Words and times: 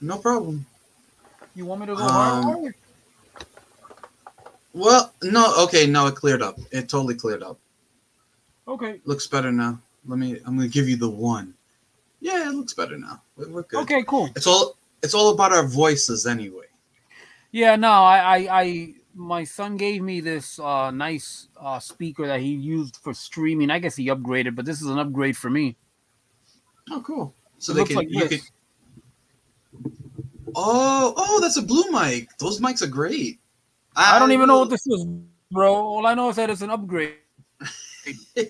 No 0.00 0.18
problem. 0.18 0.66
You 1.54 1.66
want 1.66 1.80
me 1.80 1.86
to 1.86 1.96
go 1.96 2.02
Um, 2.02 2.42
hard? 2.42 2.74
Well, 4.72 5.12
no, 5.22 5.54
okay, 5.64 5.86
no, 5.86 6.06
it 6.06 6.14
cleared 6.14 6.42
up. 6.42 6.58
It 6.70 6.88
totally 6.88 7.14
cleared 7.14 7.42
up. 7.42 7.58
Okay. 8.66 9.00
Looks 9.04 9.26
better 9.26 9.50
now. 9.50 9.80
Let 10.06 10.18
me. 10.18 10.38
I'm 10.46 10.56
gonna 10.56 10.68
give 10.68 10.88
you 10.88 10.96
the 10.96 11.08
one. 11.08 11.54
Yeah, 12.20 12.48
it 12.48 12.54
looks 12.54 12.74
better 12.74 12.96
now. 12.98 13.22
We're, 13.36 13.48
we're 13.48 13.62
good. 13.62 13.80
Okay, 13.80 14.04
cool. 14.06 14.30
It's 14.36 14.46
all. 14.46 14.76
It's 15.02 15.14
all 15.14 15.30
about 15.32 15.52
our 15.52 15.66
voices 15.66 16.26
anyway. 16.26 16.66
Yeah, 17.50 17.76
no, 17.76 17.90
I, 17.90 18.18
I, 18.18 18.60
I, 18.62 18.94
my 19.14 19.44
son 19.44 19.76
gave 19.76 20.02
me 20.02 20.20
this 20.20 20.58
uh, 20.58 20.90
nice 20.90 21.48
uh, 21.58 21.78
speaker 21.78 22.26
that 22.26 22.40
he 22.40 22.48
used 22.48 22.96
for 22.96 23.14
streaming. 23.14 23.70
I 23.70 23.78
guess 23.78 23.96
he 23.96 24.08
upgraded, 24.08 24.54
but 24.54 24.64
this 24.64 24.82
is 24.82 24.88
an 24.88 24.98
upgrade 24.98 25.36
for 25.36 25.50
me. 25.50 25.76
Oh, 26.90 27.00
cool. 27.00 27.34
So 27.58 27.72
it 27.72 27.76
they 27.76 27.84
can. 27.84 27.96
like 27.96 28.10
you 28.10 28.28
this. 28.28 28.42
can. 28.42 28.48
Oh, 30.60 31.14
oh, 31.16 31.40
that's 31.40 31.56
a 31.56 31.62
blue 31.62 31.84
mic. 31.92 32.36
Those 32.38 32.60
mics 32.60 32.82
are 32.82 32.88
great. 32.88 33.38
I 33.94 34.18
don't 34.18 34.32
even 34.32 34.48
know 34.48 34.58
what 34.58 34.70
this 34.70 34.84
is, 34.88 35.06
bro. 35.52 35.72
All 35.72 36.04
I 36.04 36.14
know 36.14 36.30
is 36.30 36.36
that 36.36 36.50
it's 36.50 36.62
an 36.62 36.70
upgrade. 36.70 37.14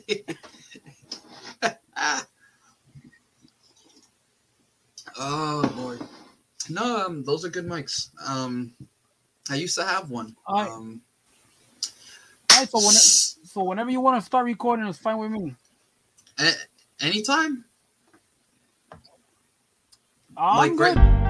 oh 5.18 5.68
boy. 5.76 5.98
No, 6.70 7.04
um, 7.06 7.24
those 7.24 7.44
are 7.44 7.50
good 7.50 7.66
mics. 7.66 8.08
Um, 8.26 8.72
I 9.50 9.56
used 9.56 9.76
to 9.76 9.84
have 9.84 10.10
one. 10.10 10.34
I- 10.48 10.62
Um, 10.66 11.02
All 12.52 12.58
right, 12.60 12.68
so 12.70 12.78
when, 12.78 12.94
so 12.94 13.64
whenever 13.64 13.90
you 13.90 14.00
want 14.00 14.18
to 14.18 14.24
start 14.24 14.46
recording, 14.46 14.86
it's 14.86 14.98
fine 14.98 15.18
with 15.18 15.30
me. 15.30 15.54
a- 16.38 16.52
anytime. 17.04 17.66
I'm 20.38 20.56
Like, 20.56 20.76
good. 20.76 20.94
great. 20.94 21.27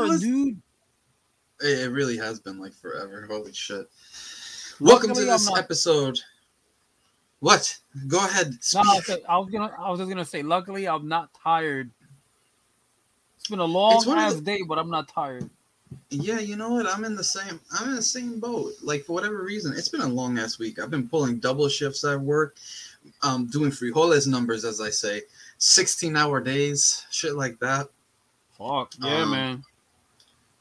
Forever, 0.00 0.12
was- 0.12 0.20
dude. 0.22 0.60
it 1.60 1.90
really 1.92 2.16
has 2.16 2.40
been 2.40 2.58
like 2.58 2.72
forever. 2.74 3.26
Holy 3.30 3.52
shit! 3.52 3.88
Welcome 4.80 5.14
to 5.14 5.20
this 5.24 5.48
not- 5.48 5.58
episode. 5.58 6.18
What? 7.40 7.78
Go 8.06 8.18
ahead. 8.18 8.52
No, 8.74 8.80
I, 8.80 9.00
I 9.28 9.38
was 9.38 9.48
gonna, 9.50 9.74
I 9.78 9.90
was 9.90 9.98
just 9.98 10.10
gonna 10.10 10.24
say. 10.24 10.42
Luckily, 10.42 10.86
I'm 10.86 11.08
not 11.08 11.30
tired. 11.42 11.90
It's 13.38 13.48
been 13.48 13.60
a 13.60 13.64
long 13.64 13.96
It's 13.96 14.06
one 14.06 14.18
of 14.18 14.24
ass 14.24 14.34
the- 14.34 14.42
day, 14.42 14.60
but 14.68 14.78
I'm 14.78 14.90
not 14.90 15.08
tired. 15.08 15.48
Yeah, 16.10 16.38
you 16.38 16.54
know 16.56 16.70
what? 16.70 16.86
I'm 16.86 17.04
in 17.04 17.16
the 17.16 17.24
same. 17.24 17.58
I'm 17.72 17.88
in 17.90 17.96
the 17.96 18.02
same 18.02 18.38
boat. 18.40 18.72
Like 18.82 19.04
for 19.04 19.14
whatever 19.14 19.42
reason, 19.42 19.72
it's 19.76 19.88
been 19.88 20.02
a 20.02 20.08
long 20.08 20.38
ass 20.38 20.58
week. 20.58 20.78
I've 20.78 20.90
been 20.90 21.08
pulling 21.08 21.38
double 21.38 21.68
shifts 21.68 22.04
at 22.04 22.20
work, 22.20 22.56
um, 23.22 23.46
doing 23.46 23.70
frijoles 23.70 24.28
numbers, 24.28 24.64
as 24.64 24.80
I 24.80 24.90
say, 24.90 25.22
16 25.58 26.16
hour 26.16 26.40
days, 26.40 27.06
shit 27.10 27.34
like 27.34 27.58
that. 27.60 27.88
Fuck 28.58 28.92
yeah, 29.00 29.22
Um, 29.22 29.30
man. 29.30 29.64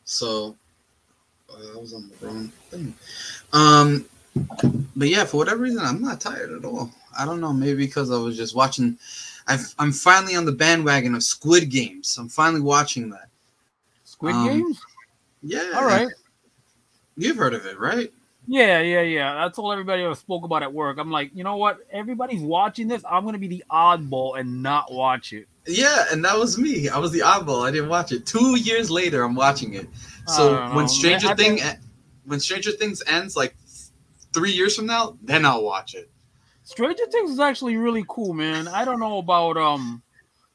So 0.10 0.56
uh, 1.52 1.78
I 1.78 1.78
was 1.78 1.94
on 1.94 2.10
the 2.10 2.26
wrong 2.26 2.48
thing. 2.72 2.96
Um, 3.54 4.06
but 4.96 5.08
yeah, 5.08 5.24
for 5.24 5.38
whatever 5.38 5.62
reason, 5.62 5.86
I'm 5.86 6.02
not 6.02 6.20
tired 6.20 6.52
at 6.52 6.66
all. 6.66 6.90
I 7.18 7.26
don't 7.26 7.40
know. 7.40 7.54
Maybe 7.54 7.86
because 7.86 8.10
I 8.10 8.18
was 8.18 8.36
just 8.36 8.56
watching. 8.56 8.98
I've, 9.48 9.74
I'm 9.78 9.92
finally 9.92 10.36
on 10.36 10.46
the 10.46 10.52
bandwagon 10.52 11.14
of 11.14 11.22
Squid 11.22 11.70
Games. 11.70 12.18
I'm 12.18 12.28
finally 12.28 12.60
watching 12.60 13.12
that. 13.12 13.30
Squid 14.04 14.34
um, 14.34 14.48
Games. 14.48 14.82
Yeah. 15.44 15.74
All 15.76 15.86
right. 15.86 16.08
You've 17.16 17.38
heard 17.38 17.54
of 17.54 17.68
it, 17.68 17.80
right? 17.80 18.12
Yeah, 18.48 18.82
yeah, 18.82 19.02
yeah. 19.02 19.36
That's 19.36 19.60
all 19.60 19.72
everybody 19.72 20.04
else 20.04 20.20
spoke 20.20 20.44
about 20.44 20.64
at 20.64 20.74
work. 20.74 20.98
I'm 20.98 21.12
like, 21.12 21.30
you 21.36 21.44
know 21.44 21.58
what? 21.58 21.86
Everybody's 21.92 22.42
watching 22.42 22.88
this. 22.88 23.04
I'm 23.08 23.26
gonna 23.26 23.38
be 23.38 23.48
the 23.48 23.64
oddball 23.70 24.40
and 24.40 24.64
not 24.64 24.92
watch 24.92 25.34
it. 25.34 25.48
Yeah, 25.70 26.06
and 26.12 26.26
that 26.26 26.38
was 26.38 26.58
me. 26.58 26.90
I 26.90 26.98
was 26.98 27.12
the 27.12 27.20
oddball. 27.20 27.68
I 27.68 27.72
didn't 27.72 27.90
watch 27.90 28.12
it. 28.12 28.26
Two 28.26 28.58
years 28.58 28.90
later, 28.90 29.24
I'm 29.24 29.36
watching 29.36 29.76
it. 29.76 29.88
So 30.28 30.70
when 30.74 30.88
Stranger 30.88 31.36
Thing, 31.36 31.60
when 32.26 32.40
Stranger 32.40 32.72
Things 32.72 33.04
ends, 33.08 33.36
like 33.36 33.56
three 34.34 34.52
years 34.52 34.76
from 34.76 34.86
now, 34.86 35.18
then 35.22 35.46
I'll 35.46 35.64
watch 35.64 35.96
it. 35.96 36.10
Stranger 36.64 37.06
Things 37.12 37.32
is 37.32 37.40
actually 37.40 37.78
really 37.78 38.06
cool, 38.08 38.34
man. 38.34 38.68
I 38.68 38.86
don't 38.86 39.00
know 39.00 39.18
about 39.18 39.58
um, 39.58 40.02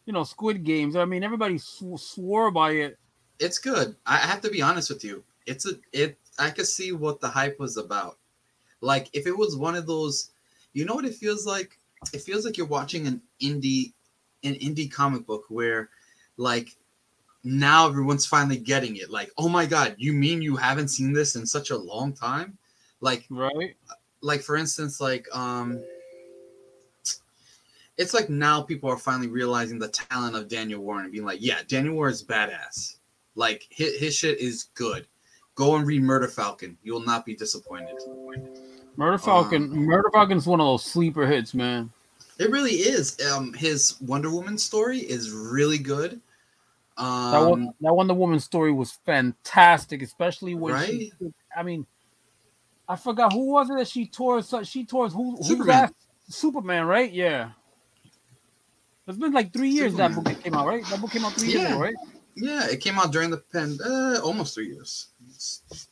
you 0.07 0.13
know, 0.13 0.25
Squid 0.25 0.65
Games. 0.65 0.97
I 0.97 1.05
mean, 1.05 1.23
everybody 1.23 1.59
sw- 1.59 1.99
swore 1.99 2.51
by 2.51 2.73
it. 2.73 2.99
It's 3.39 3.59
good. 3.59 3.97
I 4.07 4.15
I 4.15 4.27
have 4.27 4.41
to 4.43 4.51
be 4.51 4.63
honest 4.63 4.91
with 4.91 5.05
you. 5.05 5.25
It's 5.47 5.67
a 5.67 5.73
it. 5.93 6.19
I 6.39 6.51
could 6.51 6.67
see 6.67 6.93
what 6.93 7.21
the 7.21 7.29
hype 7.29 7.59
was 7.59 7.77
about. 7.77 8.19
Like 8.81 9.09
if 9.13 9.27
it 9.27 9.37
was 9.37 9.57
one 9.57 9.75
of 9.77 9.87
those, 9.87 10.31
you 10.73 10.85
know 10.85 10.95
what 10.95 11.05
it 11.05 11.15
feels 11.15 11.47
like. 11.47 11.79
It 12.13 12.21
feels 12.21 12.45
like 12.45 12.59
you're 12.59 12.67
watching 12.67 13.07
an 13.07 13.23
indie, 13.41 13.95
an 14.45 14.55
indie 14.55 14.91
comic 14.91 15.27
book 15.27 15.45
where, 15.49 15.91
like, 16.37 16.77
now 17.45 17.89
everyone's 17.89 18.27
finally 18.27 18.57
getting 18.57 18.97
it. 18.97 19.11
Like, 19.11 19.31
oh 19.37 19.49
my 19.49 19.67
god, 19.67 19.95
you 19.99 20.13
mean 20.13 20.41
you 20.41 20.57
haven't 20.57 20.89
seen 20.89 21.13
this 21.13 21.37
in 21.37 21.47
such 21.47 21.71
a 21.71 21.77
long 21.77 22.13
time? 22.13 22.57
Like, 23.01 23.27
Right? 23.29 23.77
like 24.23 24.41
for 24.41 24.57
instance, 24.57 25.01
like 25.01 25.27
um, 25.37 25.83
it's 27.97 28.15
like 28.15 28.31
now 28.31 28.63
people 28.63 28.91
are 28.91 28.97
finally 28.97 29.29
realizing 29.29 29.79
the 29.79 29.89
talent 29.89 30.35
of 30.35 30.49
Daniel 30.49 30.81
Warren 30.81 31.05
and 31.05 31.13
being 31.13 31.25
like, 31.25 31.41
yeah, 31.41 31.59
Daniel 31.69 31.95
Warren 31.95 32.13
is 32.13 32.25
badass. 32.25 32.97
Like 33.37 33.67
his, 33.71 33.97
his 33.99 34.17
shit 34.17 34.41
is 34.41 34.69
good. 34.75 35.07
Go 35.55 35.77
and 35.77 35.87
read 35.87 36.03
Murder 36.03 36.29
Falcon. 36.29 36.77
You 36.83 36.95
will 36.95 37.05
not 37.05 37.25
be 37.25 37.37
disappointed. 37.37 37.95
Murder 38.97 39.19
Falcon. 39.19 39.65
Um, 39.65 39.79
Murder 39.85 40.11
Falcon's 40.13 40.47
one 40.47 40.61
of 40.61 40.67
those 40.67 40.85
sleeper 40.85 41.27
hits, 41.27 41.55
man. 41.55 41.93
It 42.39 42.51
really 42.51 42.73
is. 42.73 43.17
Um, 43.31 43.53
his 43.53 44.01
Wonder 44.01 44.31
Woman 44.31 44.59
story 44.59 44.99
is 44.99 45.31
really 45.31 45.79
good. 45.79 46.21
That 46.97 47.05
Um, 47.05 47.51
one, 47.51 47.75
that 47.81 47.95
Wonder 47.95 48.15
Woman 48.15 48.41
story 48.41 48.73
was 48.73 48.93
fantastic, 49.05 50.03
especially 50.03 50.55
when 50.55 50.85
she. 50.87 51.13
I 51.57 51.63
mean, 51.63 51.87
I 52.89 52.97
forgot 52.97 53.33
who 53.33 53.47
was 53.47 53.71
it 53.71 53.77
that 53.79 53.89
she 53.89 54.07
tore. 54.07 54.43
so- 54.43 54.63
She 54.65 54.85
tore 54.85 55.09
who? 55.09 55.37
Superman. 55.43 55.67
that? 55.67 55.95
Superman, 56.29 56.87
right? 56.87 57.13
Yeah. 57.13 57.51
It's 59.07 59.19
been 59.19 59.33
like 59.33 59.53
three 59.53 59.69
years 59.71 59.95
that 59.97 60.15
book 60.15 60.25
came 60.43 60.55
out, 60.55 60.67
right? 60.67 60.85
That 60.87 61.01
book 61.01 61.11
came 61.11 61.25
out 61.25 61.35
three 61.35 61.49
years 61.49 61.63
Yeah. 61.63 61.69
ago, 61.73 61.81
right? 61.81 61.95
yeah, 62.37 62.67
it 62.69 62.81
came 62.81 62.99
out 62.99 63.13
during 63.13 63.31
the 63.31 63.37
pan, 63.39 63.79
uh, 63.85 64.19
almost 64.25 64.55
three 64.55 64.69
years. 64.69 65.09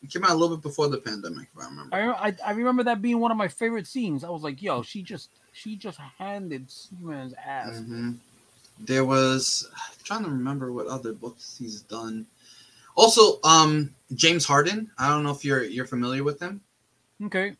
It 0.03 0.11
came 0.11 0.25
out 0.25 0.31
a 0.31 0.35
little 0.35 0.57
bit 0.57 0.63
before 0.63 0.89
the 0.89 0.99
pandemic, 0.99 1.49
if 1.55 1.63
I 1.63 1.67
remember. 1.69 1.95
I, 1.95 2.29
I 2.29 2.37
I 2.47 2.51
remember 2.53 2.83
that 2.85 3.03
being 3.03 3.21
one 3.21 3.31
of 3.31 3.37
my 3.37 3.49
favorite 3.49 3.87
scenes. 3.87 4.25
I 4.25 4.31
was 4.31 4.43
like, 4.43 4.63
yo, 4.63 4.83
she 4.83 5.03
just 5.03 5.31
she 5.53 5.77
just 5.77 5.99
handed 6.19 6.71
Superman's 6.71 7.35
ass. 7.35 7.77
Mhm. 7.77 8.19
There 8.81 9.05
was 9.05 9.69
I'm 9.75 10.05
trying 10.05 10.25
to 10.25 10.31
remember 10.31 10.73
what 10.73 10.87
other 10.87 11.13
books 11.13 11.57
he's 11.59 11.83
done. 11.83 12.27
Also, 12.95 13.41
um, 13.45 13.95
James 14.15 14.47
Harren. 14.47 14.89
I 14.99 15.09
don't 15.09 15.23
know 15.23 15.31
if 15.31 15.45
you're 15.45 15.63
you're 15.63 15.87
familiar 15.87 16.25
with 16.25 16.41
him. 16.41 16.61
Okay. 17.25 17.57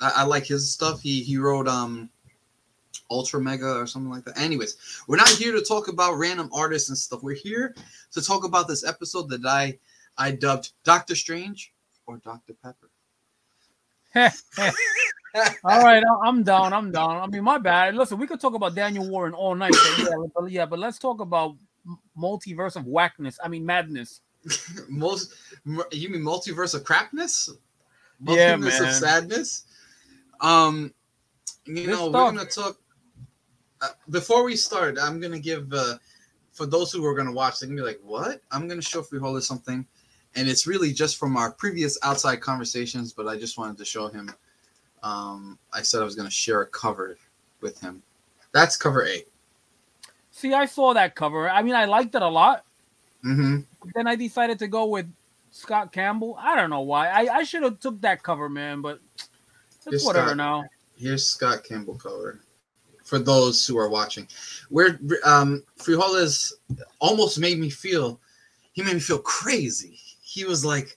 I, 0.00 0.12
I 0.16 0.22
like 0.24 0.46
his 0.46 0.70
stuff. 0.70 1.02
He 1.02 1.22
he 1.22 1.36
wrote 1.36 1.68
um 1.68 2.08
Ultra 3.10 3.40
Mega 3.40 3.74
or 3.74 3.86
something 3.86 4.10
like 4.10 4.24
that. 4.24 4.38
Anyways, 4.38 4.76
we're 5.06 5.16
not 5.16 5.28
here 5.28 5.52
to 5.52 5.62
talk 5.62 5.88
about 5.88 6.14
random 6.14 6.48
artists 6.52 6.88
and 6.88 6.96
stuff. 6.98 7.22
We're 7.22 7.34
here 7.34 7.74
to 8.12 8.22
talk 8.22 8.44
about 8.44 8.68
this 8.68 8.84
episode 8.84 9.28
that 9.30 9.44
I 9.44 9.78
I 10.16 10.32
dubbed 10.32 10.72
Doctor 10.84 11.14
Strange 11.14 11.72
or 12.06 12.18
Dr. 12.18 12.54
Pepper. 12.54 12.88
All 15.64 15.82
right, 15.82 16.02
I'm 16.22 16.42
down. 16.42 16.72
I'm 16.72 16.90
down. 16.90 17.16
I 17.16 17.26
mean, 17.26 17.44
my 17.44 17.58
bad. 17.58 17.94
Listen, 17.94 18.18
we 18.18 18.26
could 18.26 18.40
talk 18.40 18.54
about 18.54 18.74
Daniel 18.74 19.08
Warren 19.08 19.34
all 19.34 19.54
night. 19.54 19.72
But 19.72 19.98
yeah, 19.98 20.26
but, 20.34 20.50
yeah, 20.50 20.66
but 20.66 20.78
let's 20.78 20.98
talk 20.98 21.20
about 21.20 21.56
multiverse 22.16 22.76
of 22.76 22.86
whackness. 22.86 23.38
I 23.42 23.48
mean, 23.48 23.64
madness. 23.64 24.20
Most 24.88 25.34
you 25.92 26.08
mean 26.10 26.22
multiverse 26.22 26.74
of 26.74 26.84
crapness? 26.84 27.48
Yeah, 28.20 28.56
Multiverse 28.56 28.88
of 28.88 28.92
sadness. 28.94 29.64
Um, 30.40 30.92
you 31.64 31.74
Good 31.74 31.86
know, 31.88 32.10
stuff. 32.10 32.12
we're 32.12 32.38
gonna 32.38 32.44
talk. 32.44 32.78
Uh, 33.80 33.88
before 34.10 34.44
we 34.44 34.56
start, 34.56 34.98
I'm 35.00 35.20
gonna 35.20 35.38
give 35.38 35.72
uh, 35.72 35.96
for 36.52 36.66
those 36.66 36.92
who 36.92 37.04
are 37.06 37.14
gonna 37.14 37.32
watch, 37.32 37.60
they're 37.60 37.68
gonna 37.68 37.80
be 37.80 37.86
like, 37.86 38.00
"What?" 38.02 38.42
I'm 38.50 38.68
gonna 38.68 38.82
show 38.82 39.02
Frijoles 39.02 39.42
something, 39.42 39.86
and 40.34 40.48
it's 40.48 40.66
really 40.66 40.92
just 40.92 41.16
from 41.18 41.36
our 41.36 41.52
previous 41.52 41.98
outside 42.02 42.40
conversations. 42.40 43.12
But 43.12 43.28
I 43.28 43.38
just 43.38 43.56
wanted 43.56 43.78
to 43.78 43.84
show 43.84 44.08
him. 44.08 44.30
Um, 45.02 45.58
I 45.72 45.82
said 45.82 46.00
I 46.00 46.04
was 46.04 46.14
gonna 46.14 46.30
share 46.30 46.62
a 46.62 46.66
cover 46.66 47.16
with 47.60 47.80
him. 47.80 48.02
That's 48.52 48.76
cover 48.76 49.06
A. 49.06 49.24
See, 50.30 50.54
I 50.54 50.66
saw 50.66 50.94
that 50.94 51.14
cover. 51.14 51.48
I 51.48 51.62
mean, 51.62 51.74
I 51.74 51.84
liked 51.84 52.14
it 52.14 52.22
a 52.22 52.28
lot. 52.28 52.64
Mm-hmm. 53.24 53.60
Then 53.94 54.06
I 54.06 54.16
decided 54.16 54.58
to 54.60 54.66
go 54.66 54.86
with 54.86 55.06
Scott 55.50 55.92
Campbell. 55.92 56.36
I 56.38 56.56
don't 56.56 56.70
know 56.70 56.80
why. 56.80 57.08
I, 57.08 57.36
I 57.36 57.42
should 57.44 57.62
have 57.62 57.78
took 57.80 58.00
that 58.00 58.22
cover, 58.22 58.48
man, 58.48 58.80
but 58.80 59.00
it's 59.86 60.04
whatever 60.04 60.28
Scott. 60.28 60.36
now. 60.36 60.64
Here's 60.96 61.26
Scott 61.26 61.64
Campbell 61.64 61.94
cover. 61.94 62.40
For 63.04 63.18
those 63.18 63.66
who 63.66 63.76
are 63.76 63.90
watching, 63.90 64.26
where 64.70 64.98
um, 65.24 65.62
Frijoles 65.78 66.52
almost 66.98 67.38
made 67.38 67.58
me 67.58 67.68
feel, 67.68 68.18
he 68.72 68.82
made 68.82 68.94
me 68.94 69.00
feel 69.00 69.18
crazy. 69.18 69.98
He 70.22 70.44
was 70.44 70.64
like, 70.64 70.96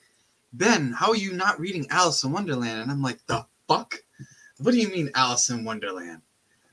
"Ben, 0.53 0.93
how 0.93 1.09
are 1.09 1.17
you 1.17 1.33
not 1.33 1.59
reading 1.59 1.87
Alice 1.89 2.23
in 2.23 2.31
Wonderland?" 2.31 2.83
And 2.83 2.91
I'm 2.91 3.01
like, 3.01 3.19
"The 3.25 3.45
fuck? 3.67 3.95
What 4.59 4.71
do 4.71 4.77
you 4.77 4.89
mean 4.89 5.09
Alice 5.15 5.49
in 5.49 5.63
Wonderland?" 5.65 6.21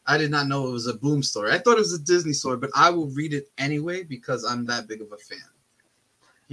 I 0.06 0.18
did 0.18 0.30
not 0.32 0.48
know 0.48 0.66
it 0.68 0.72
was 0.72 0.88
a 0.88 0.94
Boom 0.94 1.22
story. 1.22 1.52
I 1.52 1.58
thought 1.58 1.76
it 1.76 1.86
was 1.86 1.92
a 1.92 1.98
Disney 2.02 2.32
story, 2.32 2.56
but 2.56 2.70
I 2.74 2.90
will 2.90 3.06
read 3.10 3.32
it 3.32 3.48
anyway 3.58 4.02
because 4.02 4.44
I'm 4.44 4.64
that 4.66 4.88
big 4.88 5.00
of 5.00 5.12
a 5.12 5.16
fan. 5.16 5.38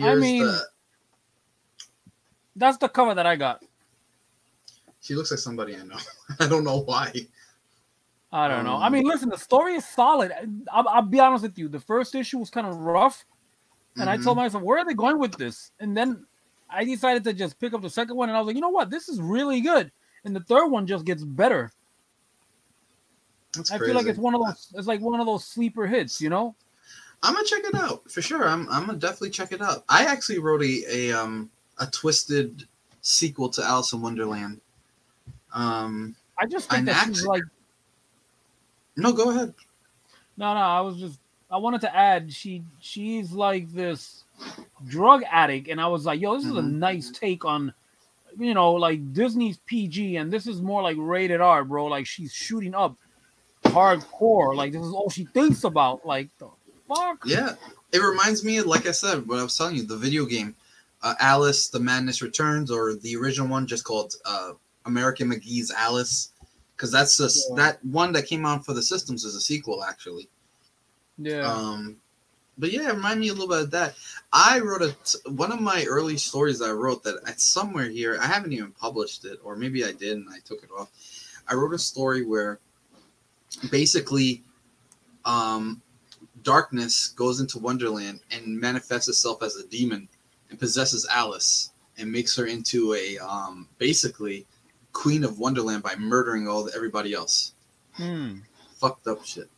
I 0.02 0.16
mean- 0.16 0.44
the, 0.46 0.62
That's 2.56 2.78
the 2.78 2.90
cover 2.90 3.16
that 3.16 3.26
I 3.26 3.36
got. 3.36 3.64
she 5.02 5.16
looks 5.16 5.32
like 5.32 5.40
somebody 5.40 5.76
I 5.76 5.84
know. 5.84 5.98
I 6.40 6.48
don't 6.48 6.64
know 6.64 6.82
why. 6.82 7.12
I 8.32 8.48
don't 8.48 8.64
know. 8.66 8.76
I 8.76 8.88
Um, 8.88 8.94
mean, 8.94 9.06
listen, 9.06 9.30
the 9.30 9.38
story 9.38 9.74
is 9.74 9.86
solid. 9.86 10.32
I'll, 10.72 10.88
I'll 10.88 11.02
be 11.02 11.20
honest 11.20 11.42
with 11.44 11.58
you. 11.58 11.68
The 11.68 11.80
first 11.80 12.14
issue 12.14 12.38
was 12.38 12.52
kind 12.52 12.68
of 12.68 12.76
rough, 12.78 13.26
and 13.98 14.08
I 14.10 14.18
Mhm. 14.18 14.24
told 14.24 14.38
myself, 14.38 14.62
where 14.64 14.78
are 14.78 14.86
they 14.86 14.94
going 14.94 15.18
with 15.18 15.36
this? 15.38 15.72
And 15.80 15.98
then 15.98 16.28
I 16.70 16.84
decided 16.86 17.24
to 17.24 17.34
just 17.34 17.60
pick 17.60 17.74
up 17.74 17.82
the 17.82 17.90
second 17.90 18.16
one, 18.16 18.30
and 18.30 18.36
I 18.36 18.40
was 18.40 18.46
like, 18.48 18.56
you 18.56 18.62
know 18.62 18.70
what? 18.70 18.92
This 18.92 19.10
is 19.10 19.20
really 19.20 19.62
good. 19.62 19.92
And 20.26 20.36
the 20.36 20.42
third 20.42 20.68
one 20.68 20.86
just 20.86 21.06
gets 21.06 21.24
better. 21.24 21.72
That's 23.54 23.72
I 23.72 23.80
feel 23.80 23.96
like 23.96 24.06
it's 24.06 24.20
one 24.20 24.36
of 24.36 24.42
those. 24.46 24.72
It's 24.76 24.88
like 24.88 25.02
one 25.02 25.20
of 25.20 25.26
those 25.26 25.46
sleeper 25.46 25.88
hits, 25.88 26.22
you 26.22 26.30
know. 26.30 26.56
I'm 27.24 27.34
gonna 27.34 27.46
check 27.46 27.64
it 27.64 27.76
out 27.76 28.10
for 28.10 28.22
sure. 28.22 28.48
I'm 28.48 28.70
I'm 28.70 28.86
gonna 28.86 28.98
definitely 28.98 29.32
check 29.32 29.52
it 29.52 29.62
out. 29.62 29.84
I 29.90 30.06
actually 30.06 30.40
wrote 30.40 30.62
a 30.62 30.84
a 30.90 31.12
um 31.12 31.50
a 31.80 31.88
twisted 31.88 32.68
sequel 33.02 33.50
to 33.50 33.64
Alice 33.64 33.92
in 33.94 34.02
Wonderland. 34.02 34.62
Um, 35.54 36.16
I 36.38 36.46
just 36.46 36.70
think 36.70 36.86
that 36.86 37.08
she's 37.08 37.26
like 37.26 37.44
no, 38.96 39.14
go 39.14 39.32
ahead. 39.32 39.54
no, 40.38 40.54
no. 40.54 40.60
I 40.60 40.82
was 40.82 40.98
just 40.98 41.20
I 41.50 41.58
wanted 41.58 41.82
to 41.82 41.96
add 41.96 42.32
she 42.32 42.64
she's 42.80 43.32
like 43.32 43.72
this 43.74 44.24
drug 44.88 45.24
addict, 45.30 45.68
and 45.70 45.82
I 45.82 45.88
was 45.88 46.06
like, 46.06 46.22
yo, 46.22 46.36
this 46.38 46.46
is 46.46 46.52
a 46.52 46.62
Mhm. 46.62 46.74
nice 46.74 47.10
take 47.10 47.44
on, 47.44 47.74
you 48.38 48.54
know, 48.54 48.74
like 48.74 49.14
Disney's 49.14 49.58
PG, 49.66 50.18
and 50.18 50.32
this 50.32 50.48
is 50.48 50.62
more 50.62 50.82
like 50.82 50.98
rated 51.00 51.42
R, 51.42 51.64
bro. 51.64 51.86
Like 51.86 52.06
she's 52.06 52.34
shooting 52.34 52.76
up 52.76 52.96
hardcore. 53.66 54.56
Like 54.56 54.72
this 54.72 54.82
is 54.82 54.94
all 54.94 55.10
she 55.10 55.26
thinks 55.26 55.64
about. 55.64 56.06
Like 56.06 56.30
the 56.38 56.50
fuck. 56.88 57.24
Yeah, 57.26 57.56
it 57.92 58.00
reminds 58.00 58.44
me, 58.44 58.62
like 58.62 58.88
I 58.88 58.92
said, 58.92 59.28
what 59.28 59.40
I 59.40 59.44
was 59.44 59.58
telling 59.58 59.76
you, 59.76 59.84
the 59.84 59.98
video 59.98 60.26
game, 60.26 60.56
uh, 61.02 61.16
Alice: 61.20 61.70
The 61.70 61.80
Madness 61.80 62.22
Returns, 62.22 62.72
or 62.72 62.96
the 62.96 63.16
original 63.16 63.48
one 63.48 63.68
just 63.68 63.84
called 63.84 64.16
uh, 64.26 64.54
American 64.86 65.30
McGee's 65.32 65.72
Alice, 65.72 66.32
because 66.76 66.92
that's 66.92 67.18
the 67.18 67.32
Yeah. 67.50 67.56
that 67.56 67.86
one 67.86 68.12
that 68.14 68.26
came 68.28 68.46
out 68.46 68.66
for 68.66 68.74
the 68.74 68.84
systems 68.84 69.24
is 69.26 69.36
a 69.36 69.42
sequel 69.42 69.84
actually. 69.84 70.30
Yeah. 71.18 71.42
Um, 71.42 71.98
but 72.60 72.72
yeah, 72.72 72.90
remind 72.90 73.20
me 73.20 73.30
a 73.30 73.34
little 73.34 73.48
bit 73.48 73.62
of 73.62 73.72
that. 73.72 73.96
I 74.32 74.60
wrote 74.60 74.82
a 74.84 74.96
t- 75.04 75.32
one 75.32 75.52
of 75.52 75.62
my 75.62 75.86
early 75.86 76.18
stories 76.18 76.62
I 76.62 76.72
wrote 76.72 77.04
that 77.04 77.16
I, 77.26 77.32
somewhere 77.38 77.90
here 77.90 78.18
I 78.22 78.28
haven't 78.28 78.54
even 78.54 78.72
published 78.72 79.26
it, 79.26 79.40
or 79.44 79.56
maybe 79.56 79.84
I 79.84 79.92
did 79.94 80.18
and 80.18 80.28
I 80.30 80.40
took 80.46 80.62
it 80.64 80.70
off. 80.78 80.90
I 81.48 81.56
wrote 81.56 81.74
a 81.74 81.80
story 81.80 82.26
where 82.26 82.60
basically, 83.72 84.44
um, 85.26 85.82
darkness 86.44 87.08
goes 87.10 87.40
into 87.40 87.60
Wonderland 87.60 88.20
and 88.32 88.60
manifests 88.60 89.10
itself 89.10 89.44
as 89.44 89.56
a 89.56 89.68
demon 89.68 90.08
and 90.50 90.60
possesses 90.60 91.08
Alice 91.12 91.72
and 91.98 92.12
makes 92.12 92.36
her 92.38 92.46
into 92.46 92.94
a 92.94 93.18
um, 93.18 93.68
basically 93.78 94.46
queen 94.94 95.24
of 95.24 95.40
Wonderland 95.40 95.84
by 95.84 95.96
murdering 95.98 96.48
all 96.48 96.64
the, 96.64 96.74
everybody 96.76 97.14
else 97.14 97.54
Hmm. 97.94 98.38
fucked 98.78 99.08
up 99.08 99.26
shit. 99.26 99.50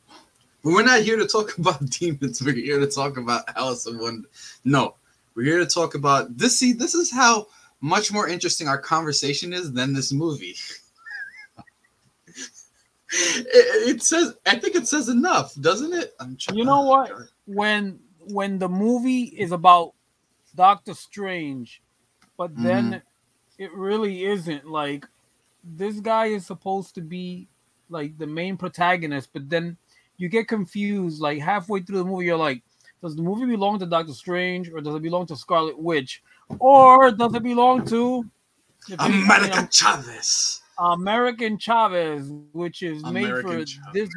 But 0.64 0.74
we're 0.74 0.84
not 0.84 1.02
here 1.02 1.18
to 1.18 1.28
talk 1.28 1.58
about 1.58 1.86
demons. 1.90 2.42
We're 2.42 2.54
here 2.54 2.80
to 2.80 2.88
talk 2.88 3.18
about 3.18 3.44
Alice 3.56 3.88
in 3.88 3.98
Wonder. 4.00 4.28
No, 4.64 4.96
we're 5.36 5.44
here 5.46 5.60
to 5.60 5.66
talk 5.66 5.96
about 5.96 6.38
this. 6.38 6.58
See, 6.58 6.74
this 6.74 6.94
is 6.94 7.12
how 7.12 7.48
much 7.82 8.12
more 8.12 8.28
interesting 8.28 8.68
our 8.68 8.78
conversation 8.78 9.54
is 9.54 9.74
than 9.74 9.94
this 9.94 10.14
movie. 10.14 10.56
it, 13.12 13.96
it 13.96 14.04
says, 14.04 14.36
I 14.46 14.58
think 14.58 14.76
it 14.76 14.88
says 14.88 15.10
enough, 15.10 15.56
doesn't 15.56 15.94
it? 15.94 16.14
I'm 16.20 16.38
trying. 16.38 16.58
You 16.58 16.66
know 16.66 16.82
what? 16.82 17.12
when 17.46 18.00
when 18.28 18.60
the 18.60 18.70
movie 18.70 19.24
is 19.24 19.52
about 19.52 19.94
Doctor 20.56 20.94
Strange, 20.94 21.82
but 22.38 22.52
then 22.56 22.92
Mhm. 22.92 23.02
it 23.58 23.74
really 23.74 24.26
isn't 24.26 24.68
like 24.68 25.08
this 25.64 26.00
guy 26.00 26.28
is 26.28 26.46
supposed 26.46 26.94
to 26.96 27.02
be 27.02 27.48
like 27.90 28.18
the 28.20 28.28
main 28.28 28.58
protagonist, 28.58 29.30
but 29.34 29.50
then 29.50 29.76
you 30.22 30.30
get 30.30 30.48
confused 30.48 31.22
like 31.22 31.40
halfway 31.40 31.82
through 31.82 31.98
the 31.98 32.06
movie 32.06 32.26
you're 32.26 32.38
like 32.38 32.62
does 33.02 33.16
the 33.16 33.22
movie 33.22 33.46
belong 33.46 33.80
to 33.80 33.86
Doctor 33.86 34.14
Strange 34.14 34.70
or 34.70 34.80
does 34.82 34.96
it 34.96 35.02
belong 35.02 35.26
to 35.26 35.36
Scarlet 35.36 35.78
Witch 35.78 36.22
or 36.60 37.12
does 37.12 37.34
it 37.34 37.44
belong 37.44 37.84
to 37.86 38.24
America 39.00 39.68
Chavez. 39.72 40.62
American 40.80 41.58
Chavez, 41.58 42.32
which 42.54 42.82
is 42.82 43.04
American 43.04 43.50
made 43.58 43.60
for 43.60 43.66
Chavez. 43.66 43.80
this, 43.94 44.10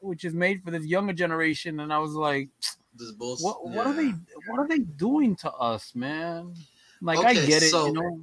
which 0.00 0.24
is 0.24 0.34
made 0.34 0.62
for 0.62 0.70
this 0.70 0.84
younger 0.84 1.12
generation, 1.12 1.80
and 1.80 1.92
I 1.92 1.98
was 1.98 2.12
like, 2.12 2.48
This 2.96 3.12
bullshit. 3.12 3.44
what 3.44 3.68
what 3.68 3.86
are 3.86 3.92
they 3.92 4.12
what 4.48 4.58
are 4.58 4.68
they 4.68 4.78
doing 4.80 5.36
to 5.36 5.52
us, 5.52 5.94
man? 5.94 6.54
Like 7.00 7.18
I 7.18 7.34
get 7.34 7.62
it, 7.62 7.70
so- 7.70 7.86
you 7.86 7.92
know. 7.92 8.20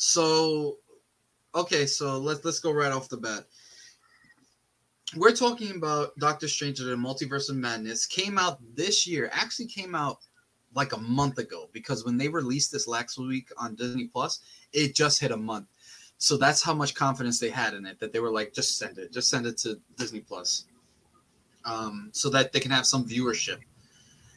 So, 0.00 0.76
okay, 1.56 1.84
so 1.84 2.18
let's 2.18 2.44
let's 2.44 2.60
go 2.60 2.70
right 2.70 2.92
off 2.92 3.08
the 3.08 3.16
bat. 3.16 3.46
We're 5.16 5.34
talking 5.34 5.74
about 5.74 6.18
Doctor 6.18 6.48
Strange 6.48 6.80
and 6.80 6.90
the 6.90 6.94
Multiverse 6.94 7.48
of 7.48 7.56
Madness. 7.56 8.04
Came 8.04 8.36
out 8.36 8.58
this 8.74 9.06
year. 9.06 9.30
Actually, 9.32 9.66
came 9.66 9.94
out 9.94 10.18
like 10.74 10.92
a 10.92 10.98
month 10.98 11.38
ago 11.38 11.70
because 11.72 12.04
when 12.04 12.18
they 12.18 12.28
released 12.28 12.70
this 12.70 12.86
last 12.86 13.18
week 13.18 13.48
on 13.56 13.74
Disney 13.74 14.08
Plus, 14.08 14.40
it 14.74 14.94
just 14.94 15.18
hit 15.18 15.30
a 15.30 15.36
month. 15.36 15.66
So 16.18 16.36
that's 16.36 16.62
how 16.62 16.74
much 16.74 16.94
confidence 16.94 17.40
they 17.40 17.48
had 17.48 17.72
in 17.72 17.86
it 17.86 17.98
that 18.00 18.12
they 18.12 18.20
were 18.20 18.30
like, 18.30 18.52
just 18.52 18.76
send 18.76 18.98
it, 18.98 19.10
just 19.10 19.30
send 19.30 19.46
it 19.46 19.56
to 19.58 19.80
Disney 19.96 20.20
Plus, 20.20 20.66
um, 21.64 22.10
so 22.12 22.28
that 22.28 22.52
they 22.52 22.60
can 22.60 22.70
have 22.70 22.84
some 22.84 23.08
viewership. 23.08 23.58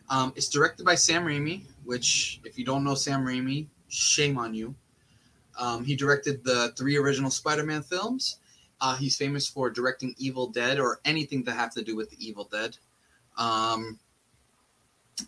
Um, 0.10 0.32
it's 0.38 0.48
directed 0.48 0.86
by 0.86 0.96
Sam 0.96 1.26
Raimi, 1.26 1.64
which 1.84 2.40
if 2.46 2.58
you 2.58 2.64
don't 2.64 2.86
know 2.86 2.96
Sam 2.96 3.26
Raimi, 3.26 3.68
shame 3.90 4.38
on 4.38 4.54
you. 4.54 4.74
Um, 5.60 5.84
he 5.84 5.98
directed 5.98 6.46
the 6.46 6.72
three 6.78 6.96
original 6.96 7.30
Spider-Man 7.30 7.82
films. 7.82 8.38
Uh, 8.82 8.96
he's 8.96 9.16
famous 9.16 9.48
for 9.48 9.70
directing 9.70 10.16
Evil 10.18 10.48
Dead 10.48 10.80
or 10.80 11.00
anything 11.06 11.44
that 11.44 11.54
have 11.54 11.72
to 11.76 11.84
do 11.84 11.96
with 11.96 12.10
the 12.10 12.18
Evil 12.26 12.46
Dead. 12.52 12.76
Um, 13.38 14.00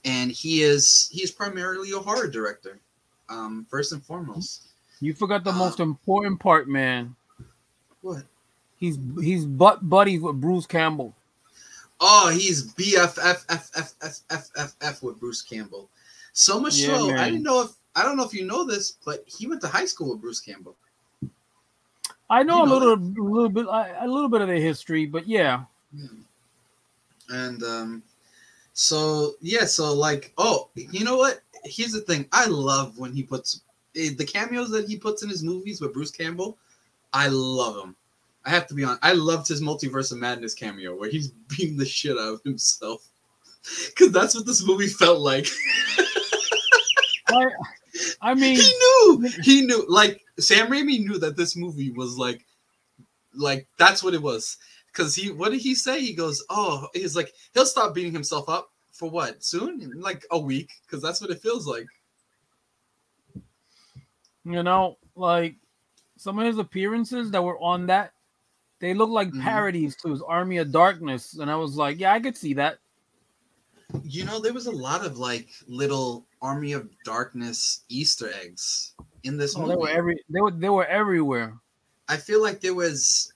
and 0.04 0.32
he 0.32 0.64
is 0.64 1.08
he's 1.12 1.30
primarily 1.32 1.92
a 1.92 2.00
horror 2.00 2.28
director, 2.28 2.80
um, 3.30 3.66
first 3.70 3.92
and 3.94 4.04
foremost. 4.04 4.64
You 5.00 5.14
forgot 5.14 5.44
the 5.44 5.52
Uh, 5.52 5.58
most 5.58 5.80
important 5.80 6.40
part, 6.40 6.68
man. 6.68 7.16
What? 8.02 8.24
He's 8.78 8.98
he's 9.22 9.46
butt 9.46 9.88
buddies 9.88 10.22
with 10.22 10.42
Bruce 10.42 10.66
Campbell. 10.66 11.14
Oh, 12.02 12.30
he's 12.30 12.74
BFFFFFFF 12.74 15.04
with 15.04 15.20
Bruce 15.20 15.42
Campbell. 15.42 15.90
So 16.34 16.60
much 16.60 16.76
Yeah, 16.78 16.98
so, 16.98 17.10
I 17.12 17.14
man. 17.14 17.32
didn't 17.32 17.44
know 17.44 17.62
if 17.62 17.72
I 17.96 18.04
don't 18.04 18.18
know 18.18 18.24
if 18.26 18.34
you 18.34 18.46
know 18.46 18.64
this, 18.66 18.98
but 19.06 19.24
he 19.28 19.48
went 19.48 19.62
to 19.62 19.68
high 19.68 19.86
school 19.86 20.10
with 20.12 20.22
Bruce 20.22 20.40
Campbell. 20.40 20.76
I 22.34 22.42
know 22.42 22.66
You 22.66 22.72
a 22.72 22.74
little 22.74 22.94
a 22.94 23.30
little 23.30 23.50
bit 23.50 23.68
a 23.68 24.08
little 24.08 24.28
bit 24.28 24.42
of 24.42 24.48
the 24.48 24.60
history, 24.60 25.06
but 25.06 25.28
yeah. 25.28 25.66
And 27.30 27.62
um, 27.62 28.04
so 28.74 29.36
yeah, 29.40 29.66
so 29.66 29.94
like, 29.94 30.34
oh, 30.40 30.70
you 30.74 31.06
know 31.06 31.16
what? 31.16 31.42
Here's 31.64 31.92
the 31.92 32.02
thing. 32.02 32.28
I 32.32 32.48
love 32.48 32.98
when 32.98 33.14
he 33.14 33.22
puts 33.22 33.62
eh, 33.96 34.10
the 34.18 34.26
cameos 34.26 34.72
that 34.72 34.88
he 34.90 34.98
puts 34.98 35.22
in 35.22 35.30
his 35.30 35.44
movies 35.44 35.80
with 35.80 35.94
Bruce 35.94 36.10
Campbell. 36.10 36.58
I 37.14 37.28
love 37.28 37.84
him. 37.84 37.96
I 38.46 38.50
have 38.50 38.66
to 38.68 38.74
be 38.74 38.84
honest. 38.84 39.06
I 39.06 39.14
loved 39.14 39.48
his 39.48 39.62
Multiverse 39.62 40.12
of 40.12 40.18
Madness 40.18 40.56
cameo 40.56 40.96
where 40.96 41.12
he's 41.12 41.28
beating 41.50 41.78
the 41.78 41.86
shit 41.86 42.18
out 42.18 42.34
of 42.34 42.44
himself. 42.44 43.08
Cause 43.96 44.12
that's 44.12 44.34
what 44.34 44.48
this 44.48 44.66
movie 44.66 44.88
felt 44.88 45.20
like. 45.20 45.48
I, 47.30 47.46
I 48.22 48.34
mean, 48.34 48.56
he 48.56 48.62
knew. 48.80 49.30
He 49.44 49.62
knew. 49.66 49.86
Like 49.88 50.22
Sam 50.40 50.68
Raimi 50.68 51.00
knew 51.06 51.18
that 51.20 51.38
this 51.38 51.56
movie 51.56 51.92
was 51.92 52.18
like, 52.18 52.46
like 53.36 53.68
that's 53.78 54.04
what 54.04 54.14
it 54.14 54.22
was. 54.22 54.58
Cause 54.94 55.16
he, 55.16 55.32
what 55.32 55.52
did 55.52 55.62
he 55.62 55.74
say? 55.74 56.00
He 56.02 56.14
goes, 56.14 56.44
oh, 56.52 56.88
he's 56.94 57.16
like, 57.16 57.34
he'll 57.56 57.66
stop 57.66 57.96
beating 57.96 58.14
himself 58.14 58.48
up 58.48 58.70
for 58.92 59.10
what? 59.10 59.44
Soon? 59.44 59.82
In 59.82 60.00
like 60.02 60.24
a 60.30 60.38
week? 60.38 60.70
Cause 60.88 61.02
that's 61.02 61.20
what 61.20 61.32
it 61.32 61.42
feels 61.42 61.66
like. 61.66 61.88
you 64.46 64.62
know, 64.62 64.98
like 65.16 65.56
some 66.18 66.38
of 66.40 66.46
his 66.46 66.58
appearances 66.58 67.32
that 67.32 67.44
were 67.44 67.60
on 67.60 67.88
that 67.88 68.14
they 68.80 68.94
look 68.94 69.10
like 69.10 69.30
Mhm. 69.30 69.42
parodies 69.42 69.96
to 69.98 70.10
his 70.12 70.22
Army 70.22 70.58
of 70.58 70.72
Darkness, 70.72 71.36
and 71.40 71.50
I 71.50 71.56
was 71.56 71.76
like, 71.78 72.00
yeah, 72.00 72.12
I 72.14 72.20
could 72.20 72.36
see 72.36 72.54
that. 72.56 72.80
You 74.04 74.26
know, 74.26 74.40
there 74.40 74.54
was 74.54 74.68
a 74.68 74.72
lot 74.72 75.06
of 75.06 75.18
like 75.18 75.50
little 75.68 76.26
Army 76.42 76.74
of 76.74 76.90
Darkness 77.04 77.84
Easter 77.90 78.32
eggs 78.34 78.96
in 79.24 79.38
this 79.38 79.56
Oh, 79.56 79.62
movie. 79.62 79.72
they 79.72 79.76
were 79.78 79.90
every 79.90 80.26
they 80.30 80.42
were 80.42 80.52
they 80.52 80.70
were 80.70 80.86
everywhere. 80.86 81.58
I 82.08 82.18
feel 82.18 82.42
like 82.42 82.60
there 82.60 82.74
was 82.74 83.34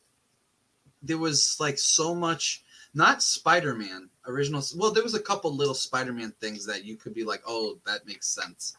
there 1.02 1.18
was 1.18 1.58
like 1.60 1.78
so 1.78 2.14
much 2.16 2.64
not 2.94 3.22
Spider-Man 3.22 4.10
original 4.26 4.64
well 4.76 4.92
there 4.92 5.04
was 5.04 5.14
a 5.14 5.22
couple 5.22 5.56
little 5.56 5.74
Spider-Man 5.74 6.34
things 6.42 6.66
that 6.66 6.84
you 6.84 6.98
could 6.98 7.14
be 7.14 7.24
like 7.24 7.42
oh 7.46 7.80
that 7.86 8.06
makes 8.08 8.28
sense 8.28 8.78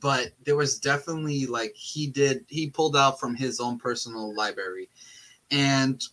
but 0.00 0.32
there 0.44 0.56
was 0.56 0.78
definitely 0.78 1.46
like 1.46 1.74
he 1.74 2.06
did 2.06 2.44
he 2.48 2.68
pulled 2.68 2.96
out 2.96 3.20
from 3.20 3.34
his 3.34 3.60
own 3.60 3.78
personal 3.78 4.34
library 4.34 4.88
and 5.50 6.08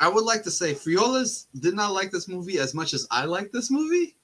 I 0.00 0.08
would 0.08 0.24
like 0.24 0.42
to 0.44 0.50
say 0.50 0.74
Frijoles 0.74 1.46
did 1.60 1.74
not 1.74 1.92
like 1.92 2.10
this 2.10 2.26
movie 2.26 2.58
as 2.58 2.74
much 2.74 2.94
as 2.94 3.06
I 3.10 3.26
like 3.26 3.52
this 3.52 3.70
movie 3.70 4.16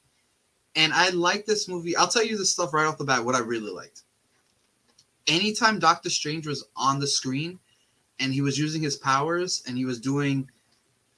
and 0.75 0.93
I 0.93 1.11
like 1.11 1.47
this 1.47 1.69
movie 1.69 1.97
I'll 1.97 2.09
tell 2.09 2.25
you 2.25 2.37
this 2.37 2.51
stuff 2.51 2.75
right 2.75 2.87
off 2.87 2.99
the 2.99 3.05
bat 3.05 3.25
what 3.25 3.35
I 3.35 3.41
really 3.41 3.71
liked 3.71 4.03
anytime 5.27 5.79
Doctor 5.79 6.11
Strange 6.11 6.47
was 6.47 6.65
on 6.77 6.99
the 6.99 7.07
screen 7.07 7.59
and 8.21 8.33
he 8.33 8.41
was 8.41 8.59
using 8.59 8.83
his 8.83 8.97
powers 8.97 9.63
and 9.67 9.77
he 9.77 9.85
was 9.85 10.01
doing 10.01 10.49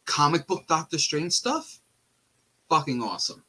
comic 0.07 0.47
book 0.47 0.67
Doctor 0.67 0.99
Strange 0.99 1.33
stuff, 1.33 1.81
fucking 2.69 3.03
awesome. 3.03 3.45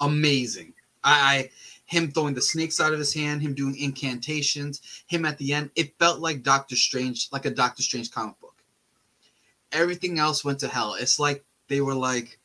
Amazing. 0.00 0.74
I, 1.04 1.36
I 1.36 1.50
him 1.86 2.10
throwing 2.10 2.34
the 2.34 2.42
snakes 2.42 2.80
out 2.80 2.92
of 2.92 2.98
his 2.98 3.14
hand, 3.14 3.40
him 3.40 3.54
doing 3.54 3.76
incantations, 3.78 5.02
him 5.06 5.24
at 5.24 5.38
the 5.38 5.54
end, 5.54 5.70
it 5.74 5.98
felt 5.98 6.20
like 6.20 6.42
Doctor 6.42 6.76
Strange, 6.76 7.28
like 7.32 7.46
a 7.46 7.50
Doctor 7.50 7.82
Strange 7.82 8.10
comic 8.10 8.38
book. 8.40 8.47
Everything 9.72 10.18
else 10.18 10.44
went 10.44 10.60
to 10.60 10.68
hell. 10.68 10.94
It's 10.94 11.18
like 11.18 11.44
they 11.68 11.80
were 11.80 11.94
like, 11.94 12.38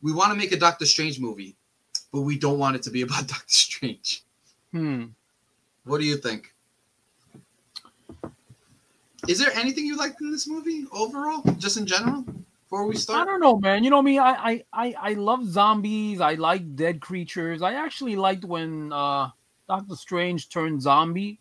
we 0.00 0.12
want 0.12 0.30
to 0.32 0.36
make 0.36 0.52
a 0.52 0.56
Doctor 0.58 0.86
Strange 0.86 1.20
movie, 1.20 1.56
but 2.12 2.22
we 2.22 2.38
don't 2.38 2.58
want 2.58 2.76
it 2.76 2.82
to 2.84 2.90
be 2.90 3.02
about 3.02 3.26
Doctor 3.34 3.44
Strange. 3.46 4.22
Hmm. 4.72 5.04
What 5.84 6.00
do 6.00 6.06
you 6.06 6.16
think? 6.16 6.54
Is 9.28 9.38
there 9.38 9.52
anything 9.54 9.86
you 9.86 9.96
liked 9.96 10.20
in 10.20 10.32
this 10.32 10.48
movie 10.48 10.84
overall, 10.92 11.42
just 11.58 11.76
in 11.76 11.86
general? 11.86 12.24
Before 12.64 12.86
we 12.86 12.96
start, 12.96 13.20
I 13.20 13.24
don't 13.30 13.40
know, 13.40 13.58
man. 13.58 13.84
You 13.84 13.90
know 13.90 14.02
me. 14.02 14.18
I, 14.18 14.32
I 14.32 14.64
I 14.72 14.94
I 14.98 15.12
love 15.14 15.44
zombies. 15.46 16.20
I 16.20 16.34
like 16.34 16.74
dead 16.74 17.00
creatures. 17.00 17.62
I 17.62 17.74
actually 17.74 18.16
liked 18.16 18.44
when 18.44 18.92
uh 18.92 19.28
Doctor 19.68 19.94
Strange 19.94 20.48
turned 20.48 20.82
zombie. 20.82 21.38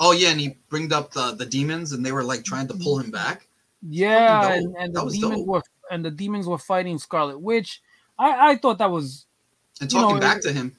oh 0.00 0.12
yeah, 0.12 0.30
and 0.30 0.40
he 0.40 0.56
bringed 0.68 0.92
up 0.92 1.12
the 1.12 1.32
the 1.32 1.46
demons, 1.46 1.92
and 1.92 2.04
they 2.04 2.12
were 2.12 2.24
like 2.24 2.44
trying 2.44 2.68
to 2.68 2.74
pull 2.74 2.98
him 2.98 3.10
back. 3.10 3.47
Yeah, 3.82 4.52
and, 4.54 4.74
and 4.76 4.94
the 4.94 5.04
demons 5.08 5.36
dope. 5.36 5.46
were 5.46 5.62
and 5.90 6.04
the 6.04 6.10
demons 6.10 6.46
were 6.46 6.58
fighting 6.58 6.98
Scarlet 6.98 7.38
Witch. 7.38 7.80
I 8.18 8.50
I 8.52 8.56
thought 8.56 8.78
that 8.78 8.90
was 8.90 9.26
and 9.80 9.92
You 9.92 9.98
know, 10.00 10.04
talking 10.06 10.20
back 10.20 10.38
it- 10.38 10.42
to 10.42 10.52
him. 10.52 10.76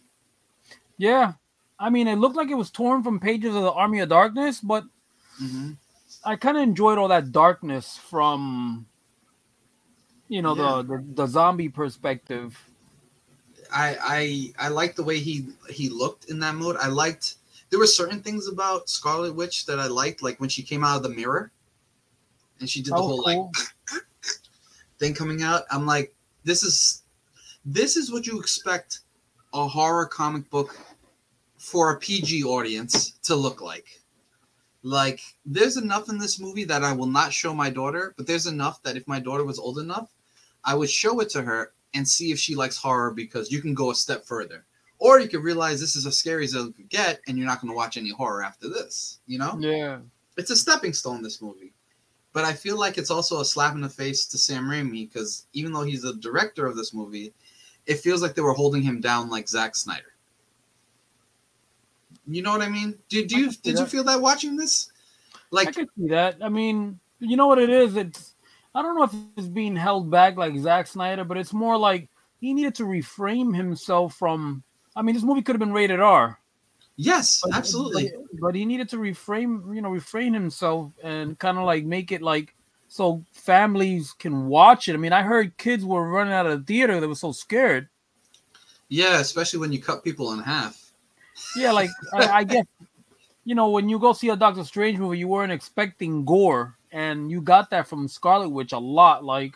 yeah. 0.98 1.34
I 1.80 1.90
mean, 1.90 2.10
it 2.10 2.18
looked 2.18 2.36
like 2.36 2.50
it 2.50 2.56
was 2.56 2.70
torn 2.72 3.04
from 3.04 3.22
pages 3.22 3.56
of 3.56 3.62
the 3.64 3.72
Army 3.72 4.00
of 4.00 4.10
Darkness, 4.10 4.60
but 4.60 4.84
Mhm. 5.42 5.78
I 6.26 6.36
kind 6.36 6.58
of 6.58 6.64
enjoyed 6.64 6.98
all 6.98 7.08
that 7.08 7.32
darkness 7.32 7.96
from, 7.96 8.86
you 10.28 10.42
know, 10.42 10.54
Yeah. 10.56 10.82
the, 10.82 10.98
the 10.98 11.06
the 11.14 11.28
zombie 11.28 11.70
perspective. 11.70 12.60
I 13.72 14.54
I 14.60 14.66
I 14.66 14.68
liked 14.70 14.98
the 14.98 15.04
way 15.04 15.20
he 15.20 15.48
he 15.70 15.88
looked 15.88 16.26
in 16.26 16.40
that 16.40 16.56
mode. 16.56 16.76
I 16.78 16.88
liked 16.88 17.36
there 17.70 17.80
were 17.80 17.88
certain 17.88 18.22
things 18.22 18.48
about 18.50 18.90
Scarlet 18.90 19.34
Witch 19.34 19.66
that 19.68 19.80
I 19.80 19.88
liked, 19.88 20.22
like 20.22 20.40
when 20.42 20.50
she 20.50 20.64
came 20.64 20.84
out 20.84 20.98
of 20.98 21.04
the 21.04 21.10
mirror, 21.10 21.52
and 22.60 22.70
she 22.70 22.82
did 22.82 22.94
the 22.94 22.98
That 22.98 23.04
was 23.04 23.24
whole 23.24 23.24
like 23.24 24.02
thing 25.00 25.14
coming 25.14 25.42
out. 25.44 25.64
I'm 25.72 25.86
like, 25.86 26.14
this 26.44 26.64
is 26.64 27.04
this 27.66 27.98
is 27.98 28.12
what 28.12 28.26
you 28.26 28.40
expect 28.40 29.00
a 29.54 29.68
horror 29.68 30.06
comic 30.06 30.50
book 30.50 30.78
for 31.58 31.92
a 31.92 32.00
PG 32.00 32.44
audience 32.44 33.12
to 33.24 33.36
look 33.36 33.62
like. 33.62 34.02
Like, 34.82 35.20
there's 35.46 35.76
enough 35.76 36.08
in 36.08 36.18
this 36.18 36.40
movie 36.40 36.64
that 36.64 36.84
I 36.84 36.94
will 36.94 37.06
not 37.06 37.34
show 37.34 37.54
my 37.54 37.70
daughter, 37.70 38.14
but 38.16 38.26
there's 38.26 38.48
enough 38.48 38.82
that 38.84 38.96
if 38.96 39.08
my 39.08 39.20
daughter 39.20 39.44
was 39.44 39.60
old 39.60 39.80
enough, 39.80 40.10
I 40.64 40.74
would 40.74 40.90
show 40.90 41.20
it 41.20 41.30
to 41.32 41.42
her 41.42 41.74
and 41.94 42.08
see 42.08 42.32
if 42.32 42.40
she 42.40 42.56
likes 42.56 42.78
horror 42.78 43.12
because 43.12 43.52
you 43.52 43.62
can 43.62 43.74
go 43.74 43.92
a 43.92 43.96
step 43.96 44.26
further. 44.26 44.66
Or 45.00 45.20
you 45.20 45.28
could 45.28 45.44
realize 45.44 45.80
this 45.80 45.96
is 45.96 46.06
as 46.06 46.18
scary 46.18 46.46
as 46.46 46.54
it 46.54 46.76
could 46.76 46.90
get, 46.90 47.20
and 47.28 47.38
you're 47.38 47.48
not 47.48 47.62
going 47.62 47.72
to 47.72 47.76
watch 47.76 47.98
any 47.98 48.12
horror 48.12 48.44
after 48.44 48.70
this. 48.70 49.20
You 49.28 49.40
know? 49.40 49.58
Yeah. 49.60 50.00
it's 50.38 50.52
a 50.52 50.56
stepping 50.56 50.94
stone 50.94 51.22
this 51.22 51.42
movie 51.42 51.74
but 52.34 52.46
i 52.46 52.54
feel 52.54 52.78
like 52.78 52.98
it's 52.98 53.12
also 53.12 53.40
a 53.40 53.46
slap 53.46 53.76
in 53.76 53.82
the 53.82 53.90
face 53.90 54.26
to 54.26 54.38
sam 54.38 54.66
raimi 54.66 55.08
because 55.08 55.48
even 55.54 55.72
though 55.72 55.84
he's 55.84 56.04
the 56.04 56.14
director 56.16 56.66
of 56.66 56.76
this 56.76 56.94
movie 56.94 57.34
it 57.86 58.00
feels 58.00 58.22
like 58.22 58.36
they 58.36 58.42
were 58.42 58.54
holding 58.54 58.82
him 58.82 59.02
down 59.02 59.30
like 59.30 59.48
Zack 59.48 59.76
snyder 59.76 60.14
you 62.28 62.42
know 62.42 62.52
what 62.52 62.62
i 62.62 62.70
mean 62.70 62.98
did, 63.10 63.32
you 63.32 63.52
did 63.52 63.80
you 63.80 63.86
feel 63.86 64.04
that 64.04 64.22
watching 64.22 64.56
this 64.56 64.92
Like 65.52 65.70
I 65.70 65.72
could 65.72 65.90
see 65.98 66.08
that. 66.10 66.38
I 66.42 66.50
mean, 66.50 67.00
you 67.20 67.38
know 67.38 67.48
what 67.48 67.60
it 67.60 67.70
is? 67.70 67.96
It's 67.96 68.36
I 68.76 68.82
don't 68.82 68.96
know 68.96 69.04
if 69.04 69.14
it's 69.38 69.48
being 69.48 69.76
held 69.76 70.12
back 70.12 70.38
like 70.38 70.58
Zack 70.58 70.88
Snyder, 70.88 71.24
but 71.24 71.38
it's 71.38 71.54
more 71.54 71.78
like 71.78 72.08
he 72.40 72.54
needed 72.54 72.76
to 72.76 72.84
reframe 72.84 73.56
himself 73.56 74.16
from. 74.16 74.64
I 74.96 75.02
mean, 75.02 75.16
this 75.16 75.24
movie 75.24 75.42
could 75.42 75.56
have 75.56 75.60
been 75.60 75.74
rated 75.74 76.00
R. 76.00 76.40
yes 77.00 77.40
but- 77.42 77.56
absolutely 77.56 78.12
But, 78.42 78.56
he 78.56 78.66
needed 78.66 78.90
to 78.90 78.98
reframe, 78.98 79.74
you 79.74 79.82
know, 79.82 79.90
refrain 79.90 80.34
himself 80.34 80.92
and 81.02 81.40
kind 81.40 81.58
of 81.58 81.64
like 81.64 81.86
make 81.86 82.12
it 82.12 82.22
like 82.22 82.54
so 82.90 83.24
families 83.32 84.14
can 84.18 84.48
watch 84.48 84.88
it. 84.90 84.94
I 84.94 84.98
mean, 84.98 85.14
I 85.14 85.22
heard 85.22 85.56
kids 85.58 85.86
were 85.86 86.10
running 86.10 86.34
out 86.34 86.46
of 86.48 86.60
the 86.60 86.66
theater; 86.66 87.00
they 87.00 87.08
were 87.08 87.16
so 87.16 87.32
scared. 87.32 87.88
yeah 88.90 89.20
especially 89.22 89.60
when 89.60 89.72
you 89.72 89.80
cut 89.82 90.04
people 90.04 90.34
in 90.34 90.40
half 90.40 90.92
Yeah, 91.56 91.72
like 91.72 91.90
I, 92.14 92.40
I 92.40 92.44
guess 92.44 92.66
you 93.46 93.56
know 93.56 93.70
when 93.70 93.88
you 93.88 93.98
go 94.00 94.12
see 94.14 94.30
a 94.30 94.36
Doctor 94.36 94.64
Strange 94.64 94.98
movie, 95.00 95.20
you 95.20 95.28
weren't 95.30 95.52
expecting 95.54 96.26
gore, 96.26 96.76
and 96.92 97.30
you 97.32 97.40
got 97.42 97.70
that 97.70 97.88
from 97.88 98.08
Scarlet 98.08 98.50
Witch 98.50 98.74
a 98.74 98.80
lot. 98.80 99.24
Like 99.24 99.56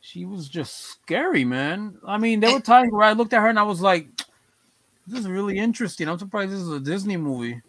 she 0.00 0.24
was 0.24 0.48
just 0.48 0.76
scary, 0.94 1.44
man. 1.44 1.98
I 2.06 2.16
mean, 2.16 2.40
there 2.40 2.50
eh 2.50 2.54
were 2.54 2.60
times 2.64 2.90
where 2.92 3.02
I 3.04 3.12
looked 3.12 3.34
at 3.34 3.42
her 3.42 3.48
and 3.50 3.58
I 3.58 3.64
was 3.64 3.80
like, 3.82 4.08
"This 5.10 5.20
is 5.20 5.28
really 5.28 5.58
interesting." 5.58 6.08
I'm 6.08 6.18
surprised 6.18 6.52
this 6.52 6.60
is 6.60 6.70
a 6.70 6.80
Disney 6.80 7.16
movie. 7.16 7.60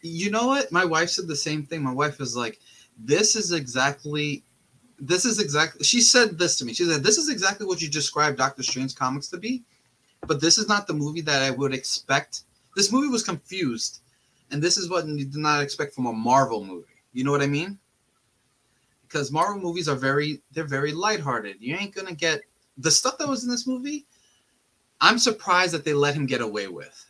you 0.00 0.30
know 0.30 0.46
what? 0.46 0.70
My 0.70 0.84
wife 0.84 1.10
said 1.10 1.26
the 1.26 1.36
same 1.36 1.64
thing. 1.66 1.82
My 1.82 1.92
wife 1.92 2.18
was 2.18 2.36
like 2.36 2.60
this 2.98 3.36
is 3.36 3.52
exactly 3.52 4.44
this 5.00 5.24
is 5.24 5.38
exactly 5.38 5.84
she 5.84 6.00
said 6.00 6.38
this 6.38 6.56
to 6.58 6.64
me. 6.64 6.72
She 6.72 6.84
said 6.84 7.02
this 7.02 7.18
is 7.18 7.28
exactly 7.28 7.66
what 7.66 7.80
you 7.80 7.88
described 7.88 8.38
dr 8.38 8.62
strange 8.62 8.94
comics 8.94 9.28
to 9.28 9.38
be 9.38 9.62
but 10.26 10.40
this 10.40 10.58
is 10.58 10.68
not 10.68 10.86
the 10.86 10.94
movie 10.94 11.20
that 11.22 11.42
i 11.42 11.50
would 11.50 11.72
expect. 11.72 12.42
This 12.76 12.92
movie 12.92 13.08
was 13.08 13.22
confused 13.22 14.00
and 14.50 14.62
this 14.62 14.76
is 14.76 14.88
what 14.88 15.06
you 15.06 15.24
did 15.24 15.36
not 15.36 15.62
expect 15.62 15.94
from 15.94 16.06
a 16.06 16.12
marvel 16.12 16.64
movie. 16.64 16.86
You 17.12 17.24
know 17.24 17.30
what 17.30 17.42
i 17.42 17.46
mean? 17.46 17.78
Because 19.02 19.32
marvel 19.32 19.60
movies 19.60 19.88
are 19.88 19.96
very 19.96 20.42
they're 20.52 20.64
very 20.64 20.92
lighthearted. 20.92 21.56
You 21.60 21.76
ain't 21.76 21.94
gonna 21.94 22.14
get 22.14 22.40
the 22.76 22.90
stuff 22.90 23.18
that 23.18 23.28
was 23.28 23.44
in 23.44 23.50
this 23.50 23.66
movie 23.66 24.06
i'm 25.00 25.18
surprised 25.18 25.72
that 25.72 25.84
they 25.84 25.94
let 25.94 26.14
him 26.14 26.26
get 26.26 26.40
away 26.40 26.68
with 26.68 27.04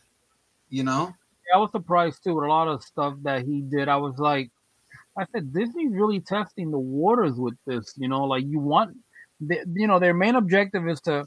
you 0.69 0.83
know 0.83 1.13
I 1.53 1.57
was 1.57 1.71
surprised 1.71 2.23
too 2.23 2.35
with 2.35 2.45
a 2.45 2.47
lot 2.47 2.67
of 2.67 2.83
stuff 2.83 3.15
that 3.23 3.43
he 3.43 3.61
did. 3.61 3.87
I 3.89 3.95
was 3.95 4.19
like, 4.19 4.51
I 5.17 5.25
said, 5.33 5.51
Disney's 5.51 5.93
really 5.93 6.19
testing 6.19 6.69
the 6.69 6.77
waters 6.77 7.33
with 7.37 7.55
this. 7.65 7.93
You 7.97 8.07
know, 8.07 8.23
like 8.25 8.43
you 8.45 8.59
want, 8.59 8.95
the, 9.41 9.65
you 9.73 9.87
know, 9.87 9.97
their 9.99 10.13
main 10.13 10.35
objective 10.35 10.87
is 10.87 11.01
to 11.01 11.25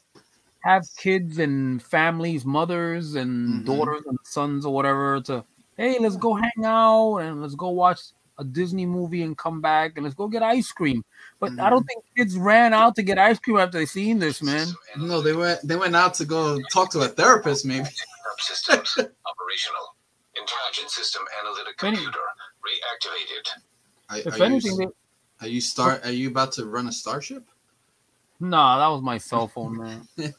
have 0.60 0.84
kids 0.96 1.38
and 1.38 1.82
families, 1.82 2.44
mothers 2.44 3.16
and 3.16 3.62
Mhm. 3.62 3.66
daughters 3.66 4.02
and 4.06 4.16
sons 4.22 4.64
or 4.64 4.72
whatever 4.72 5.20
to, 5.22 5.44
hey, 5.76 5.98
let's 5.98 6.16
go 6.16 6.34
hang 6.34 6.64
out 6.64 7.16
and 7.16 7.42
let's 7.42 7.56
go 7.56 7.70
watch 7.70 7.98
a 8.38 8.44
Disney 8.44 8.86
movie 8.86 9.22
and 9.22 9.36
come 9.36 9.60
back 9.60 9.92
and 9.96 10.04
let's 10.04 10.14
go 10.14 10.28
get 10.28 10.42
ice 10.42 10.72
cream. 10.72 11.04
But 11.38 11.58
I 11.60 11.70
don't 11.70 11.84
think 11.84 12.04
kids 12.16 12.36
ran 12.36 12.72
out 12.72 12.96
to 12.96 13.02
get 13.02 13.18
ice 13.18 13.38
cream 13.38 13.58
after 13.58 13.78
they 13.78 13.86
seen 13.86 14.18
this, 14.18 14.42
man. 14.42 14.68
No, 14.96 15.20
they 15.20 15.32
went 15.32 15.60
they 15.62 15.76
went 15.76 15.96
out 15.96 16.14
to 16.14 16.24
go 16.24 16.58
talk 16.72 16.90
to 16.92 17.00
a 17.00 17.08
therapist, 17.08 17.64
maybe. 17.64 17.88
Systems 18.38 18.96
operational. 18.98 19.96
Intelligence 20.34 20.94
system 20.94 21.22
analytic 21.42 21.76
computer 21.76 22.18
reactivated. 22.64 23.62
Are, 24.08 24.18
If 24.18 24.40
are 24.40 24.44
anything, 24.44 24.72
you, 24.72 24.92
they, 25.40 25.46
are 25.46 25.48
you 25.50 25.60
start? 25.60 26.04
Are 26.04 26.10
you 26.10 26.28
about 26.28 26.52
to 26.52 26.66
run 26.66 26.88
a 26.88 26.92
starship? 26.92 27.44
nah, 28.40 28.78
that 28.78 28.88
was 28.88 29.02
my 29.02 29.18
cell 29.18 29.46
phone, 29.46 29.76
man. 29.76 30.08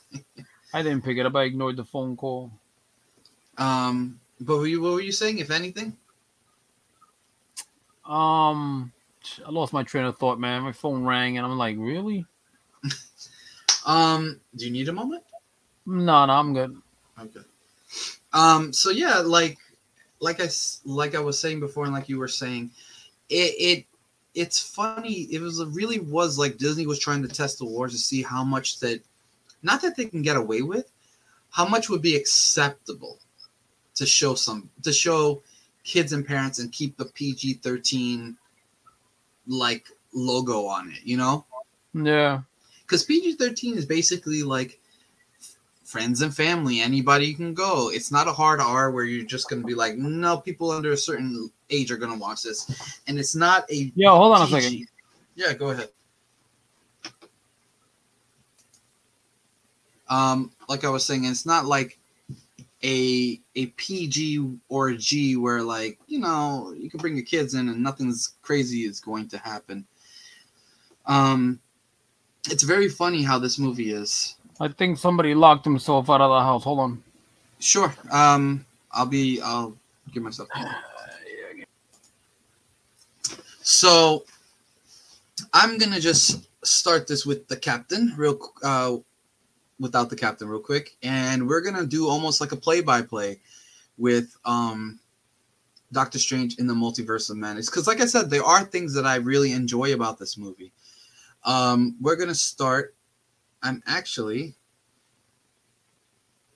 I 0.74 0.82
didn't 0.82 1.04
pick 1.04 1.18
it 1.18 1.26
up. 1.26 1.36
I 1.36 1.44
ignored 1.44 1.78
the 1.78 1.86
phone 1.86 2.18
call. 2.18 2.52
Um, 3.58 4.20
but 4.42 4.58
were 4.58 4.68
you, 4.68 4.82
what 4.82 4.94
were 4.94 5.02
you 5.02 5.12
saying? 5.12 5.38
If 5.38 5.52
anything, 5.52 5.96
Um, 8.06 8.92
I 9.46 9.50
lost 9.50 9.74
my 9.74 9.84
train 9.84 10.06
of 10.06 10.18
thought, 10.18 10.40
man. 10.40 10.64
My 10.64 10.72
phone 10.72 11.06
rang, 11.06 11.38
and 11.38 11.46
I'm 11.46 11.58
like, 11.58 11.78
really? 11.78 12.26
um, 13.86 14.40
do 14.56 14.66
you 14.66 14.72
need 14.72 14.90
a 14.90 14.94
moment? 14.94 15.24
No, 15.86 16.26
no, 16.26 16.34
I'm 16.34 16.54
good. 16.54 16.76
Okay. 17.20 17.40
Um. 18.34 18.74
So 18.74 18.90
yeah, 18.90 19.20
like, 19.20 19.58
like 20.20 20.42
I 20.42 20.50
like 20.86 21.16
I 21.16 21.20
was 21.20 21.40
saying 21.40 21.60
before, 21.60 21.86
and 21.86 21.94
like 21.94 22.10
you 22.10 22.20
were 22.20 22.28
saying, 22.28 22.72
it 23.30 23.54
it 23.58 23.86
it's 24.34 24.60
funny. 24.60 25.28
It 25.32 25.42
was 25.42 25.60
it 25.60 25.68
really 25.70 26.00
was 26.00 26.38
like 26.38 26.58
Disney 26.58 26.88
was 26.88 27.00
trying 27.00 27.22
to 27.22 27.28
test 27.28 27.60
the 27.60 27.66
waters 27.66 27.94
to 27.94 28.00
see 28.00 28.24
how 28.24 28.44
much 28.44 28.80
that, 28.80 29.02
not 29.62 29.82
that 29.82 29.96
they 29.96 30.06
can 30.06 30.22
get 30.22 30.38
away 30.38 30.62
with, 30.62 30.92
how 31.52 31.68
much 31.68 31.90
would 31.90 32.02
be 32.02 32.16
acceptable 32.16 33.20
to 33.96 34.06
show 34.06 34.34
some 34.34 34.70
to 34.82 34.92
show 34.92 35.42
kids 35.84 36.14
and 36.14 36.26
parents 36.26 36.60
and 36.60 36.72
keep 36.72 36.98
the 36.98 37.06
PG 37.06 37.56
thirteen 37.56 38.38
like 39.48 39.88
logo 40.14 40.66
on 40.66 40.90
it. 40.92 41.00
You 41.04 41.18
know, 41.18 41.46
Yeah. 41.94 42.42
because 42.82 43.04
PG 43.04 43.34
thirteen 43.36 43.78
is 43.78 43.86
basically 43.86 44.44
like 44.44 44.80
friends 45.84 46.22
and 46.22 46.36
family, 46.36 46.80
anybody 46.80 47.34
can 47.34 47.54
go. 47.54 47.92
It's 47.92 48.12
not 48.12 48.28
a 48.28 48.34
hard 48.34 48.60
R 48.60 48.90
where 48.92 49.04
you're 49.04 49.26
just 49.26 49.50
gonna 49.50 49.64
be 49.64 49.76
like, 49.76 49.96
no, 49.96 50.38
people 50.38 50.72
under 50.72 50.92
a 50.92 50.98
certain 50.98 51.52
age 51.70 51.92
are 51.92 51.98
gonna 51.98 52.18
watch 52.18 52.44
this, 52.44 53.00
and 53.08 53.20
it's 53.20 53.36
not 53.36 53.70
a 53.72 53.92
Yo, 53.96 54.16
hold 54.16 54.34
on 54.36 54.48
a 54.48 54.50
second. 54.50 54.88
Yeah, 55.36 55.54
go 55.54 55.70
ahead. 55.72 55.90
Um, 60.10 60.52
like 60.70 60.84
I 60.84 60.90
was 60.90 61.06
saying, 61.06 61.26
it's 61.26 61.46
not 61.46 61.66
like 61.66 61.98
a 62.84 63.40
a 63.56 63.68
PG 63.68 64.58
or 64.70 64.90
a 64.90 64.98
G 64.98 65.36
where 65.36 65.62
like 65.62 66.00
you 66.08 66.20
know 66.20 66.74
you 66.78 66.90
can 66.90 67.00
bring 67.00 67.16
your 67.16 67.26
kids 67.26 67.54
in 67.54 67.70
and 67.70 67.82
nothing's 67.82 68.36
crazy 68.42 68.82
is 68.82 69.00
going 69.00 69.30
to 69.30 69.38
happen. 69.38 69.86
Um, 71.06 71.60
it's 72.50 72.64
very 72.64 72.90
funny 72.90 73.24
how 73.24 73.40
this 73.40 73.58
movie 73.58 73.92
is. 73.92 74.36
I 74.60 74.68
think 74.68 74.98
somebody 74.98 75.34
locked 75.34 75.66
himself 75.66 76.10
out 76.10 76.22
of 76.22 76.30
the 76.30 76.42
house. 76.42 76.64
Hold 76.64 76.80
on. 76.80 77.04
Sure. 77.60 77.94
Um, 78.12 78.66
I'll 78.92 79.06
be. 79.06 79.42
I'll 79.42 79.76
give 80.14 80.24
myself. 80.24 80.50
So, 83.62 84.26
I'm 85.54 85.78
gonna 85.78 86.00
just 86.00 86.48
start 86.66 87.08
this 87.08 87.26
with 87.26 87.48
the 87.48 87.56
captain, 87.56 88.14
real. 88.18 88.38
Uh, 88.62 88.98
without 89.80 90.10
the 90.10 90.16
captain, 90.16 90.48
real 90.48 90.60
quick, 90.60 90.96
and 91.04 91.48
we're 91.48 91.62
gonna 91.62 91.86
do 91.86 92.08
almost 92.08 92.42
like 92.42 92.52
a 92.52 92.58
play-by-play 92.58 93.40
with 93.98 94.36
um, 94.46 95.00
Doctor 95.92 96.20
Strange 96.20 96.58
in 96.58 96.68
the 96.68 96.74
Multiverse 96.74 97.30
of 97.30 97.38
Madness. 97.38 97.70
Because, 97.70 97.88
like 97.88 98.02
I 98.02 98.06
said, 98.06 98.30
there 98.30 98.44
are 98.44 98.64
things 98.64 98.94
that 98.94 99.06
I 99.06 99.16
really 99.16 99.52
enjoy 99.52 99.94
about 99.94 100.20
this 100.20 100.38
movie. 100.38 100.72
Um, 101.44 101.96
we're 102.02 102.16
gonna 102.16 102.36
start. 102.36 102.96
I'm 103.62 103.82
actually 103.88 104.56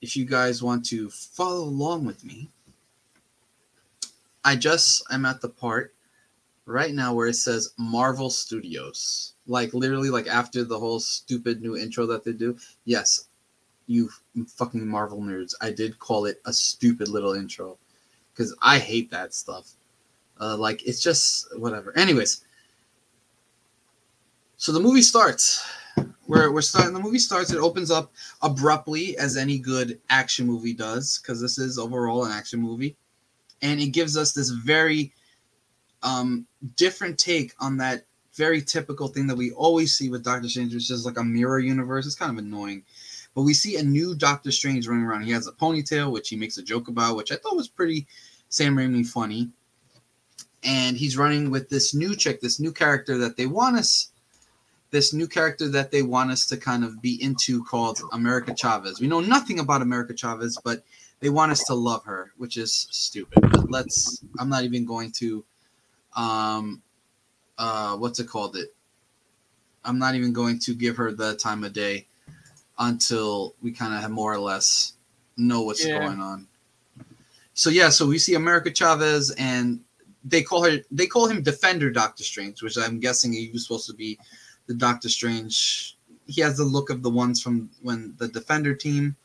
if 0.00 0.16
you 0.16 0.24
guys 0.24 0.62
want 0.62 0.84
to 0.86 1.10
follow 1.10 1.64
along 1.64 2.04
with 2.04 2.24
me, 2.24 2.50
I 4.44 4.56
just 4.56 5.02
I'm 5.10 5.26
at 5.26 5.40
the 5.40 5.48
part 5.48 5.94
right 6.66 6.94
now 6.94 7.14
where 7.14 7.28
it 7.28 7.34
says 7.34 7.74
Marvel 7.76 8.30
Studios. 8.30 9.34
Like 9.48 9.74
literally 9.74 10.10
like 10.10 10.28
after 10.28 10.62
the 10.62 10.78
whole 10.78 11.00
stupid 11.00 11.60
new 11.62 11.76
intro 11.76 12.06
that 12.06 12.22
they 12.22 12.32
do. 12.32 12.56
Yes, 12.84 13.28
you 13.86 14.10
fucking 14.46 14.86
Marvel 14.86 15.20
nerds. 15.20 15.54
I 15.60 15.70
did 15.72 15.98
call 15.98 16.26
it 16.26 16.40
a 16.44 16.52
stupid 16.52 17.08
little 17.08 17.32
intro 17.32 17.78
cuz 18.36 18.54
I 18.62 18.78
hate 18.78 19.10
that 19.10 19.34
stuff. 19.34 19.72
Uh 20.38 20.56
like 20.56 20.86
it's 20.86 21.02
just 21.02 21.48
whatever. 21.58 21.96
Anyways, 21.96 22.44
so 24.58 24.72
the 24.72 24.80
movie 24.80 25.02
starts. 25.02 25.64
We're, 26.28 26.52
we're 26.52 26.60
starting 26.60 26.92
the 26.92 27.00
movie 27.00 27.18
starts 27.18 27.52
it 27.52 27.58
opens 27.58 27.90
up 27.90 28.12
abruptly 28.42 29.16
as 29.16 29.38
any 29.38 29.58
good 29.58 29.98
action 30.10 30.46
movie 30.46 30.74
does 30.74 31.18
because 31.18 31.40
this 31.40 31.58
is 31.58 31.78
overall 31.78 32.26
an 32.26 32.32
action 32.32 32.60
movie 32.60 32.96
and 33.62 33.80
it 33.80 33.88
gives 33.88 34.16
us 34.16 34.32
this 34.32 34.50
very 34.50 35.12
um 36.02 36.46
different 36.76 37.18
take 37.18 37.54
on 37.60 37.78
that 37.78 38.04
very 38.38 38.62
typical 38.62 39.08
thing 39.08 39.26
that 39.26 39.36
we 39.36 39.50
always 39.52 39.94
see 39.94 40.08
with 40.08 40.24
Doctor 40.24 40.48
Strange 40.48 40.72
which 40.72 40.90
is 40.90 41.04
like 41.04 41.18
a 41.18 41.24
mirror 41.24 41.58
universe 41.58 42.06
it's 42.06 42.14
kind 42.14 42.32
of 42.32 42.38
annoying 42.38 42.82
but 43.34 43.42
we 43.42 43.52
see 43.52 43.76
a 43.76 43.82
new 43.82 44.14
Doctor 44.14 44.50
Strange 44.50 44.88
running 44.88 45.04
around 45.04 45.24
he 45.24 45.32
has 45.32 45.46
a 45.46 45.52
ponytail 45.52 46.10
which 46.10 46.30
he 46.30 46.36
makes 46.36 46.56
a 46.56 46.62
joke 46.62 46.88
about 46.88 47.16
which 47.16 47.32
I 47.32 47.36
thought 47.36 47.56
was 47.56 47.68
pretty 47.68 48.06
Sam 48.48 48.76
Raimi 48.76 49.06
funny 49.06 49.50
and 50.64 50.96
he's 50.96 51.18
running 51.18 51.50
with 51.50 51.68
this 51.68 51.94
new 51.94 52.16
chick 52.16 52.40
this 52.40 52.58
new 52.58 52.72
character 52.72 53.18
that 53.18 53.36
they 53.36 53.46
want 53.46 53.76
us 53.76 54.10
this 54.90 55.12
new 55.12 55.26
character 55.26 55.68
that 55.68 55.90
they 55.90 56.02
want 56.02 56.30
us 56.30 56.46
to 56.46 56.56
kind 56.56 56.84
of 56.84 57.02
be 57.02 57.22
into 57.22 57.62
called 57.64 58.00
America 58.12 58.54
Chavez. 58.54 59.00
We 59.00 59.06
know 59.06 59.20
nothing 59.20 59.58
about 59.58 59.82
America 59.82 60.14
Chavez, 60.16 60.58
but 60.64 60.82
they 61.20 61.28
want 61.28 61.52
us 61.52 61.62
to 61.64 61.74
love 61.74 62.04
her, 62.04 62.32
which 62.36 62.56
is 62.56 62.88
stupid. 62.90 63.42
But 63.50 63.70
let's 63.70 64.24
I'm 64.38 64.48
not 64.48 64.64
even 64.64 64.84
going 64.84 65.12
to 65.12 65.44
um 66.16 66.82
uh 67.58 67.96
what's 67.96 68.18
it 68.18 68.28
called 68.28 68.56
it? 68.56 68.74
I'm 69.84 69.98
not 69.98 70.14
even 70.14 70.32
going 70.32 70.58
to 70.60 70.74
give 70.74 70.96
her 70.96 71.12
the 71.12 71.36
time 71.36 71.64
of 71.64 71.72
day 71.72 72.06
until 72.78 73.54
we 73.62 73.72
kind 73.72 73.94
of 73.94 74.00
have 74.00 74.10
more 74.10 74.32
or 74.32 74.38
less 74.38 74.94
know 75.36 75.62
what's 75.62 75.84
Yeah. 75.84 75.98
going 75.98 76.20
on. 76.20 76.46
So 77.54 77.70
yeah, 77.70 77.88
so 77.88 78.06
we 78.06 78.18
see 78.18 78.34
America 78.34 78.70
Chavez 78.70 79.30
and 79.32 79.80
they 80.24 80.42
call 80.42 80.62
her 80.64 80.78
they 80.90 81.06
call 81.06 81.26
him 81.26 81.42
Defender 81.42 81.90
Doctor 81.90 82.22
Strange, 82.22 82.62
which 82.62 82.76
I'm 82.78 83.00
guessing 83.00 83.32
he 83.32 83.50
was 83.52 83.64
supposed 83.64 83.86
to 83.86 83.94
be 83.94 84.18
the 84.66 84.74
Doctor 84.74 85.08
Strange. 85.08 85.96
He 86.26 86.40
has 86.42 86.56
the 86.56 86.64
look 86.64 86.90
of 86.90 87.02
the 87.02 87.10
ones 87.10 87.42
from 87.42 87.70
when 87.82 88.14
the 88.18 88.28
Defender 88.28 88.74
team. 88.74 89.16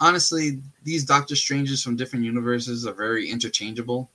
Honestly, 0.00 0.60
these 0.82 1.04
Doctor 1.04 1.36
Stranges 1.36 1.82
from 1.82 1.96
different 1.96 2.24
universes 2.24 2.86
are 2.86 2.92
very 2.94 3.30
interchangeable 3.30 4.10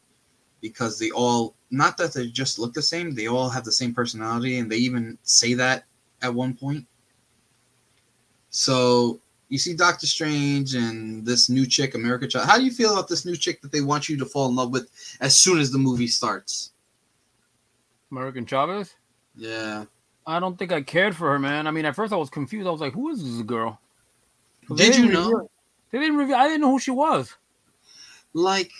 because 0.61 0.97
they 0.99 1.11
all 1.11 1.55
not 1.71 1.97
that 1.97 2.13
they 2.13 2.27
just 2.27 2.59
look 2.59 2.73
the 2.73 2.81
same, 2.81 3.15
they 3.15 3.27
all 3.27 3.49
have 3.49 3.63
the 3.63 3.71
same 3.71 3.93
personality 3.93 4.59
and 4.59 4.71
they 4.71 4.77
even 4.77 5.17
say 5.23 5.53
that 5.55 5.85
at 6.21 6.33
one 6.33 6.53
point. 6.53 6.85
So 8.49 9.19
you 9.49 9.57
see 9.57 9.73
Doctor 9.75 10.07
Strange 10.07 10.75
and 10.75 11.25
this 11.25 11.49
new 11.49 11.65
chick, 11.65 11.95
America 11.95 12.27
Child. 12.27 12.47
How 12.47 12.57
do 12.57 12.63
you 12.65 12.71
feel 12.71 12.93
about 12.93 13.07
this 13.07 13.25
new 13.25 13.35
chick 13.35 13.61
that 13.61 13.71
they 13.71 13.81
want 13.81 14.09
you 14.09 14.17
to 14.17 14.25
fall 14.25 14.49
in 14.49 14.55
love 14.55 14.71
with 14.71 14.89
as 15.21 15.37
soon 15.37 15.59
as 15.59 15.71
the 15.71 15.77
movie 15.77 16.07
starts? 16.07 16.71
American 18.11 18.45
Chavez. 18.45 18.93
Yeah. 19.35 19.85
I 20.27 20.39
don't 20.39 20.59
think 20.59 20.71
I 20.71 20.81
cared 20.81 21.15
for 21.15 21.31
her, 21.31 21.39
man. 21.39 21.65
I 21.65 21.71
mean, 21.71 21.85
at 21.85 21.95
first 21.95 22.13
I 22.13 22.17
was 22.17 22.29
confused. 22.29 22.67
I 22.67 22.71
was 22.71 22.81
like, 22.81 22.93
"Who 22.93 23.09
is 23.09 23.23
this 23.23 23.41
girl? 23.43 23.79
Did 24.75 24.95
you 24.95 25.07
know? 25.07 25.23
reveal- 25.31 25.51
They 25.91 25.99
didn't 25.99 26.17
reveal. 26.17 26.35
I 26.35 26.47
didn't 26.47 26.61
know 26.61 26.71
who 26.71 26.79
she 26.79 26.91
was. 26.91 27.35
Like, 28.33 28.71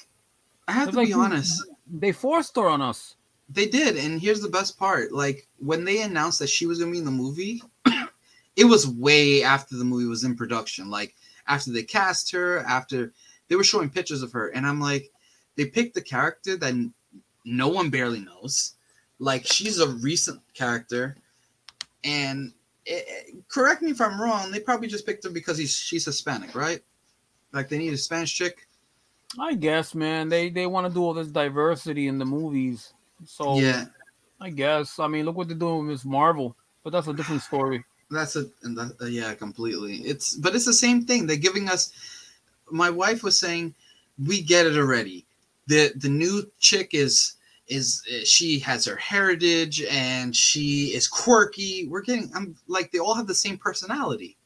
I 0.67 0.73
have 0.73 0.91
to 0.91 0.97
like 0.97 1.07
be 1.07 1.13
honest. 1.13 1.63
They 1.91 2.12
forced 2.12 2.56
her 2.56 2.67
on 2.69 2.82
us. 2.82 3.15
They 3.49 3.65
did, 3.65 3.97
and 3.97 4.21
here's 4.21 4.41
the 4.41 4.49
best 4.49 4.80
part: 4.80 5.12
like 5.12 5.47
when 5.60 5.84
they 5.84 6.01
announced 6.01 6.39
that 6.39 6.49
she 6.49 6.65
was 6.65 6.80
gonna 6.80 6.91
be 6.91 6.99
in 6.99 7.06
the 7.06 7.12
movie, 7.12 7.62
it 8.56 8.65
was 8.65 8.88
way 8.88 9.43
after 9.43 9.75
the 9.75 9.84
movie 9.84 10.06
was 10.06 10.23
in 10.23 10.38
production. 10.38 10.89
Like 10.89 11.15
after 11.47 11.71
they 11.71 11.84
cast 11.84 12.32
her, 12.32 12.60
after 12.60 13.12
they 13.49 13.56
were 13.58 13.63
showing 13.63 13.89
pictures 13.89 14.23
of 14.23 14.32
her, 14.32 14.49
and 14.49 14.65
I'm 14.65 14.80
like, 14.80 15.12
they 15.58 15.65
picked 15.65 15.95
the 15.95 16.01
character 16.01 16.56
that 16.58 16.73
no 17.43 17.67
one 17.67 17.89
barely 17.89 18.21
knows. 18.21 18.75
Like 19.19 19.45
she's 19.45 19.80
a 19.80 19.89
recent 19.89 20.41
character, 20.54 21.17
and 22.06 22.54
eh, 22.88 23.01
eh, 23.06 23.32
correct 23.49 23.82
me 23.82 23.91
if 23.91 23.99
I'm 23.99 24.19
wrong. 24.19 24.49
They 24.49 24.62
probably 24.62 24.88
just 24.88 25.06
picked 25.06 25.25
her 25.25 25.30
because 25.30 25.58
he's 25.58 25.75
she's 25.75 26.06
Hispanic, 26.06 26.56
right? 26.56 26.82
Like 27.51 27.67
they 27.67 27.77
need 27.77 27.93
a 27.93 27.97
Spanish 27.97 28.34
chick. 28.34 28.67
I 29.39 29.53
guess, 29.53 29.95
man. 29.95 30.29
They 30.29 30.49
they 30.49 30.67
want 30.67 30.87
to 30.87 30.93
do 30.93 31.03
all 31.03 31.13
this 31.13 31.27
diversity 31.27 32.07
in 32.07 32.17
the 32.17 32.25
movies. 32.25 32.93
So 33.25 33.55
Yeah, 33.55 33.85
I 34.39 34.49
guess. 34.49 34.99
I 34.99 35.07
mean, 35.07 35.25
look 35.25 35.35
what 35.35 35.47
they're 35.47 35.57
doing 35.57 35.79
with 35.79 35.87
Miss 35.87 36.05
Marvel. 36.05 36.55
But 36.83 36.91
that's 36.91 37.07
a 37.07 37.13
different 37.13 37.41
story. 37.41 37.83
That's 38.09 38.35
a 38.35 38.45
and 38.63 38.77
that, 38.77 38.95
uh, 39.01 39.05
yeah, 39.05 39.33
completely. 39.33 39.97
It's 39.97 40.35
but 40.35 40.55
it's 40.55 40.65
the 40.65 40.73
same 40.73 41.05
thing. 41.05 41.27
They're 41.27 41.37
giving 41.37 41.69
us. 41.69 41.93
My 42.69 42.89
wife 42.89 43.23
was 43.23 43.37
saying, 43.39 43.75
we 44.25 44.41
get 44.41 44.65
it 44.65 44.77
already. 44.77 45.25
the 45.67 45.93
The 45.95 46.09
new 46.09 46.49
chick 46.59 46.89
is 46.93 47.35
is 47.67 48.03
uh, 48.11 48.25
she 48.25 48.59
has 48.59 48.83
her 48.85 48.97
heritage 48.97 49.81
and 49.83 50.35
she 50.35 50.93
is 50.93 51.07
quirky. 51.07 51.87
We're 51.87 52.01
getting. 52.01 52.29
I'm 52.35 52.55
like 52.67 52.91
they 52.91 52.99
all 52.99 53.15
have 53.15 53.27
the 53.27 53.35
same 53.35 53.57
personality. 53.57 54.37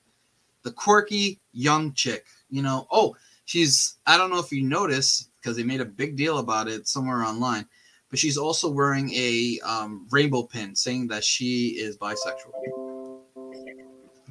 The 0.64 0.72
quirky 0.72 1.40
young 1.54 1.94
chick. 1.94 2.26
You 2.50 2.62
know. 2.62 2.88
Oh, 2.92 3.16
she's. 3.46 3.96
I 4.06 4.18
don't 4.18 4.30
know 4.30 4.40
if 4.40 4.52
you 4.52 4.64
noticed 4.64 5.30
because 5.38 5.58
they 5.58 5.64
made 5.64 5.82
a 5.82 5.86
big 5.86 6.16
deal 6.16 6.40
about 6.40 6.68
it 6.68 6.88
somewhere 6.88 7.24
online. 7.24 7.66
But 8.10 8.20
she's 8.20 8.38
also 8.38 8.70
wearing 8.70 9.12
a 9.14 9.60
um, 9.66 10.08
rainbow 10.12 10.44
pin 10.44 10.76
saying 10.76 11.08
that 11.08 11.24
she 11.24 11.70
is 11.70 11.98
bisexual 11.98 12.86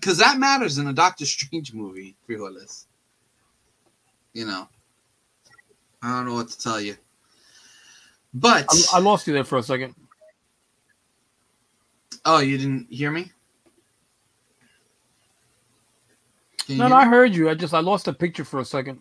because 0.04 0.18
that 0.18 0.38
matters 0.38 0.76
in 0.76 0.86
a 0.88 0.92
Doctor 0.92 1.24
Strange 1.24 1.72
movie, 1.72 2.14
frijoles. 2.28 2.84
You 4.34 4.46
know, 4.46 4.68
I 6.02 6.14
don't 6.14 6.26
know 6.26 6.34
what 6.34 6.50
to 6.50 6.58
tell 6.60 6.78
you, 6.78 6.96
but 8.34 8.66
I, 8.68 8.98
I 8.98 9.00
lost 9.00 9.26
you 9.26 9.32
there 9.32 9.44
for 9.44 9.56
a 9.56 9.62
second. 9.62 9.94
oh, 12.26 12.40
you 12.40 12.58
didn't 12.58 12.88
hear 12.90 13.10
me? 13.10 13.32
Can 16.66 16.78
No, 16.78 16.88
no, 16.88 16.96
I 16.96 17.06
heard 17.06 17.34
you. 17.34 17.48
I 17.48 17.54
just 17.54 17.74
I 17.74 17.80
lost 17.80 18.06
the 18.06 18.12
picture 18.12 18.44
for 18.44 18.60
a 18.60 18.64
second. 18.64 19.00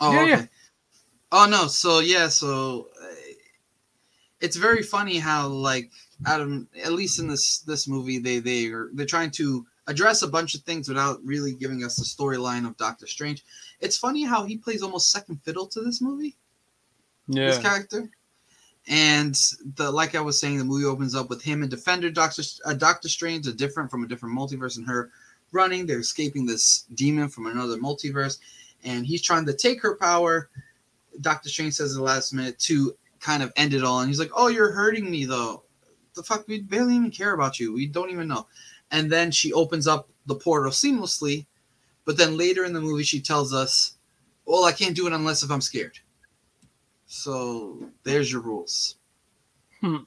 Oh, 0.00 0.12
Yeah, 0.12 0.20
okay. 0.20 0.30
yeah. 0.30 0.46
Oh 1.32 1.46
no, 1.50 1.66
so 1.66 1.98
yeah, 1.98 2.28
so 2.28 2.88
uh, 3.02 3.06
it's 4.40 4.56
very 4.56 4.82
funny 4.82 5.18
how 5.18 5.48
like 5.48 5.90
Adam, 6.24 6.68
at 6.82 6.92
least 6.92 7.18
in 7.18 7.28
this 7.28 7.58
this 7.60 7.88
movie, 7.88 8.18
they 8.18 8.38
they 8.38 8.66
are 8.68 8.90
they're 8.94 9.06
trying 9.06 9.30
to 9.32 9.66
address 9.88 10.22
a 10.22 10.28
bunch 10.28 10.54
of 10.54 10.62
things 10.62 10.88
without 10.88 11.20
really 11.24 11.52
giving 11.52 11.84
us 11.84 11.96
the 11.96 12.04
storyline 12.04 12.66
of 12.66 12.76
Doctor 12.76 13.06
Strange. 13.06 13.44
It's 13.80 13.96
funny 13.96 14.24
how 14.24 14.44
he 14.44 14.56
plays 14.56 14.82
almost 14.82 15.10
second 15.10 15.42
fiddle 15.42 15.66
to 15.66 15.80
this 15.80 16.00
movie. 16.00 16.36
This 17.28 17.58
character. 17.58 18.08
And 18.88 19.34
the 19.74 19.90
like 19.90 20.14
I 20.14 20.20
was 20.20 20.38
saying, 20.38 20.58
the 20.58 20.64
movie 20.64 20.84
opens 20.84 21.14
up 21.16 21.28
with 21.28 21.42
him 21.42 21.62
and 21.62 21.70
Defender 21.70 22.10
Doctor 22.10 22.42
uh, 22.64 22.74
Doctor 22.74 23.08
Strange, 23.08 23.46
a 23.48 23.52
different 23.52 23.90
from 23.90 24.04
a 24.04 24.08
different 24.08 24.38
multiverse, 24.38 24.76
and 24.76 24.86
her 24.86 25.10
running. 25.52 25.86
They're 25.86 26.00
escaping 26.00 26.46
this 26.46 26.86
demon 26.94 27.28
from 27.28 27.46
another 27.46 27.76
multiverse, 27.76 28.38
and 28.84 29.06
he's 29.06 29.22
trying 29.22 29.46
to 29.46 29.54
take 29.54 29.82
her 29.82 29.96
power. 29.96 30.48
Doctor 31.20 31.48
Strange 31.48 31.74
says 31.74 31.92
at 31.92 31.98
the 31.98 32.02
last 32.02 32.32
minute 32.32 32.58
to 32.60 32.96
kind 33.20 33.42
of 33.42 33.52
end 33.56 33.74
it 33.74 33.84
all, 33.84 34.00
and 34.00 34.08
he's 34.08 34.18
like, 34.18 34.30
"Oh, 34.34 34.48
you're 34.48 34.72
hurting 34.72 35.10
me 35.10 35.24
though. 35.24 35.62
The 36.14 36.22
fuck, 36.22 36.46
we 36.48 36.60
barely 36.60 36.96
even 36.96 37.10
care 37.10 37.34
about 37.34 37.58
you. 37.58 37.72
We 37.72 37.86
don't 37.86 38.10
even 38.10 38.28
know." 38.28 38.46
And 38.90 39.10
then 39.10 39.30
she 39.30 39.52
opens 39.52 39.86
up 39.86 40.08
the 40.26 40.34
portal 40.34 40.70
seamlessly, 40.70 41.46
but 42.04 42.16
then 42.16 42.36
later 42.36 42.64
in 42.64 42.72
the 42.72 42.80
movie 42.80 43.04
she 43.04 43.20
tells 43.20 43.52
us, 43.54 43.94
"Well, 44.44 44.64
I 44.64 44.72
can't 44.72 44.96
do 44.96 45.06
it 45.06 45.12
unless 45.12 45.42
if 45.42 45.50
I'm 45.50 45.60
scared." 45.60 45.98
So 47.06 47.90
there's 48.02 48.30
your 48.30 48.42
rules. 48.42 48.96
Hmm. 49.80 50.04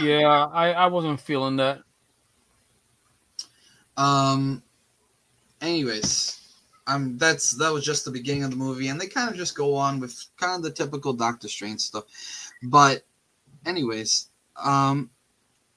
Yeah, 0.00 0.46
I, 0.52 0.70
I 0.72 0.86
wasn't 0.86 1.20
feeling 1.20 1.56
that. 1.56 1.83
Um. 3.96 4.62
Anyways, 5.60 6.40
um, 6.86 7.16
that's 7.16 7.52
that 7.52 7.72
was 7.72 7.84
just 7.84 8.04
the 8.04 8.10
beginning 8.10 8.44
of 8.44 8.50
the 8.50 8.56
movie, 8.56 8.88
and 8.88 9.00
they 9.00 9.06
kind 9.06 9.30
of 9.30 9.36
just 9.36 9.56
go 9.56 9.74
on 9.76 9.98
with 9.98 10.26
kind 10.36 10.56
of 10.56 10.62
the 10.62 10.70
typical 10.70 11.14
Doctor 11.14 11.48
Strange 11.48 11.80
stuff. 11.80 12.04
But, 12.62 13.06
anyways, 13.64 14.28
um, 14.62 15.08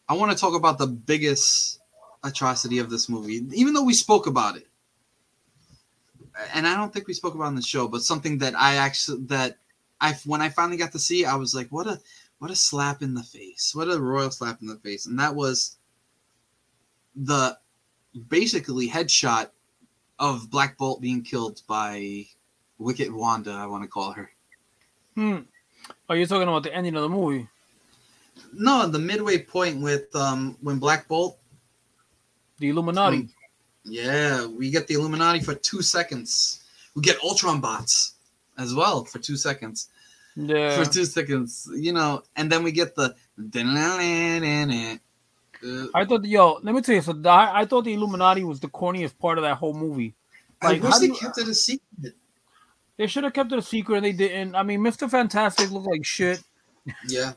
I 0.10 0.14
want 0.14 0.32
to 0.32 0.38
talk 0.38 0.56
about 0.56 0.78
the 0.78 0.88
biggest 0.88 1.80
atrocity 2.24 2.80
of 2.80 2.90
this 2.90 3.08
movie, 3.08 3.46
even 3.54 3.74
though 3.74 3.84
we 3.84 3.94
spoke 3.94 4.28
about 4.28 4.58
it, 4.58 4.68
and 6.54 6.68
I 6.68 6.76
don't 6.76 6.92
think 6.92 7.08
we 7.08 7.14
spoke 7.14 7.36
about 7.36 7.46
it 7.46 7.48
on 7.48 7.56
the 7.56 7.62
show, 7.62 7.88
but 7.88 8.02
something 8.02 8.40
that 8.40 8.56
I 8.56 8.76
actually 8.76 9.22
that 9.28 9.58
I 10.02 10.14
when 10.26 10.42
I 10.42 10.50
finally 10.50 10.78
got 10.78 10.92
to 10.92 11.00
see, 11.00 11.24
I 11.24 11.36
was 11.36 11.56
like, 11.56 11.70
what 11.70 11.88
a 11.88 12.02
what 12.40 12.52
a 12.52 12.56
slap 12.56 13.02
in 13.02 13.14
the 13.14 13.24
face, 13.24 13.72
what 13.74 13.88
a 13.88 14.00
royal 14.00 14.32
slap 14.32 14.60
in 14.62 14.68
the 14.68 14.76
face, 14.78 15.06
and 15.06 15.18
that 15.20 15.36
was 15.36 15.78
the 17.16 17.58
basically 18.30 18.90
headshot 18.90 19.50
of 20.20 20.50
Black 20.50 20.78
Bolt 20.78 21.02
being 21.02 21.24
killed 21.24 21.62
by 21.68 22.26
Wicked 22.78 23.12
Wanda. 23.12 23.52
I 23.52 23.66
want 23.66 23.84
to 23.84 23.90
call 23.90 24.12
her. 24.12 24.32
Hmm. 25.16 25.40
Are 26.10 26.16
you 26.16 26.26
talking 26.26 26.48
about 26.48 26.64
the 26.64 26.74
ending 26.74 26.96
of 26.96 27.02
the 27.02 27.10
movie? 27.10 27.48
No, 28.54 28.88
the 28.88 29.00
midway 29.00 29.40
point 29.40 29.82
with 29.82 30.16
um 30.16 30.58
when 30.62 30.80
Black 30.80 31.08
Bolt. 31.08 31.38
The 32.60 32.70
Illuminati. 32.70 33.30
Yeah, 33.84 34.46
we 34.46 34.70
get 34.70 34.88
the 34.88 34.96
Illuminati 34.96 35.40
for 35.40 35.54
two 35.54 35.82
seconds. 35.82 36.64
We 36.96 37.02
get 37.02 37.18
Ultron 37.24 37.62
bots 37.62 38.16
as 38.58 38.74
well 38.74 39.06
for 39.06 39.20
two 39.20 39.38
seconds. 39.38 39.90
Yeah. 40.36 40.84
For 40.84 40.90
two 40.90 41.06
seconds, 41.06 41.70
you 41.74 41.94
know, 41.94 42.24
and 42.36 42.52
then 42.52 42.64
we 42.64 42.72
get 42.72 42.96
the. 42.96 43.16
Uh, 45.66 45.88
I 45.94 46.06
thought, 46.06 46.24
yo, 46.26 46.60
let 46.64 46.74
me 46.76 46.82
tell 46.82 46.96
you, 46.96 47.02
so 47.02 47.14
the, 47.14 47.30
I, 47.30 47.62
I 47.62 47.66
thought 47.66 47.86
the 47.86 47.94
Illuminati 47.94 48.44
was 48.44 48.60
the 48.60 48.68
corniest 48.68 49.18
part 49.18 49.38
of 49.38 49.44
that 49.44 49.56
whole 49.56 49.74
movie. 49.74 50.16
I 50.62 50.74
Like, 50.74 50.84
wish 50.84 50.98
they 50.98 51.06
you- 51.08 51.16
kept 51.16 51.38
it 51.38 51.48
a 51.48 51.54
secret. 51.56 52.16
They 52.98 53.06
should 53.08 53.24
have 53.24 53.34
kept 53.34 53.52
it 53.52 53.60
a 53.60 53.62
secret, 53.62 53.98
and 53.98 54.06
they 54.06 54.12
didn't. 54.12 54.56
I 54.56 54.64
mean, 54.64 54.82
Mister 54.82 55.08
Fantastic 55.08 55.70
looked 55.70 55.86
like 55.88 56.04
shit. 56.04 56.42
Yeah. 57.08 57.34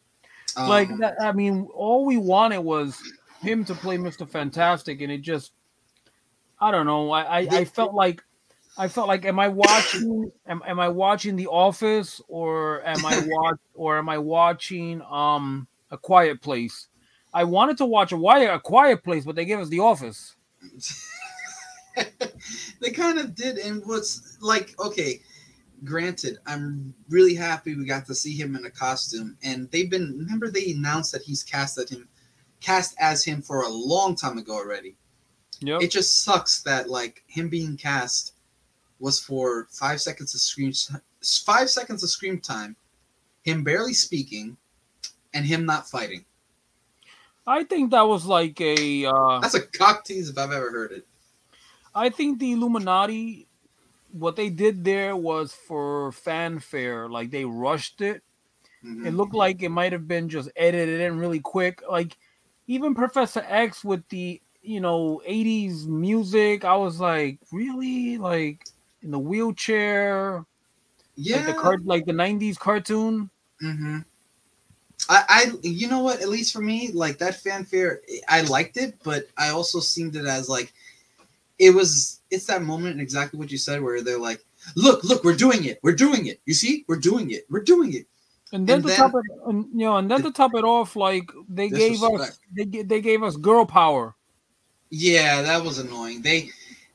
like 0.56 0.90
Um, 0.90 0.98
that, 0.98 1.14
I 1.20 1.30
mean, 1.30 1.68
all 1.72 2.04
we 2.04 2.16
wanted 2.16 2.58
was 2.60 3.00
him 3.40 3.64
to 3.66 3.74
play 3.76 3.96
Mister 3.96 4.26
Fantastic, 4.26 5.00
and 5.00 5.12
it 5.12 5.18
just, 5.22 5.52
I 6.60 6.72
don't 6.72 6.86
know. 6.86 7.12
I 7.12 7.22
I, 7.22 7.48
I 7.52 7.64
felt 7.64 7.94
like, 7.94 8.24
I 8.76 8.88
felt 8.88 9.06
like, 9.06 9.24
am 9.24 9.38
I 9.38 9.46
watching? 9.46 10.32
Am, 10.48 10.62
am 10.66 10.80
I 10.80 10.88
watching 10.88 11.36
The 11.36 11.46
Office, 11.46 12.20
or 12.26 12.84
am 12.84 13.06
I 13.06 13.22
watch, 13.24 13.58
or 13.74 13.98
am 13.98 14.08
I 14.08 14.18
watching 14.18 15.00
um 15.02 15.68
A 15.92 15.96
Quiet 15.96 16.42
Place? 16.42 16.87
I 17.34 17.44
wanted 17.44 17.78
to 17.78 17.86
watch 17.86 18.12
a 18.12 18.16
Wire, 18.16 18.50
A 18.52 18.60
Quiet 18.60 19.04
Place, 19.04 19.24
but 19.24 19.36
they 19.36 19.44
gave 19.44 19.58
us 19.58 19.68
The 19.68 19.80
Office. 19.80 20.34
they 22.80 22.90
kind 22.90 23.18
of 23.18 23.34
did 23.34 23.58
and 23.58 23.82
what's 23.84 24.38
like 24.40 24.74
okay 24.80 25.20
granted 25.84 26.38
i'm 26.46 26.94
really 27.08 27.34
happy 27.34 27.74
we 27.74 27.84
got 27.84 28.06
to 28.06 28.14
see 28.14 28.34
him 28.34 28.54
in 28.56 28.64
a 28.66 28.70
costume 28.70 29.36
and 29.42 29.70
they've 29.70 29.90
been 29.90 30.16
remember 30.18 30.50
they 30.50 30.72
announced 30.72 31.12
that 31.12 31.22
he's 31.22 31.42
cast 31.42 31.78
at 31.78 31.88
him 31.88 32.08
cast 32.60 32.94
as 33.00 33.24
him 33.24 33.40
for 33.42 33.62
a 33.62 33.68
long 33.68 34.14
time 34.16 34.38
ago 34.38 34.52
already 34.54 34.96
Yep. 35.60 35.82
it 35.82 35.90
just 35.90 36.22
sucks 36.22 36.62
that 36.62 36.88
like 36.88 37.24
him 37.26 37.48
being 37.48 37.76
cast 37.76 38.34
was 39.00 39.18
for 39.18 39.66
five 39.70 40.00
seconds 40.00 40.34
of 40.34 40.40
screen 40.40 40.72
five 41.44 41.68
seconds 41.68 42.02
of 42.04 42.10
screen 42.10 42.40
time 42.40 42.76
him 43.42 43.64
barely 43.64 43.94
speaking 43.94 44.56
and 45.34 45.44
him 45.44 45.66
not 45.66 45.88
fighting 45.88 46.24
I 47.48 47.64
think 47.64 47.90
that 47.90 48.02
was 48.02 48.26
like 48.26 48.60
a. 48.60 49.06
Uh, 49.06 49.40
that's 49.40 49.54
a 49.54 49.66
cock 49.66 50.04
tease 50.04 50.28
if 50.28 50.36
i've 50.38 50.52
ever 50.52 50.70
heard 50.70 50.92
it 50.92 51.06
I 51.94 52.10
think 52.10 52.38
the 52.38 52.52
Illuminati, 52.52 53.48
what 54.12 54.36
they 54.36 54.50
did 54.50 54.84
there 54.84 55.16
was 55.16 55.52
for 55.52 56.12
fanfare. 56.12 57.08
Like 57.08 57.30
they 57.30 57.44
rushed 57.44 58.00
it. 58.00 58.22
Mhm. 58.84 59.06
It 59.06 59.14
looked 59.14 59.34
like 59.34 59.62
it 59.62 59.70
might 59.70 59.92
have 59.92 60.06
been 60.06 60.28
just 60.28 60.48
edited 60.54 61.00
in 61.00 61.18
really 61.18 61.40
quick. 61.40 61.82
Like 61.90 62.16
even 62.68 62.94
Professor 62.94 63.44
X 63.48 63.84
with 63.84 64.08
the 64.10 64.40
you 64.62 64.80
know 64.80 65.20
80s 65.26 65.86
music, 65.86 66.64
I 66.64 66.76
was 66.76 67.00
like, 67.00 67.40
really? 67.50 68.16
Like 68.18 68.64
in 69.02 69.10
the 69.10 69.18
wheelchair, 69.18 70.44
yeah 71.16 71.38
like 71.38 71.46
the 71.46 71.54
cart, 71.54 71.84
like 71.84 72.06
the 72.06 72.12
90s 72.12 72.58
cartoon. 72.58 73.28
Mm-hmm. 73.60 73.98
I, 75.08 75.24
I, 75.28 75.52
you 75.62 75.88
know 75.88 76.00
what? 76.02 76.20
At 76.20 76.28
least 76.28 76.52
for 76.52 76.60
me, 76.60 76.90
like 76.92 77.18
that 77.18 77.36
fanfare, 77.40 78.02
I 78.28 78.42
liked 78.42 78.76
it, 78.76 78.96
but 79.04 79.28
I 79.36 79.50
also 79.50 79.80
seen 79.80 80.14
it 80.14 80.26
as 80.26 80.48
like, 80.48 80.72
it 81.58 81.70
was. 81.70 82.20
It's 82.30 82.46
that 82.46 82.62
moment, 82.62 82.92
and 82.92 83.00
exactly 83.00 83.38
what 83.38 83.50
you 83.50 83.58
said, 83.58 83.80
where 83.82 84.02
they're 84.02 84.18
like, 84.18 84.44
"Look, 84.76 85.02
look, 85.02 85.24
we're 85.24 85.34
doing 85.34 85.64
it. 85.64 85.78
We're 85.82 85.94
doing 85.96 86.26
it. 86.26 86.40
You 86.44 86.52
see, 86.54 86.84
we're 86.88 86.98
doing 87.00 87.30
it. 87.30 87.46
We're 87.48 87.62
doing 87.64 87.94
it." 87.94 88.06
And 88.52 88.66
then 88.66 88.76
And 88.76 88.82
to 88.84 88.88
then- 88.88 88.96
top 88.98 89.12
it, 89.14 89.24
and, 89.46 89.64
you 89.72 89.86
know, 89.86 89.96
and 89.96 90.10
then 90.10 90.22
to 90.22 90.30
top 90.30 90.54
it 90.54 90.64
off, 90.64 90.94
like 90.94 91.30
they 91.48 91.68
gave 91.70 92.02
us, 92.02 92.38
they 92.52 92.64
they 92.64 93.00
gave 93.00 93.22
us 93.22 93.36
girl 93.36 93.64
power. 93.64 94.14
Yeah, 94.90 95.42
that 95.42 95.62
was 95.64 95.78
annoying. 95.78 96.22
They, 96.22 96.50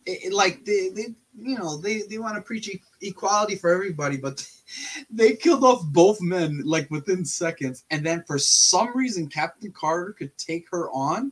it- 0.05 0.31
like 0.33 0.63
they, 0.65 0.89
they, 0.89 1.07
you 1.37 1.57
know, 1.57 1.77
they 1.77 2.03
they 2.03 2.17
want 2.17 2.35
to 2.35 2.41
preach 2.41 2.69
e- 2.69 2.81
equality 3.01 3.55
for 3.55 3.69
everybody, 3.69 4.17
but 4.17 4.47
they 5.09 5.35
killed 5.35 5.63
off 5.63 5.83
both 5.87 6.21
men 6.21 6.61
like 6.63 6.89
within 6.91 7.25
seconds, 7.25 7.83
and 7.89 8.05
then 8.05 8.23
for 8.27 8.37
some 8.37 8.95
reason, 8.95 9.27
Captain 9.27 9.71
Carter 9.71 10.13
could 10.13 10.37
take 10.37 10.65
her 10.71 10.89
on. 10.91 11.31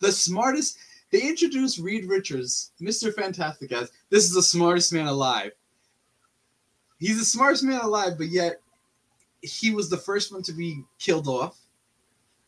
The 0.00 0.12
smartest. 0.12 0.78
They 1.10 1.22
introduced 1.22 1.80
Reed 1.80 2.04
Richards, 2.04 2.70
Mister 2.78 3.10
Fantastic, 3.10 3.72
as 3.72 3.90
this 4.10 4.24
is 4.24 4.34
the 4.34 4.42
smartest 4.42 4.92
man 4.92 5.06
alive. 5.06 5.52
He's 6.98 7.18
the 7.18 7.24
smartest 7.24 7.64
man 7.64 7.80
alive, 7.80 8.12
but 8.16 8.28
yet 8.28 8.60
he 9.42 9.72
was 9.72 9.90
the 9.90 9.96
first 9.96 10.32
one 10.32 10.42
to 10.42 10.52
be 10.52 10.84
killed 10.98 11.26
off 11.26 11.58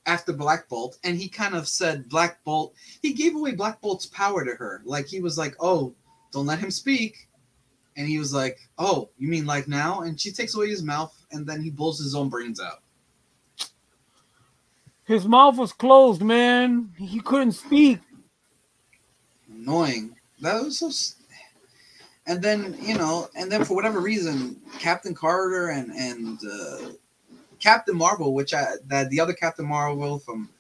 after 0.07 0.33
Black 0.33 0.69
Bolt, 0.69 0.99
and 1.03 1.17
he 1.17 1.29
kind 1.29 1.55
of 1.55 1.67
said 1.67 2.09
Black 2.09 2.43
Bolt. 2.45 2.75
He 3.01 3.13
gave 3.13 3.35
away 3.35 3.53
Black 3.53 3.81
Bolt's 3.81 4.07
power 4.07 4.45
to 4.45 4.55
her. 4.55 4.83
Like 4.85 5.07
he 5.07 5.21
was 5.21 5.37
like, 5.37 5.57
"Oh, 5.59 5.95
don't 6.33 6.47
let 6.47 6.61
him 6.61 6.71
speak," 6.71 7.29
and 7.97 8.09
he 8.09 8.19
was 8.19 8.35
like, 8.35 8.59
"Oh, 8.79 9.11
you 9.19 9.29
mean 9.29 9.47
like 9.47 9.69
now?" 9.69 10.03
And 10.03 10.21
she 10.21 10.33
takes 10.33 10.55
away 10.55 10.69
his 10.71 10.83
mouth, 10.83 11.15
and 11.33 11.47
then 11.47 11.63
he 11.63 11.71
blows 11.71 11.99
his 11.99 12.15
own 12.15 12.29
brains 12.31 12.61
out. 12.61 12.83
His 15.05 15.27
mouth 15.27 15.59
was 15.59 15.73
closed, 15.73 16.23
man. 16.23 16.93
He 16.99 17.21
couldn't 17.21 17.53
speak. 17.53 18.01
Annoying. 19.51 20.17
That 20.41 20.63
was 20.63 20.79
so. 20.79 20.89
s- 20.89 21.17
And 22.27 22.43
then 22.43 22.77
you 22.81 22.97
know, 22.97 23.29
and 23.37 23.51
then 23.53 23.65
for 23.65 23.75
whatever 23.75 24.01
reason, 24.01 24.61
Captain 24.79 25.15
Carter 25.15 25.69
and 25.71 25.93
and 25.93 26.39
uh, 26.45 26.93
Captain 27.61 27.97
Marvel, 27.97 28.35
which 28.35 28.55
I 28.55 28.67
that 28.87 29.11
the 29.11 29.21
other 29.21 29.35
Captain 29.35 29.67
Marvel 29.67 30.21
from 30.21 30.51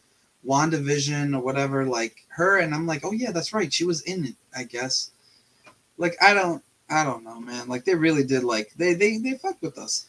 WandaVision 0.46 1.36
or 1.36 1.42
whatever, 1.42 1.86
like 1.86 2.26
her, 2.30 2.58
and 2.58 2.74
I'm 2.74 2.86
like, 2.86 3.02
oh 3.04 3.12
yeah, 3.12 3.32
that's 3.32 3.54
right, 3.54 3.72
she 3.72 3.84
was 3.84 4.02
in 4.02 4.26
it, 4.26 4.36
I 4.56 4.64
guess. 4.64 5.11
Like 5.98 6.16
I 6.22 6.34
don't, 6.34 6.62
I 6.88 7.04
don't 7.04 7.24
know, 7.24 7.40
man. 7.40 7.68
Like 7.68 7.84
they 7.84 7.94
really 7.94 8.24
did, 8.24 8.44
like 8.44 8.72
they 8.76 8.94
they 8.94 9.18
they 9.18 9.32
fucked 9.32 9.62
with 9.62 9.78
us. 9.78 10.06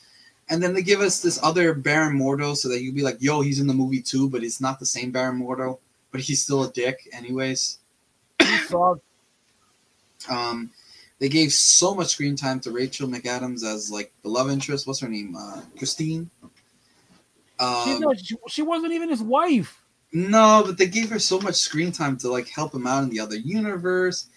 And 0.49 0.61
then 0.61 0.73
they 0.73 0.81
give 0.81 0.99
us 0.99 1.21
this 1.21 1.39
other 1.41 1.73
Baron 1.73 2.19
Mordo 2.19 2.55
so 2.55 2.67
that 2.69 2.81
you'd 2.81 2.95
be 2.95 3.01
like, 3.01 3.17
yo, 3.21 3.41
he's 3.41 3.59
in 3.59 3.67
the 3.67 3.73
movie 3.73 4.01
too, 4.01 4.29
but 4.29 4.43
it's 4.43 4.59
not 4.59 4.77
the 4.77 4.85
same 4.85 5.09
Baron 5.09 5.39
Mordo, 5.39 5.79
but 6.11 6.19
he's 6.21 6.43
still 6.43 6.63
a 6.63 6.71
dick, 6.71 7.07
anyways. 7.11 7.79
Um, 10.29 10.71
they 11.19 11.27
gave 11.27 11.51
so 11.51 11.93
much 11.93 12.07
screen 12.07 12.35
time 12.37 12.59
to 12.61 12.71
Rachel 12.71 13.07
McAdams 13.07 13.63
as 13.63 13.91
like 13.91 14.13
the 14.23 14.29
love 14.29 14.49
interest. 14.49 14.87
What's 14.87 15.01
her 15.01 15.09
name? 15.09 15.35
Uh, 15.35 15.61
Christine. 15.77 16.29
Um, 17.59 17.99
not, 17.99 18.19
she, 18.19 18.35
she 18.47 18.61
wasn't 18.61 18.93
even 18.93 19.09
his 19.09 19.21
wife. 19.21 19.81
No, 20.11 20.63
but 20.65 20.77
they 20.77 20.87
gave 20.87 21.09
her 21.09 21.19
so 21.19 21.39
much 21.39 21.55
screen 21.55 21.91
time 21.91 22.17
to 22.17 22.29
like 22.29 22.47
help 22.47 22.73
him 22.73 22.87
out 22.87 23.03
in 23.03 23.09
the 23.09 23.19
other 23.19 23.35
universe. 23.35 24.27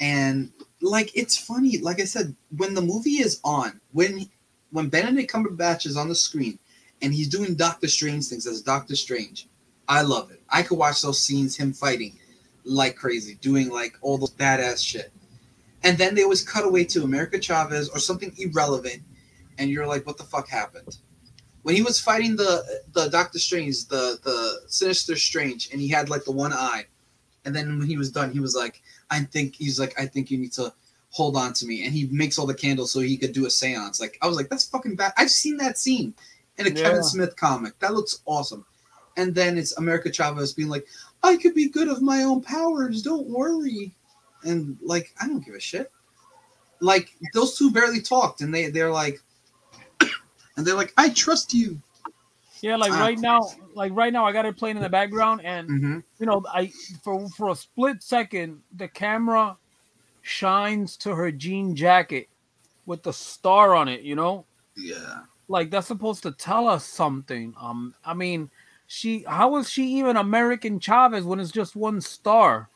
And 0.00 0.52
like 0.80 1.10
it's 1.16 1.38
funny, 1.38 1.78
like 1.78 2.00
I 2.00 2.04
said, 2.04 2.34
when 2.56 2.74
the 2.74 2.82
movie 2.82 3.18
is 3.22 3.40
on, 3.44 3.80
when 3.92 4.28
when 4.70 4.88
Benedict 4.88 5.32
Cumberbatch 5.32 5.86
is 5.86 5.96
on 5.96 6.08
the 6.08 6.14
screen 6.14 6.58
and 7.02 7.14
he's 7.14 7.28
doing 7.28 7.54
Doctor 7.54 7.88
Strange 7.88 8.28
things 8.28 8.46
as 8.46 8.62
Doctor 8.62 8.96
Strange, 8.96 9.48
I 9.88 10.02
love 10.02 10.30
it. 10.30 10.42
I 10.50 10.62
could 10.62 10.78
watch 10.78 11.02
those 11.02 11.22
scenes, 11.22 11.56
him 11.56 11.72
fighting 11.72 12.18
like 12.64 12.96
crazy, 12.96 13.36
doing 13.40 13.70
like 13.70 13.96
all 14.02 14.18
those 14.18 14.34
badass 14.34 14.84
shit. 14.84 15.12
And 15.82 15.96
then 15.96 16.14
they 16.14 16.22
always 16.22 16.42
cut 16.42 16.64
away 16.64 16.84
to 16.86 17.04
America 17.04 17.40
Chavez 17.40 17.88
or 17.88 17.98
something 17.98 18.34
irrelevant, 18.38 19.02
and 19.58 19.70
you're 19.70 19.86
like, 19.86 20.06
what 20.06 20.18
the 20.18 20.24
fuck 20.24 20.48
happened? 20.48 20.98
when 21.66 21.74
he 21.74 21.82
was 21.82 21.98
fighting 21.98 22.36
the 22.36 22.62
the 22.92 23.08
Doctor 23.08 23.40
Strange, 23.40 23.88
the 23.88 24.20
the 24.22 24.60
Sinister 24.68 25.16
Strange, 25.16 25.68
and 25.72 25.80
he 25.80 25.88
had 25.88 26.08
like 26.08 26.22
the 26.22 26.30
one 26.30 26.52
eye, 26.52 26.84
and 27.44 27.52
then 27.56 27.76
when 27.76 27.88
he 27.88 27.96
was 27.96 28.12
done, 28.12 28.30
he 28.30 28.38
was 28.38 28.54
like, 28.54 28.82
"I 29.10 29.20
think 29.20 29.54
he's 29.56 29.78
like, 29.78 29.98
I 29.98 30.06
think 30.06 30.30
you 30.30 30.38
need 30.38 30.52
to 30.52 30.72
hold 31.10 31.36
on 31.36 31.52
to 31.54 31.66
me," 31.66 31.84
and 31.84 31.94
he 31.94 32.06
makes 32.06 32.38
all 32.38 32.46
the 32.46 32.54
candles 32.54 32.90
so 32.92 33.00
he 33.00 33.16
could 33.16 33.32
do 33.32 33.46
a 33.46 33.48
séance. 33.48 34.00
Like 34.00 34.18
I 34.22 34.26
was 34.26 34.36
like, 34.36 34.48
"That's 34.48 34.64
fucking 34.66 34.96
bad." 34.96 35.12
I've 35.16 35.30
seen 35.30 35.56
that 35.58 35.78
scene 35.78 36.14
in 36.58 36.66
a 36.66 36.70
Yeah. 36.70 36.82
Kevin 36.82 37.04
Smith 37.04 37.36
comic. 37.36 37.78
That 37.80 37.94
looks 37.94 38.20
awesome. 38.26 38.64
And 39.16 39.34
then 39.34 39.56
it's 39.56 39.76
America 39.78 40.12
Chavez 40.12 40.52
being 40.52 40.68
like, 40.68 40.86
"I 41.22 41.36
could 41.36 41.54
be 41.54 41.68
good 41.68 41.88
of 41.88 42.02
my 42.02 42.22
own 42.22 42.42
powers. 42.42 43.02
Don't 43.02 43.28
worry," 43.28 43.94
and 44.44 44.76
like 44.82 45.14
I 45.20 45.26
don't 45.26 45.44
give 45.44 45.54
a 45.54 45.60
shit. 45.60 45.90
Like 46.80 47.14
those 47.32 47.56
two 47.56 47.70
barely 47.70 48.00
talked, 48.02 48.40
and 48.40 48.54
they 48.54 48.70
they're 48.70 48.92
like. 48.92 49.20
And 50.58 50.66
they're 50.66 50.74
like, 50.74 50.94
I 50.96 51.10
trust 51.10 51.52
you. 51.52 51.78
Yeah, 52.62 52.76
like 52.76 52.92
Ah. 52.92 53.00
right 53.00 53.18
now, 53.18 53.50
like 53.74 53.92
right 53.94 54.12
now, 54.12 54.24
I 54.24 54.32
got 54.32 54.46
it 54.46 54.56
playing 54.56 54.76
in 54.76 54.82
the 54.82 54.88
background, 54.88 55.40
and 55.44 55.68
Mm-hmm. 55.68 55.98
you 56.18 56.26
know, 56.26 56.42
I 56.52 56.72
for 57.02 57.28
for 57.30 57.50
a 57.50 57.54
split 57.56 58.02
second, 58.02 58.62
the 58.76 58.88
camera 58.88 59.56
shines 60.22 60.96
to 60.98 61.14
her 61.14 61.30
jean 61.30 61.74
jacket 61.76 62.28
with 62.86 63.02
the 63.02 63.12
star 63.12 63.74
on 63.74 63.88
it. 63.88 64.00
You 64.02 64.14
know, 64.16 64.44
Yeah. 64.76 65.20
like 65.48 65.70
that's 65.70 65.86
supposed 65.86 66.22
to 66.24 66.32
tell 66.32 66.68
us 66.68 66.84
something. 66.84 67.54
Um, 67.60 67.94
I 68.04 68.14
mean, 68.14 68.50
she 68.86 69.24
how 69.28 69.56
is 69.56 69.68
she 69.70 69.84
even 69.98 70.16
American 70.16 70.80
Chavez 70.80 71.24
when 71.24 71.40
it's 71.40 71.52
just 71.52 71.76
one 71.76 72.00
star? 72.00 72.68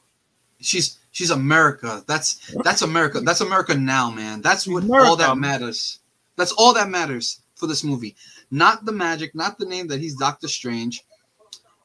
She's 0.61 0.99
she's 1.13 1.31
America. 1.31 2.05
That's 2.07 2.55
that's 2.65 2.83
America. 2.83 3.21
That's 3.21 3.41
America 3.41 3.75
now, 3.75 4.11
man. 4.11 4.43
That's 4.43 4.67
what 4.69 4.85
America. 4.85 5.09
all 5.09 5.17
that 5.17 5.39
matters. 5.39 6.01
That's 6.37 6.53
all 6.53 6.73
that 6.75 6.89
matters 6.89 7.41
for 7.61 7.69
this 7.69 7.85
movie. 7.85 8.17
Not 8.51 8.85
the 8.85 8.93
magic, 8.93 9.35
not 9.35 9.59
the 9.59 9.67
name 9.67 9.87
that 9.89 10.01
he's 10.01 10.17
Doctor 10.17 10.49
Strange. 10.49 11.05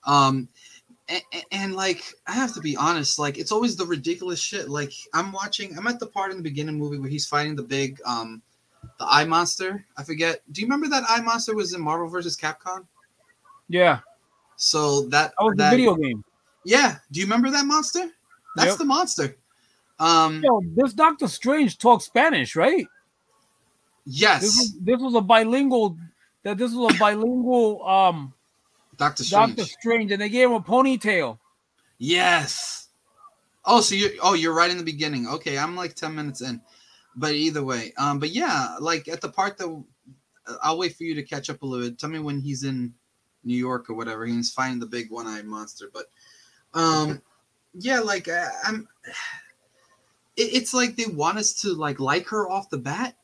Um 0.05 0.49
and, 1.07 1.21
and 1.51 1.75
like 1.75 2.01
I 2.25 2.31
have 2.31 2.53
to 2.55 2.61
be 2.61 2.75
honest, 2.75 3.19
like 3.19 3.37
it's 3.37 3.51
always 3.51 3.75
the 3.75 3.85
ridiculous 3.85 4.39
shit. 4.39 4.69
Like 4.69 4.93
I'm 5.13 5.31
watching, 5.31 5.77
I'm 5.77 5.85
at 5.85 5.99
the 5.99 6.07
part 6.07 6.31
in 6.31 6.37
the 6.37 6.43
beginning 6.43 6.79
movie 6.79 6.97
where 6.97 7.09
he's 7.09 7.27
fighting 7.27 7.55
the 7.55 7.63
big 7.63 7.99
um 8.05 8.41
the 8.97 9.05
eye 9.05 9.25
monster. 9.25 9.85
I 9.97 10.03
forget. 10.03 10.41
Do 10.51 10.61
you 10.61 10.67
remember 10.67 10.87
that 10.87 11.03
eye 11.07 11.21
monster 11.21 11.55
was 11.55 11.73
in 11.73 11.81
Marvel 11.81 12.07
versus 12.07 12.37
Capcom? 12.37 12.87
Yeah, 13.67 13.99
So 14.55 15.07
that 15.09 15.33
was 15.39 15.55
that, 15.57 15.71
the 15.71 15.77
video 15.77 15.95
game. 15.95 16.23
Yeah. 16.63 16.97
Do 17.11 17.19
you 17.19 17.25
remember 17.25 17.49
that 17.51 17.65
monster? 17.65 18.09
That's 18.55 18.71
Yep. 18.71 18.77
the 18.77 18.85
monster. 18.85 19.35
Um 19.99 20.41
Yo, 20.43 20.61
this 20.75 20.93
Doctor 20.93 21.27
Strange 21.27 21.77
talks 21.77 22.05
Spanish, 22.05 22.55
right? 22.55 22.85
Yes. 24.05 24.41
This 24.41 24.57
was 24.57 24.73
this 24.79 24.99
was 24.99 25.15
a 25.15 25.21
bilingual. 25.21 25.97
That 26.43 26.57
this 26.57 26.73
was 26.73 26.95
a 26.95 26.99
bilingual 26.99 27.85
um 27.85 28.33
Doctor 28.97 29.23
Strange. 29.23 29.57
Doctor 29.57 29.71
Strange, 29.79 30.11
and 30.11 30.21
they 30.21 30.29
gave 30.29 30.49
him 30.49 30.55
a 30.55 30.61
ponytail. 30.61 31.37
Yes. 31.97 32.89
Oh, 33.65 33.81
so 33.81 33.95
you 33.95 34.17
oh 34.21 34.33
you're 34.33 34.53
right 34.53 34.69
in 34.71 34.77
the 34.77 34.83
beginning. 34.83 35.27
Okay, 35.27 35.57
I'm 35.57 35.75
like 35.75 35.95
10 35.95 36.13
minutes 36.13 36.41
in. 36.41 36.61
But 37.15 37.33
either 37.33 37.63
way, 37.63 37.93
um 37.97 38.19
but 38.19 38.29
yeah, 38.29 38.75
like 38.79 39.07
at 39.07 39.21
the 39.21 39.29
part 39.29 39.57
that 39.57 39.83
I'll 40.61 40.77
wait 40.77 40.95
for 40.95 41.03
you 41.03 41.15
to 41.15 41.23
catch 41.23 41.49
up 41.49 41.61
a 41.61 41.65
little 41.65 41.87
bit. 41.87 41.97
Tell 41.97 42.09
me 42.09 42.19
when 42.19 42.39
he's 42.39 42.63
in 42.63 42.93
New 43.43 43.57
York 43.57 43.89
or 43.89 43.95
whatever. 43.95 44.25
He's 44.25 44.51
finding 44.51 44.79
the 44.79 44.85
big 44.85 45.09
one-eyed 45.09 45.45
monster, 45.45 45.89
but 45.93 46.05
um 46.73 47.21
yeah, 47.77 47.99
like 47.99 48.27
uh, 48.27 48.47
I'm 48.65 48.87
it, 50.37 50.53
it's 50.53 50.73
like 50.73 50.95
they 50.95 51.05
want 51.05 51.37
us 51.37 51.53
to 51.61 51.73
like 51.73 51.99
like 51.99 52.27
her 52.27 52.49
off 52.49 52.69
the 52.69 52.77
bat. 52.77 53.15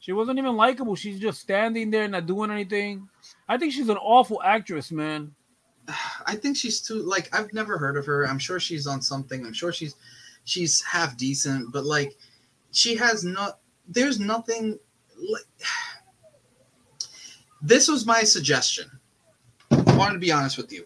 She 0.00 0.12
wasn't 0.12 0.38
even 0.38 0.56
likable. 0.56 0.96
She's 0.96 1.20
just 1.20 1.40
standing 1.40 1.90
there, 1.90 2.08
not 2.08 2.26
doing 2.26 2.50
anything. 2.50 3.08
I 3.46 3.58
think 3.58 3.74
she's 3.74 3.90
an 3.90 3.98
awful 3.98 4.40
actress, 4.42 4.90
man. 4.90 5.34
I 6.26 6.34
think 6.34 6.56
she's 6.56 6.80
too 6.80 7.02
like 7.02 7.28
I've 7.34 7.52
never 7.52 7.76
heard 7.78 7.96
of 7.96 8.06
her. 8.06 8.26
I'm 8.26 8.38
sure 8.38 8.60
she's 8.60 8.86
on 8.86 9.02
something. 9.02 9.44
I'm 9.44 9.52
sure 9.52 9.72
she's 9.72 9.96
she's 10.44 10.82
half 10.82 11.16
decent, 11.16 11.72
but 11.72 11.84
like 11.84 12.16
she 12.70 12.96
has 12.96 13.24
not 13.24 13.58
there's 13.86 14.18
nothing 14.20 14.78
like 15.30 15.44
this 17.60 17.88
was 17.88 18.06
my 18.06 18.22
suggestion. 18.22 18.90
I 19.70 19.96
wanted 19.96 20.14
to 20.14 20.18
be 20.20 20.32
honest 20.32 20.56
with 20.56 20.72
you. 20.72 20.84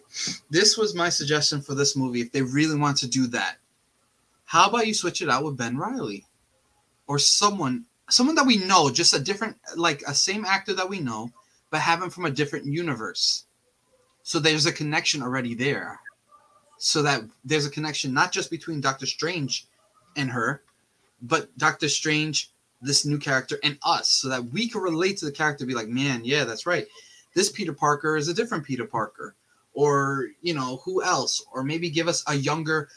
This 0.49 0.77
was 0.77 0.95
my 0.95 1.09
suggestion 1.09 1.61
for 1.61 1.75
this 1.75 1.95
movie 1.95 2.21
if 2.21 2.31
they 2.31 2.41
really 2.41 2.77
want 2.77 2.97
to 2.97 3.07
do 3.07 3.27
that. 3.27 3.57
How 4.45 4.69
about 4.69 4.87
you 4.87 4.93
switch 4.93 5.21
it 5.21 5.29
out 5.29 5.43
with 5.43 5.57
Ben 5.57 5.77
Riley 5.77 6.25
or 7.07 7.19
someone 7.19 7.85
someone 8.13 8.35
that 8.35 8.45
we 8.45 8.57
know, 8.57 8.91
just 8.91 9.15
a 9.15 9.19
different 9.19 9.57
like 9.75 10.03
a 10.07 10.13
same 10.13 10.45
actor 10.45 10.73
that 10.73 10.87
we 10.87 10.99
know, 10.99 11.31
but 11.71 11.81
have 11.81 12.01
him 12.01 12.11
from 12.11 12.25
a 12.25 12.31
different 12.31 12.65
universe. 12.65 13.45
So 14.21 14.39
there's 14.39 14.67
a 14.67 14.71
connection 14.71 15.23
already 15.23 15.55
there. 15.55 15.99
So 16.77 17.01
that 17.01 17.21
there's 17.43 17.65
a 17.65 17.71
connection 17.71 18.13
not 18.13 18.31
just 18.31 18.51
between 18.51 18.81
Doctor 18.81 19.05
Strange 19.05 19.67
and 20.15 20.29
her, 20.29 20.61
but 21.23 21.57
Doctor 21.57 21.89
Strange, 21.89 22.51
this 22.81 23.05
new 23.05 23.17
character, 23.17 23.57
and 23.63 23.79
us, 23.83 24.09
so 24.09 24.29
that 24.29 24.45
we 24.45 24.67
can 24.69 24.81
relate 24.81 25.17
to 25.17 25.25
the 25.25 25.31
character, 25.31 25.65
be 25.65 25.73
like, 25.73 25.87
man, 25.87 26.21
yeah, 26.23 26.43
that's 26.43 26.67
right. 26.67 26.85
This 27.35 27.51
Peter 27.51 27.73
Parker 27.73 28.15
is 28.17 28.27
a 28.27 28.33
different 28.33 28.65
Peter 28.65 28.85
Parker. 28.85 29.35
Or, 29.73 30.27
you 30.41 30.53
know, 30.53 30.81
who 30.83 31.01
else? 31.01 31.43
Or 31.51 31.63
maybe 31.63 31.89
give 31.89 32.07
us 32.07 32.23
a 32.27 32.35
younger, 32.35 32.89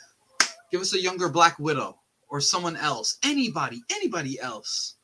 give 0.71 0.81
us 0.83 0.93
a 0.93 1.01
younger 1.01 1.29
Black 1.31 1.59
Widow 1.59 1.97
or 2.29 2.41
someone 2.41 2.77
else. 2.77 3.19
Anybody, 3.23 3.83
anybody 3.91 4.39
else. 4.41 4.96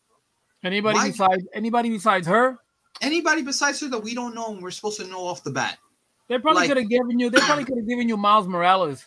Anybody 0.65 0.97
Why- 0.99 1.09
besides 1.11 1.45
anybody 1.55 1.91
besides 1.91 2.27
her? 2.27 2.59
Anybody 3.01 3.43
besides 3.43 3.81
her 3.81 3.89
that 3.89 3.99
we 4.03 4.15
don't 4.15 4.35
know 4.35 4.53
and 4.53 4.63
we're 4.63 4.71
supposed 4.71 5.01
to 5.01 5.07
know 5.07 5.25
off 5.27 5.43
the 5.45 5.51
bat. 5.51 5.79
They 6.29 6.39
probably 6.39 6.61
Like- 6.63 6.69
could 6.69 6.77
have 6.79 6.89
given 6.89 7.19
you. 7.19 7.31
They 7.31 7.39
probably 7.41 7.65
could 7.65 7.79
have 7.79 7.89
given 7.89 8.09
you 8.09 8.17
Miles 8.17 8.47
Morales. 8.47 9.07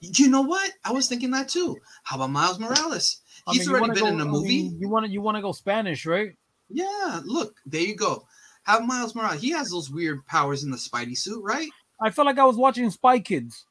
You 0.00 0.28
know 0.28 0.42
what? 0.42 0.70
I 0.84 0.92
was 0.92 1.08
thinking 1.08 1.30
that 1.32 1.48
too. 1.48 1.76
How 2.04 2.16
about 2.16 2.30
Miles 2.30 2.58
Morales? 2.58 3.18
I 3.46 3.52
He's 3.52 3.66
mean, 3.66 3.76
already 3.76 3.94
been 3.94 4.02
go- 4.04 4.08
in 4.08 4.20
a 4.20 4.24
I 4.24 4.28
movie. 4.28 4.48
mean, 4.48 4.78
you 4.80 4.88
want 4.88 5.06
to 5.06 5.12
you 5.12 5.20
want 5.20 5.36
to 5.36 5.42
go 5.42 5.52
Spanish, 5.52 6.06
right? 6.06 6.36
Yeah, 6.70 7.20
look, 7.24 7.56
there 7.66 7.80
you 7.80 7.96
go. 7.96 8.26
Have 8.64 8.84
Miles 8.84 9.14
Morales. 9.14 9.40
He 9.40 9.50
has 9.50 9.70
those 9.70 9.90
weird 9.90 10.24
powers 10.26 10.62
in 10.64 10.70
the 10.70 10.76
Spidey 10.76 11.16
suit, 11.16 11.42
right? 11.42 11.68
I 12.02 12.10
felt 12.10 12.26
like 12.26 12.38
I 12.38 12.44
was 12.44 12.56
watching 12.56 12.90
Spy 12.90 13.18
Kids. 13.18 13.64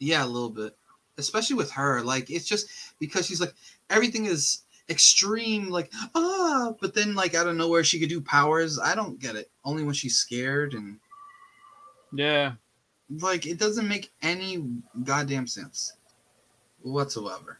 Yeah, 0.00 0.24
a 0.24 0.26
little 0.26 0.50
bit. 0.50 0.76
Especially 1.18 1.56
with 1.56 1.70
her. 1.72 2.00
Like, 2.02 2.30
it's 2.30 2.46
just 2.46 2.68
because 2.98 3.26
she's 3.26 3.40
like, 3.40 3.52
everything 3.90 4.24
is 4.26 4.62
extreme, 4.90 5.68
like, 5.68 5.92
ah, 6.14 6.72
but 6.80 6.94
then, 6.94 7.14
like, 7.14 7.34
out 7.34 7.46
of 7.46 7.56
nowhere, 7.56 7.84
she 7.84 7.98
could 8.00 8.08
do 8.08 8.20
powers. 8.20 8.78
I 8.78 8.94
don't 8.94 9.18
get 9.20 9.36
it. 9.36 9.50
Only 9.64 9.82
when 9.84 9.94
she's 9.94 10.16
scared, 10.16 10.74
and, 10.74 10.98
Yeah, 12.12 12.52
like, 13.20 13.46
it 13.46 13.58
doesn't 13.58 13.86
make 13.88 14.10
any 14.22 14.64
goddamn 15.04 15.46
sense 15.46 15.94
whatsoever. 16.82 17.58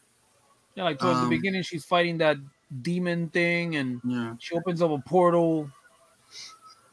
yeah. 0.75 0.83
Like 0.85 0.99
towards 0.99 1.19
Um, 1.19 1.29
the 1.29 1.35
beginning, 1.35 1.61
she's 1.63 1.85
fighting 1.85 2.17
that 2.19 2.37
demon 2.81 3.29
thing, 3.29 3.75
and 3.75 4.01
Yeah. 4.03 4.35
she 4.39 4.55
opens 4.55 4.81
up 4.81 4.91
a 4.91 4.99
portal. 4.99 5.69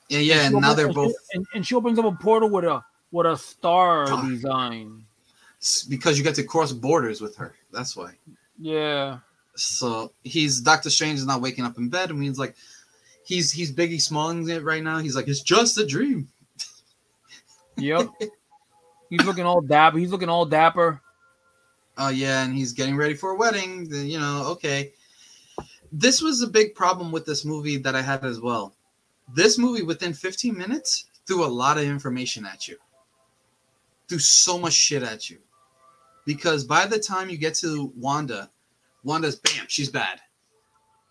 Yeah, 0.08 0.18
yeah, 0.20 0.34
and 0.46 0.54
she 0.54 0.60
now 0.60 0.72
opens- 0.72 0.76
they're 0.76 0.92
both, 0.92 1.14
and, 1.34 1.46
and 1.54 1.66
she 1.66 1.74
opens 1.74 1.98
up 1.98 2.04
a 2.04 2.12
portal 2.12 2.48
with 2.50 2.64
a 2.64 2.84
with 3.12 3.26
a 3.26 3.36
star 3.36 4.06
Star. 4.06 4.28
design. 4.28 5.04
because 5.88 6.16
you 6.18 6.22
get 6.22 6.34
to 6.34 6.44
cross 6.44 6.70
borders 6.72 7.20
with 7.20 7.34
her. 7.36 7.54
That's 7.72 7.96
why. 7.96 8.16
Yeah, 8.58 9.18
So 9.56 10.12
he's 10.22 10.60
Doctor 10.60 10.90
Strange 10.90 11.18
is 11.18 11.26
not 11.26 11.40
waking 11.40 11.64
up 11.64 11.78
in 11.78 11.88
bed, 11.88 12.10
and 12.10 12.22
he's 12.22 12.38
like, 12.38 12.56
he's 13.24 13.50
he's 13.50 13.72
Biggie 13.72 14.00
Smalling 14.00 14.48
it 14.48 14.62
right 14.62 14.82
now. 14.82 14.98
He's 14.98 15.16
like, 15.16 15.28
it's 15.28 15.42
just 15.42 15.78
a 15.78 15.86
dream. 15.86 16.28
yep. 17.76 18.08
he's 19.10 19.24
looking 19.24 19.44
all 19.44 19.60
dapper. 19.60 19.98
He's 19.98 20.12
looking 20.12 20.28
all 20.28 20.46
dapper. 20.46 21.00
Oh 21.98 22.10
yeah, 22.10 22.44
and 22.44 22.54
he's 22.54 22.72
getting 22.72 22.96
ready 22.96 23.14
for 23.14 23.30
a 23.30 23.36
wedding. 23.36 23.88
You 23.90 24.20
know, 24.20 24.44
okay. 24.48 24.92
This 25.92 26.20
was 26.20 26.42
a 26.42 26.46
big 26.46 26.74
problem 26.74 27.10
with 27.10 27.24
this 27.24 27.44
movie 27.44 27.78
that 27.78 27.94
I 27.94 28.02
had 28.02 28.24
as 28.24 28.40
well. 28.40 28.74
This 29.34 29.56
movie, 29.56 29.82
within 29.82 30.12
15 30.12 30.56
minutes, 30.56 31.06
threw 31.26 31.44
a 31.44 31.46
lot 31.46 31.78
of 31.78 31.84
information 31.84 32.44
at 32.44 32.68
you. 32.68 32.76
Threw 34.08 34.18
so 34.18 34.58
much 34.58 34.72
shit 34.72 35.02
at 35.02 35.30
you. 35.30 35.38
Because 36.26 36.64
by 36.64 36.86
the 36.86 36.98
time 36.98 37.30
you 37.30 37.38
get 37.38 37.54
to 37.56 37.92
Wanda, 37.96 38.50
Wanda's 39.06 39.36
bam, 39.36 39.64
she's 39.68 39.88
bad. 39.88 40.20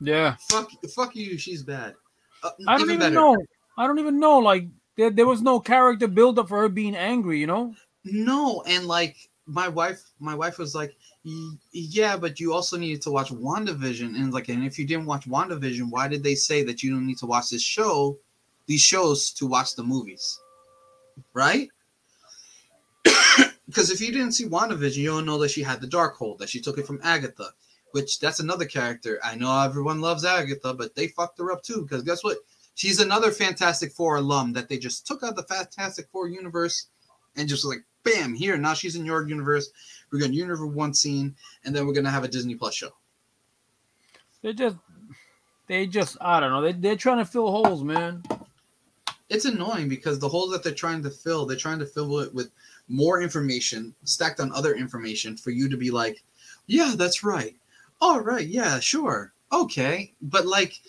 Yeah, 0.01 0.36
Fuck, 0.49 0.69
fuck 0.93 1.15
you, 1.15 1.38
she's 1.38 1.63
bad. 1.63 1.95
Uh, 2.43 2.49
I 2.67 2.77
don't 2.77 2.89
even 2.89 2.99
better. 2.99 3.15
know. 3.15 3.38
I 3.77 3.88
don't 3.88 3.99
even 3.99 4.19
know. 4.19 4.39
Like 4.39 4.67
there, 4.97 5.10
there 5.10 5.25
was 5.25 5.41
no 5.41 5.60
character 5.62 6.08
build 6.08 6.38
up 6.38 6.49
for 6.49 6.60
her 6.60 6.69
being 6.69 6.95
angry. 6.95 7.39
You 7.39 7.47
know. 7.47 7.73
No, 8.03 8.62
and 8.67 8.86
like 8.86 9.15
my 9.47 9.69
wife, 9.69 10.01
my 10.19 10.36
wife 10.36 10.58
was 10.58 10.75
like, 10.75 10.93
"Yeah, 11.71 12.17
but 12.17 12.39
you 12.41 12.53
also 12.53 12.77
needed 12.77 13.01
to 13.03 13.12
watch 13.12 13.29
WandaVision." 13.29 14.15
And 14.19 14.34
like, 14.34 14.49
and 14.49 14.65
if 14.65 14.77
you 14.77 14.86
didn't 14.86 15.05
watch 15.05 15.25
WandaVision, 15.29 15.89
why 15.89 16.10
did 16.10 16.21
they 16.21 16.36
say 16.36 16.63
that 16.63 16.84
you 16.84 16.91
don't 16.91 17.08
need 17.08 17.17
to 17.19 17.25
watch 17.25 17.49
this 17.49 17.63
show, 17.63 18.17
these 18.67 18.81
shows 18.81 19.31
to 19.31 19.47
watch 19.47 19.75
the 19.75 19.84
movies, 19.84 20.38
right? 21.34 21.69
Because 23.67 23.89
if 23.89 23.99
you 23.99 24.12
didn't 24.12 24.34
see 24.34 24.45
WandaVision, 24.45 24.97
you 24.97 25.10
don't 25.10 25.25
know 25.25 25.39
that 25.39 25.49
she 25.49 25.63
had 25.63 25.81
the 25.81 25.88
Darkhold, 25.88 26.38
that 26.38 26.49
she 26.49 26.62
took 26.62 26.77
it 26.77 26.86
from 26.86 26.99
Agatha, 27.03 27.49
which 27.95 28.19
that's 28.19 28.41
another 28.41 28.65
character. 28.65 29.19
I 29.23 29.36
know 29.36 29.62
everyone 29.62 30.01
loves 30.01 30.25
Agatha, 30.25 30.73
but 30.73 30.95
they 30.95 31.08
fucked 31.08 31.39
her 31.39 31.49
up 31.53 31.63
too. 31.63 31.84
Because 31.84 32.03
guess 32.03 32.25
what? 32.25 32.39
She's 32.73 32.99
another 32.99 33.31
Fantastic 33.31 33.93
Four 33.93 34.17
alum 34.17 34.51
that 34.51 34.67
they 34.67 34.77
just 34.77 35.08
took 35.08 35.23
out 35.23 35.38
the 35.38 35.43
Fantastic 35.43 36.10
Four 36.12 36.27
universe 36.27 36.88
and 37.38 37.47
just 37.47 37.63
like 37.63 37.79
bam 38.03 38.34
here 38.34 38.58
now 38.58 38.73
she's 38.73 38.95
in 38.95 39.03
your 39.05 39.27
universe 39.27 39.69
we're 40.12 40.19
gonna 40.19 40.31
universe 40.34 40.73
one 40.75 40.93
scene 40.93 41.34
and 41.63 41.75
then 41.75 41.88
we're 41.88 41.93
gonna 41.93 42.12
have 42.12 42.23
a 42.23 42.27
disney 42.27 42.53
plus 42.53 42.75
show 42.75 42.91
They 44.43 44.53
just, 44.53 44.77
they 45.67 45.88
just, 45.88 46.15
I 46.21 46.39
don't 46.39 46.51
know. 46.51 46.62
They 46.62 46.73
they're 46.73 46.95
trying 46.95 47.17
to 47.17 47.25
fill 47.25 47.49
holes, 47.49 47.84
man. 47.84 48.21
it's 49.29 49.45
annoying 49.45 49.89
because 49.89 50.19
the 50.19 50.29
holes 50.29 50.51
that 50.51 50.63
they're 50.63 50.73
trying 50.73 51.01
to 51.01 51.10
fill 51.10 51.45
they're 51.47 51.58
trying 51.58 51.79
to 51.79 51.86
fill 51.86 52.19
it 52.19 52.31
with 52.34 52.51
more 52.88 53.21
information 53.23 53.95
stacked 54.03 54.39
on 54.39 54.51
other 54.51 54.75
information 54.75 55.36
for 55.36 55.49
you 55.49 55.67
to 55.67 55.77
be 55.77 55.89
like 55.89 56.23
yeah 56.67 56.93
that's 56.95 57.23
right 57.23 57.55
all 58.01 58.21
right 58.21 58.47
yeah 58.47 58.79
sure 58.79 59.34
okay 59.51 60.13
but 60.21 60.45
like 60.45 60.79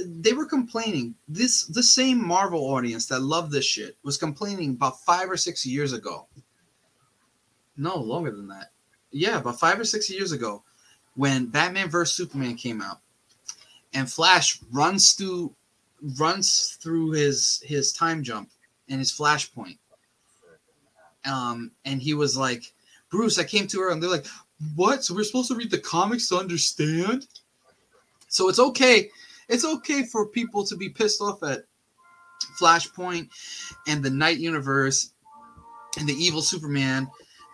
they 0.00 0.32
were 0.32 0.46
complaining 0.46 1.14
this 1.26 1.64
the 1.64 1.82
same 1.82 2.24
marvel 2.24 2.60
audience 2.60 3.06
that 3.06 3.20
loved 3.20 3.50
this 3.50 3.64
shit 3.64 3.96
was 4.02 4.16
complaining 4.16 4.70
about 4.70 5.00
five 5.00 5.30
or 5.30 5.36
six 5.36 5.66
years 5.66 5.92
ago. 5.92 6.26
No 7.76 7.96
longer 7.96 8.30
than 8.30 8.48
that. 8.48 8.70
Yeah 9.10 9.38
about 9.38 9.58
five 9.58 9.78
or 9.78 9.84
six 9.84 10.10
years 10.10 10.32
ago 10.32 10.62
when 11.14 11.46
batman 11.46 11.88
vs 11.88 12.14
superman 12.14 12.54
came 12.54 12.80
out 12.80 13.00
and 13.94 14.10
flash 14.10 14.60
runs 14.70 15.12
through 15.12 15.54
runs 16.18 16.78
through 16.80 17.10
his 17.12 17.62
his 17.64 17.92
time 17.92 18.22
jump 18.22 18.50
and 18.88 19.00
his 19.00 19.12
flashpoint. 19.12 19.78
Um 21.24 21.72
and 21.84 22.00
he 22.00 22.14
was 22.14 22.36
like 22.36 22.72
bruce 23.10 23.38
i 23.38 23.44
came 23.44 23.66
to 23.66 23.80
her 23.80 23.90
and 23.90 24.02
they're 24.02 24.10
like 24.10 24.26
what 24.74 25.04
so 25.04 25.14
we're 25.14 25.24
supposed 25.24 25.48
to 25.48 25.54
read 25.54 25.70
the 25.70 25.78
comics 25.78 26.28
to 26.28 26.36
understand 26.36 27.26
so 28.28 28.48
it's 28.48 28.58
okay 28.58 29.08
it's 29.48 29.64
okay 29.64 30.04
for 30.04 30.26
people 30.26 30.64
to 30.64 30.76
be 30.76 30.88
pissed 30.88 31.20
off 31.20 31.42
at 31.42 31.64
flashpoint 32.60 33.28
and 33.86 34.02
the 34.02 34.10
night 34.10 34.38
universe 34.38 35.12
and 35.98 36.08
the 36.08 36.14
evil 36.14 36.42
superman 36.42 37.08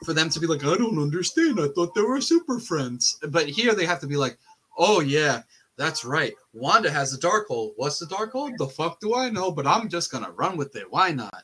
for 0.05 0.13
them 0.13 0.29
to 0.29 0.41
be 0.41 0.47
like 0.47 0.65
i 0.65 0.77
don't 0.77 0.99
understand 0.99 1.61
i 1.61 1.69
thought 1.75 1.95
they 1.95 2.01
were 2.01 2.21
super 2.21 2.59
friends 2.59 3.19
but 3.29 3.49
here 3.49 3.75
they 3.75 3.87
have 3.87 4.01
to 4.01 4.07
be 4.07 4.17
like 4.17 4.39
oh 4.79 5.01
yeah 5.01 5.43
that's 5.77 6.05
right. 6.05 6.35
Wanda 6.53 6.91
has 6.91 7.13
a 7.15 7.19
Darkhold. 7.19 7.73
What's 7.77 7.99
the 7.99 8.07
Darkhold? 8.07 8.57
The 8.59 8.69
fuck 8.69 9.01
do 9.01 9.15
I 9.15 9.29
know? 9.29 9.51
But 9.51 9.67
I'm 9.67 9.89
just 9.89 10.11
gonna 10.13 10.31
run 10.31 10.57
with 10.57 10.77
it. 10.77 10.91
Why 10.91 11.11
not? 11.11 11.43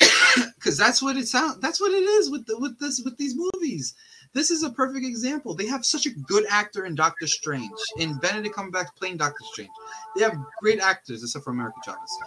Because 0.54 0.76
that's 0.76 1.02
what 1.02 1.16
it 1.16 1.26
sounds. 1.26 1.58
That's 1.60 1.80
what 1.80 1.90
it 1.90 2.04
is 2.04 2.30
with 2.30 2.46
the, 2.46 2.56
with 2.58 2.78
this 2.78 3.00
with 3.02 3.16
these 3.16 3.34
movies. 3.34 3.94
This 4.32 4.52
is 4.52 4.62
a 4.62 4.70
perfect 4.70 5.04
example. 5.04 5.54
They 5.54 5.66
have 5.66 5.84
such 5.84 6.06
a 6.06 6.10
good 6.10 6.44
actor 6.48 6.86
in 6.86 6.94
Doctor 6.94 7.26
Strange, 7.26 7.72
in 7.98 8.16
Benedict 8.18 8.54
Cumberbatch 8.54 8.94
playing 8.96 9.16
Doctor 9.16 9.44
Strange. 9.52 9.70
They 10.16 10.22
have 10.22 10.36
great 10.60 10.78
actors, 10.78 11.22
except 11.24 11.44
for 11.44 11.50
America 11.50 11.78
Chavez. 11.84 12.18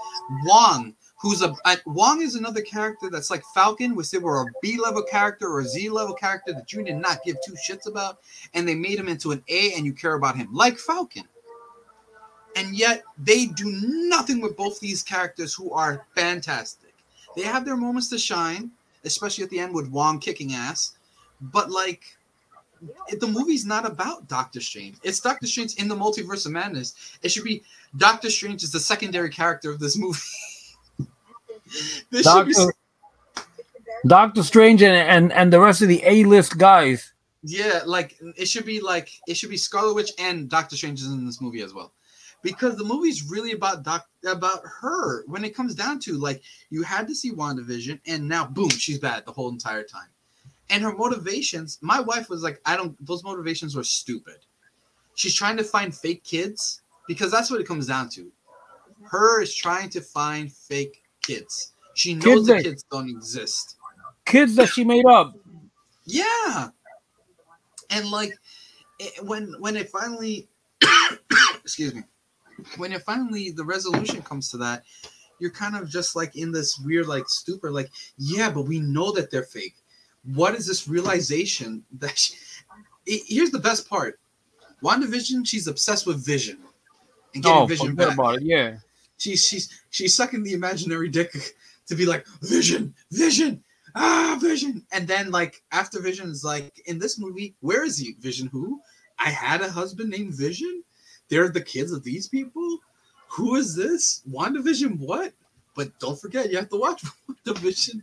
Wong, 0.43 0.93
who's 1.21 1.41
a, 1.41 1.55
a 1.65 1.77
Wong 1.85 2.21
is 2.21 2.35
another 2.35 2.61
character 2.61 3.09
that's 3.09 3.31
like 3.31 3.41
Falcon, 3.53 3.95
which 3.95 4.11
they 4.11 4.17
were 4.17 4.41
a 4.41 4.51
B 4.61 4.77
level 4.77 5.03
character 5.03 5.47
or 5.47 5.61
a 5.61 5.65
Z 5.65 5.89
level 5.89 6.13
character 6.13 6.51
that 6.51 6.73
you 6.73 6.83
did 6.83 6.97
not 6.97 7.23
give 7.25 7.37
two 7.45 7.53
shits 7.53 7.87
about, 7.87 8.19
and 8.53 8.67
they 8.67 8.75
made 8.75 8.99
him 8.99 9.07
into 9.07 9.31
an 9.31 9.41
A, 9.47 9.73
and 9.73 9.85
you 9.85 9.93
care 9.93 10.15
about 10.15 10.35
him 10.35 10.53
like 10.53 10.77
Falcon. 10.77 11.27
And 12.57 12.75
yet 12.75 13.03
they 13.17 13.45
do 13.45 13.71
nothing 13.81 14.41
with 14.41 14.57
both 14.57 14.79
these 14.79 15.01
characters 15.01 15.53
who 15.53 15.71
are 15.71 16.05
fantastic. 16.15 16.93
They 17.35 17.43
have 17.43 17.65
their 17.65 17.77
moments 17.77 18.09
to 18.09 18.17
shine, 18.17 18.71
especially 19.05 19.45
at 19.45 19.49
the 19.49 19.59
end 19.59 19.73
with 19.73 19.89
Wong 19.89 20.19
kicking 20.19 20.53
ass. 20.53 20.95
But 21.51 21.69
like, 21.69 22.03
it- 23.07 23.19
the 23.19 23.27
movie's 23.27 23.65
not 23.65 23.85
about 23.85 24.27
Doctor 24.27 24.61
Strange. 24.61 24.95
It's 25.03 25.19
Doctor 25.19 25.47
Strange 25.47 25.75
in 25.75 25.87
the 25.87 25.95
Multiverse 25.95 26.45
of 26.45 26.51
Madness. 26.51 27.17
It 27.21 27.29
should 27.31 27.43
be 27.43 27.63
Doctor 27.97 28.29
Strange 28.29 28.63
is 28.63 28.71
the 28.71 28.79
secondary 28.79 29.29
character 29.29 29.69
of 29.71 29.79
this 29.79 29.97
movie. 29.97 30.19
this 32.09 32.23
should 32.25 32.47
be 32.47 32.53
Doctor, 32.53 32.73
Doctor 34.05 34.43
Strange 34.43 34.81
and, 34.83 34.95
and 34.95 35.33
and 35.33 35.51
the 35.53 35.59
rest 35.59 35.81
of 35.81 35.87
the 35.87 36.01
A 36.05 36.23
list 36.23 36.57
guys. 36.57 37.11
Yeah, 37.43 37.81
like 37.85 38.17
it 38.37 38.47
should 38.47 38.65
be 38.65 38.79
like 38.79 39.09
it 39.27 39.35
should 39.35 39.49
be 39.49 39.57
Scarlet 39.57 39.93
Witch 39.93 40.11
and 40.17 40.49
Doctor 40.49 40.77
Strange 40.77 41.01
is 41.01 41.07
in 41.07 41.25
this 41.25 41.41
movie 41.41 41.61
as 41.61 41.73
well. 41.73 41.91
Because 42.41 42.75
the 42.75 42.83
movie's 42.83 43.23
really 43.29 43.53
about 43.53 43.83
doc 43.83 44.07
about 44.25 44.61
her 44.81 45.23
when 45.27 45.45
it 45.45 45.55
comes 45.55 45.75
down 45.75 45.99
to 46.01 46.17
like 46.17 46.41
you 46.69 46.83
had 46.83 47.07
to 47.07 47.15
see 47.15 47.31
WandaVision 47.31 47.99
and 48.05 48.27
now 48.27 48.45
boom, 48.45 48.69
she's 48.69 48.99
bad 48.99 49.25
the 49.25 49.31
whole 49.31 49.49
entire 49.49 49.83
time. 49.83 50.07
And 50.73 50.81
her 50.83 50.91
motivations, 50.95 51.77
my 51.81 51.99
wife 51.99 52.29
was 52.29 52.41
like, 52.41 52.59
I 52.65 52.75
don't 52.75 52.97
those 53.05 53.23
motivations 53.23 53.75
were 53.75 53.83
stupid. 53.83 54.37
She's 55.13 55.35
trying 55.35 55.55
to 55.57 55.63
find 55.63 55.93
fake 55.95 56.23
kids 56.23 56.81
because 57.07 57.31
that's 57.31 57.51
what 57.51 57.61
it 57.61 57.67
comes 57.67 57.85
down 57.85 58.09
to. 58.09 58.31
Her 59.03 59.39
is 59.43 59.53
trying 59.53 59.89
to 59.91 60.01
find 60.01 60.51
fake 60.51 61.03
kids. 61.21 61.73
She 61.93 62.15
knows 62.15 62.23
Kids 62.23 62.47
the 62.47 62.53
that- 62.55 62.63
kids 62.63 62.85
don't 62.91 63.07
exist. 63.07 63.75
Kids 64.25 64.55
that 64.55 64.69
she 64.69 64.83
made 64.83 65.05
up. 65.05 65.35
Yeah. 66.05 66.69
And 67.91 68.09
like 68.09 68.33
it, 68.97 69.23
when 69.23 69.53
when 69.59 69.75
it 69.77 69.89
finally 69.89 70.47
excuse 71.63 71.93
me. 71.93 72.01
When 72.77 72.93
it 72.93 73.03
finally 73.03 73.51
the 73.51 73.63
resolution 73.63 74.23
comes 74.23 74.49
to 74.49 74.57
that, 74.57 74.85
you're 75.37 75.51
kind 75.51 75.75
of 75.75 75.87
just 75.87 76.15
like 76.15 76.35
in 76.35 76.51
this 76.51 76.79
weird 76.79 77.05
like 77.05 77.25
stupor 77.27 77.69
like, 77.69 77.91
yeah, 78.17 78.49
but 78.49 78.63
we 78.63 78.79
know 78.79 79.11
that 79.11 79.29
they're 79.29 79.43
fake. 79.43 79.75
What 80.25 80.55
is 80.55 80.65
this 80.67 80.87
realization 80.87 81.83
that 81.99 82.17
she, 82.17 82.33
it- 83.05 83.23
here's 83.27 83.51
the 83.51 83.59
best 83.59 83.89
part. 83.89 84.19
WandaVision, 84.83 85.47
she's 85.47 85.67
obsessed 85.67 86.05
with 86.07 86.25
vision. 86.25 86.59
And 87.33 87.43
getting 87.43 87.57
Oh, 87.57 87.65
vision 87.65 87.95
back 87.95 88.13
about 88.13 88.37
it. 88.37 88.43
Yeah. 88.43 88.77
she's 89.17 89.45
she's 89.47 89.81
she's 89.89 90.15
sucking 90.15 90.43
the 90.43 90.53
imaginary 90.53 91.09
dick 91.09 91.31
to 91.87 91.95
be 91.95 92.05
like 92.05 92.25
vision 92.41 92.93
vision 93.11 93.63
ah 93.95 94.37
vision 94.41 94.85
and 94.91 95.07
then 95.07 95.31
like 95.31 95.61
after 95.71 95.99
vision 96.01 96.29
is 96.29 96.43
like 96.43 96.71
in 96.85 96.97
this 96.99 97.17
movie 97.19 97.55
where 97.61 97.83
is 97.85 97.97
he 97.97 98.13
vision 98.19 98.47
who 98.51 98.79
i 99.19 99.29
had 99.29 99.61
a 99.61 99.69
husband 99.69 100.09
named 100.09 100.33
vision 100.33 100.83
they're 101.29 101.49
the 101.49 101.61
kids 101.61 101.91
of 101.91 102.03
these 102.03 102.27
people 102.27 102.77
who 103.27 103.55
is 103.55 103.75
this 103.75 104.21
wandavision 104.29 104.97
what 104.99 105.33
but 105.75 105.87
don't 105.99 106.19
forget 106.19 106.49
you 106.51 106.57
have 106.57 106.69
to 106.69 106.77
watch 106.77 107.03
WandaVision. 107.45 108.01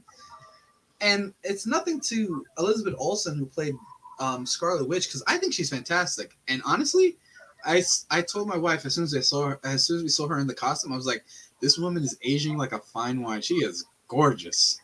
And 1.00 1.32
it's 1.44 1.66
nothing 1.66 2.00
to 2.00 2.44
elizabeth 2.58 2.94
olsen 2.98 3.38
who 3.38 3.46
played 3.46 3.74
um, 4.18 4.44
scarlet 4.44 4.86
witch 4.86 5.06
because 5.08 5.22
i 5.26 5.38
think 5.38 5.52
she's 5.52 5.70
fantastic 5.70 6.36
and 6.48 6.62
honestly 6.64 7.16
I, 7.64 7.82
I 8.10 8.22
told 8.22 8.48
my 8.48 8.56
wife 8.56 8.86
as 8.86 8.94
soon 8.94 9.04
as 9.04 9.14
I 9.14 9.20
saw 9.20 9.48
her, 9.48 9.60
as 9.64 9.84
soon 9.84 9.98
as 9.98 10.02
we 10.02 10.08
saw 10.08 10.28
her 10.28 10.38
in 10.38 10.46
the 10.46 10.54
costume, 10.54 10.92
I 10.92 10.96
was 10.96 11.06
like, 11.06 11.24
"This 11.60 11.78
woman 11.78 12.02
is 12.02 12.16
aging 12.22 12.56
like 12.56 12.72
a 12.72 12.78
fine 12.78 13.22
wine. 13.22 13.42
She 13.42 13.56
is 13.56 13.84
gorgeous." 14.08 14.80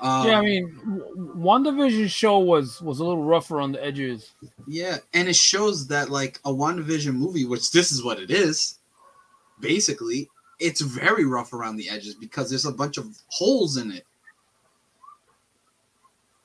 Um, 0.00 0.26
yeah, 0.26 0.38
I 0.38 0.42
mean, 0.42 1.02
WandaVision 1.36 2.10
show 2.10 2.38
was 2.38 2.82
was 2.82 2.98
a 2.98 3.04
little 3.04 3.24
rougher 3.24 3.60
on 3.60 3.72
the 3.72 3.84
edges. 3.84 4.32
yeah, 4.66 4.98
and 5.14 5.28
it 5.28 5.36
shows 5.36 5.86
that 5.88 6.10
like 6.10 6.40
a 6.44 6.52
WandaVision 6.52 7.14
movie, 7.14 7.44
which 7.44 7.70
this 7.72 7.92
is 7.92 8.02
what 8.02 8.18
it 8.18 8.30
is, 8.30 8.78
basically, 9.60 10.28
it's 10.58 10.80
very 10.80 11.24
rough 11.24 11.52
around 11.52 11.76
the 11.76 11.88
edges 11.88 12.14
because 12.14 12.50
there's 12.50 12.66
a 12.66 12.72
bunch 12.72 12.98
of 12.98 13.06
holes 13.28 13.76
in 13.76 13.92
it. 13.92 14.04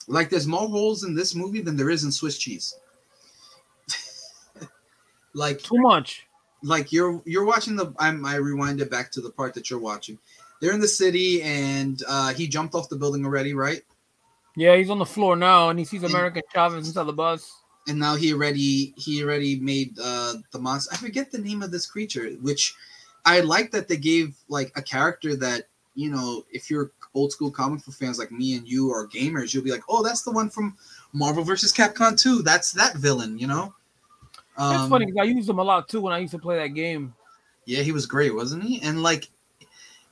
Like 0.08 0.30
there's 0.30 0.48
more 0.48 0.68
holes 0.70 1.04
in 1.04 1.14
this 1.16 1.36
movie 1.36 1.62
than 1.62 1.76
there 1.76 1.90
is 1.90 2.04
in 2.04 2.12
Swiss 2.12 2.38
cheese. 2.38 2.74
like 5.34 5.62
Too 5.62 5.80
much. 5.80 6.26
like 6.64 6.92
you're 6.92 7.22
you're 7.26 7.46
watching 7.46 7.76
the 7.76 7.94
I'm, 8.00 8.26
I 8.26 8.36
rewind 8.36 8.82
it 8.82 8.90
back 8.90 9.12
to 9.12 9.22
the 9.22 9.30
part 9.30 9.54
that 9.56 9.70
you're 9.70 9.80
watching. 9.80 10.18
They're 10.62 10.74
in 10.74 10.80
the 10.80 10.88
city 10.88 11.42
and 11.44 12.02
uh 12.08 12.34
he 12.34 12.48
jumped 12.48 12.74
off 12.76 12.90
the 12.90 12.96
building 12.96 13.26
already, 13.26 13.54
right? 13.54 13.82
Yeah, 14.56 14.76
he's 14.76 14.90
on 14.90 14.98
the 14.98 15.06
floor 15.06 15.36
now, 15.36 15.70
and 15.70 15.78
he 15.78 15.86
sees 15.86 16.02
And- 16.02 16.12
American 16.12 16.42
Chavez 16.52 16.88
inside 16.88 17.04
the 17.04 17.14
bus. 17.14 17.52
And 17.88 18.00
now 18.00 18.16
he 18.16 18.34
already 18.34 18.94
he 18.98 19.24
already 19.24 19.60
made 19.60 19.98
uh 20.02 20.36
the 20.52 20.60
monster. 20.60 20.94
I 20.94 20.98
forget 20.98 21.32
the 21.32 21.38
name 21.38 21.62
of 21.64 21.72
this 21.72 21.86
creature, 21.86 22.30
which 22.42 22.76
I 23.26 23.42
like 23.42 23.72
that 23.72 23.88
they 23.88 23.98
gave 23.98 24.36
like 24.50 24.72
a 24.76 24.82
character 24.82 25.36
that 25.38 25.68
you 25.98 26.12
know 26.12 26.46
if 26.52 26.70
you're 26.70 26.92
old 27.16 27.32
school 27.32 27.50
comic 27.50 27.84
book 27.84 27.96
fans 27.96 28.20
like 28.20 28.32
me 28.32 28.56
and 28.56 28.68
you 28.68 28.92
are 28.92 29.08
gamers, 29.08 29.54
you'll 29.54 29.64
be 29.64 29.72
like, 29.72 29.82
oh, 29.90 30.04
that's 30.04 30.22
the 30.22 30.32
one 30.32 30.50
from 30.50 30.78
Marvel 31.12 31.44
versus 31.44 31.74
Capcom 31.74 32.20
2. 32.22 32.44
That's 32.44 32.72
that 32.74 32.96
villain, 32.98 33.40
you 33.40 33.48
know. 33.48 33.74
It's 34.52 34.62
Um, 34.62 34.90
funny 34.90 35.08
because 35.08 35.20
I 35.20 35.24
used 35.24 35.50
them 35.50 35.58
a 35.58 35.64
lot 35.64 35.90
too 35.90 36.00
when 36.02 36.14
I 36.14 36.20
used 36.20 36.34
to 36.34 36.40
play 36.40 36.58
that 36.58 36.70
game. 36.70 37.16
Yeah, 37.66 37.82
he 37.82 37.92
was 37.92 38.06
great, 38.06 38.34
wasn't 38.34 38.64
he? 38.64 38.80
And 38.82 39.02
like, 39.02 39.30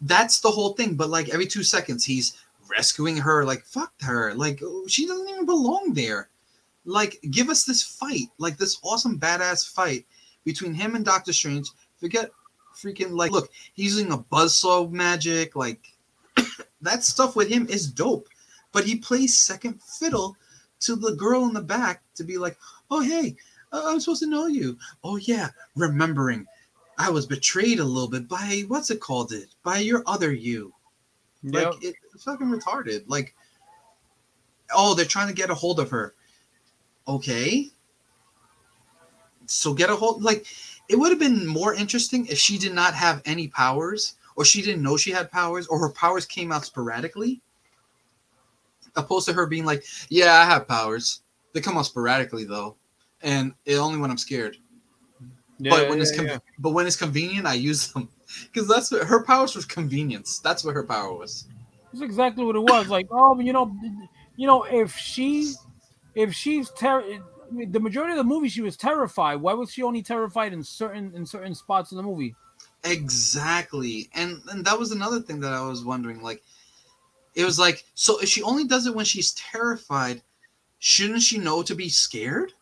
that's 0.02 0.40
the 0.40 0.50
whole 0.50 0.74
thing. 0.74 0.96
But 0.96 1.10
like 1.10 1.30
every 1.30 1.46
two 1.46 1.64
seconds, 1.64 2.04
he's 2.04 2.36
rescuing 2.68 3.18
her. 3.18 3.46
Like, 3.46 3.64
fuck 3.64 3.94
her. 4.02 4.34
Like, 4.34 4.62
she 4.88 5.06
doesn't 5.06 5.30
even 5.30 5.46
belong 5.46 5.94
there. 5.94 6.30
Like, 6.86 7.20
give 7.30 7.50
us 7.50 7.64
this 7.64 7.84
fight, 7.84 8.30
like 8.40 8.58
this 8.58 8.80
awesome 8.84 9.20
badass 9.20 9.72
fight 9.72 10.06
between 10.44 10.74
him 10.74 10.96
and 10.96 11.06
Doctor 11.06 11.34
Strange. 11.34 11.70
Forget 12.00 12.32
freaking 12.86 13.12
like, 13.12 13.32
look, 13.32 13.50
he's 13.74 13.96
using 13.96 14.12
a 14.12 14.18
buzzsaw 14.18 14.90
magic. 14.92 15.56
Like, 15.56 15.82
that 16.82 17.04
stuff 17.04 17.36
with 17.36 17.50
him 17.50 17.68
is 17.70 17.92
dope. 17.92 18.28
But 18.72 18.86
he 18.86 18.98
plays 18.98 19.38
second 19.38 19.82
fiddle 19.82 20.36
to 20.82 20.96
the 20.96 21.16
girl 21.16 21.46
in 21.46 21.54
the 21.54 21.62
back 21.62 22.04
to 22.16 22.24
be 22.24 22.38
like, 22.38 22.58
oh 22.92 23.02
hey, 23.02 23.36
uh, 23.72 23.84
I'm 23.86 24.00
supposed 24.00 24.22
to 24.24 24.30
know 24.30 24.48
you. 24.48 24.78
Oh 25.04 25.18
yeah, 25.18 25.50
remembering. 25.76 26.46
I 26.98 27.10
was 27.10 27.26
betrayed 27.26 27.80
a 27.80 27.84
little 27.84 28.10
bit 28.10 28.28
by 28.28 28.64
what's 28.68 28.90
it 28.90 29.02
called 29.02 29.32
it 29.32 29.50
by 29.64 29.80
your 29.80 30.04
other 30.06 30.34
you. 30.34 30.74
Yep. 31.44 31.54
Like 31.54 31.84
it, 31.84 31.96
it's 32.14 32.24
fucking 32.24 32.48
retarded. 32.48 33.04
Like, 33.08 33.36
oh, 34.74 34.94
they're 34.94 35.06
trying 35.06 35.28
to 35.28 35.34
get 35.34 35.50
a 35.50 35.56
hold 35.56 35.80
of 35.80 35.90
her. 35.90 36.14
Okay. 37.08 37.70
So 39.48 39.74
get 39.74 39.90
a 39.90 39.96
hold. 39.96 40.24
Like, 40.24 40.48
it 40.90 40.98
would 40.98 41.10
have 41.10 41.20
been 41.20 41.46
more 41.46 41.74
interesting 41.74 42.26
if 42.28 42.38
she 42.38 42.58
did 42.58 42.74
not 42.74 42.94
have 42.94 43.22
any 43.26 43.48
powers, 43.48 44.16
or 44.36 44.46
she 44.46 44.62
didn't 44.62 44.84
know 44.84 44.98
she 44.98 45.12
had 45.12 45.32
powers, 45.32 45.68
or 45.68 45.80
her 45.80 45.90
powers 45.92 46.26
came 46.26 46.52
out 46.52 46.66
sporadically. 46.66 47.42
Opposed 48.96 49.28
to 49.28 49.34
her 49.34 49.46
being 49.46 49.66
like, 49.66 49.84
"Yeah, 50.10 50.34
I 50.34 50.46
have 50.46 50.68
powers. 50.68 51.22
They 51.54 51.62
come 51.62 51.78
out 51.78 51.86
sporadically 51.86 52.46
though, 52.46 52.76
and 53.22 53.54
it 53.66 53.76
only 53.76 54.00
when 54.00 54.12
I'm 54.12 54.18
scared. 54.18 54.58
but 55.60 55.90
when 55.90 56.02
it's 56.02 56.12
yeah, 56.12 56.18
con- 56.18 56.28
yeah. 56.28 56.38
but 56.60 56.72
when 56.72 56.86
it's 56.86 56.96
convenient, 56.96 57.46
I 57.46 57.54
use 57.54 57.92
them 57.92 58.10
because 58.54 58.68
that's 58.68 58.92
what 58.92 59.04
her 59.04 59.24
powers 59.24 59.56
was 59.56 59.66
convenience. 59.66 60.40
That's 60.40 60.64
what 60.64 60.76
her 60.76 60.84
power 60.84 61.14
was. 61.14 61.48
That's 61.92 62.04
exactly 62.04 62.44
what 62.44 62.56
it 62.56 62.62
was. 62.62 62.90
Like, 62.90 63.08
oh, 63.12 63.40
you 63.40 63.54
know, 63.54 63.74
you 64.36 64.48
know, 64.48 64.64
if 64.64 64.96
she, 64.96 65.54
if 66.14 66.34
she's 66.34 66.70
ter- 66.72 67.20
I 67.48 67.54
mean, 67.54 67.72
the 67.72 67.80
majority 67.80 68.12
of 68.12 68.18
the 68.18 68.24
movie, 68.24 68.50
she 68.50 68.62
was 68.62 68.78
terrified. 68.78 69.36
Why 69.36 69.54
was 69.54 69.72
she 69.72 69.84
only 69.84 70.02
terrified 70.02 70.54
in 70.54 70.64
certain 70.64 71.14
in 71.16 71.26
certain 71.26 71.56
spots 71.56 71.92
of 71.92 71.98
the 71.98 72.04
movie? 72.04 72.36
Exactly. 72.84 74.10
And 74.14 74.42
and 74.50 74.66
that 74.66 74.78
was 74.78 74.92
another 74.92 75.20
thing 75.20 75.40
that 75.42 75.54
I 75.54 75.66
was 75.66 75.84
wondering. 75.84 76.22
Like, 76.22 76.44
it 77.36 77.44
was 77.44 77.60
like, 77.60 77.86
so 77.96 78.20
if 78.20 78.30
she 78.30 78.42
only 78.44 78.66
does 78.66 78.88
it 78.88 78.96
when 78.96 79.06
she's 79.06 79.34
terrified, 79.34 80.22
shouldn't 80.80 81.22
she 81.22 81.38
know 81.38 81.64
to 81.64 81.76
be 81.76 81.90
scared? 81.90 82.54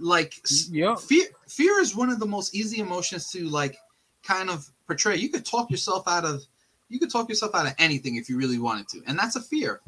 Like, 0.00 0.40
Yeah, 0.70 0.96
fear 0.96 1.26
fear 1.46 1.80
is 1.80 1.94
one 1.94 2.10
of 2.10 2.18
the 2.18 2.26
most 2.26 2.54
easy 2.54 2.80
emotions 2.80 3.30
to 3.30 3.48
like 3.48 3.76
kind 4.22 4.50
of 4.50 4.68
portray. 4.86 5.16
You 5.16 5.28
could 5.28 5.44
talk 5.44 5.70
yourself 5.70 6.08
out 6.08 6.24
of 6.24 6.42
you 6.88 6.98
could 6.98 7.10
talk 7.10 7.28
yourself 7.28 7.54
out 7.54 7.66
of 7.66 7.74
anything 7.78 8.16
if 8.16 8.28
you 8.28 8.36
really 8.36 8.58
wanted 8.58 8.88
to, 8.88 9.02
and 9.06 9.18
that's 9.18 9.36
a 9.36 9.40
fear. 9.40 9.80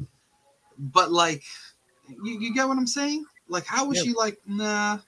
But 0.77 1.11
like, 1.11 1.43
you, 2.23 2.39
you 2.39 2.53
get 2.53 2.67
what 2.67 2.77
I'm 2.77 2.87
saying? 2.87 3.25
Like, 3.49 3.65
how 3.65 3.85
was 3.87 3.97
Yeah. 3.97 4.03
she 4.03 4.13
like? 4.13 4.39
Nah, 4.45 4.99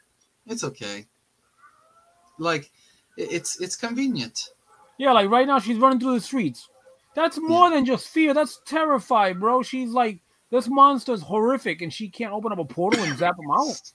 it's 0.48 0.64
okay. 0.64 1.06
Like, 2.38 2.72
it's 3.18 3.60
it's 3.60 3.76
convenient. 3.76 4.50
yeah. 4.98 5.12
Like 5.12 5.30
right 5.30 5.46
now, 5.48 5.60
she's 5.60 5.78
running 5.78 6.00
through 6.00 6.14
the 6.16 6.22
streets. 6.22 6.70
That's 7.16 7.38
more 7.38 7.70
than 7.70 7.86
just 7.86 8.08
fear. 8.08 8.34
That's 8.34 8.60
terrified, 8.66 9.40
bro. 9.40 9.62
She's 9.64 9.90
like, 9.90 10.20
this 10.52 10.68
monster's 10.70 11.22
horrific, 11.22 11.82
and 11.82 11.92
she 11.94 12.08
can't 12.08 12.32
open 12.32 12.52
up 12.52 12.60
a 12.60 12.66
portal 12.66 13.04
and 13.04 13.18
zap 13.18 13.36
him 13.40 13.52
out. 13.52 13.82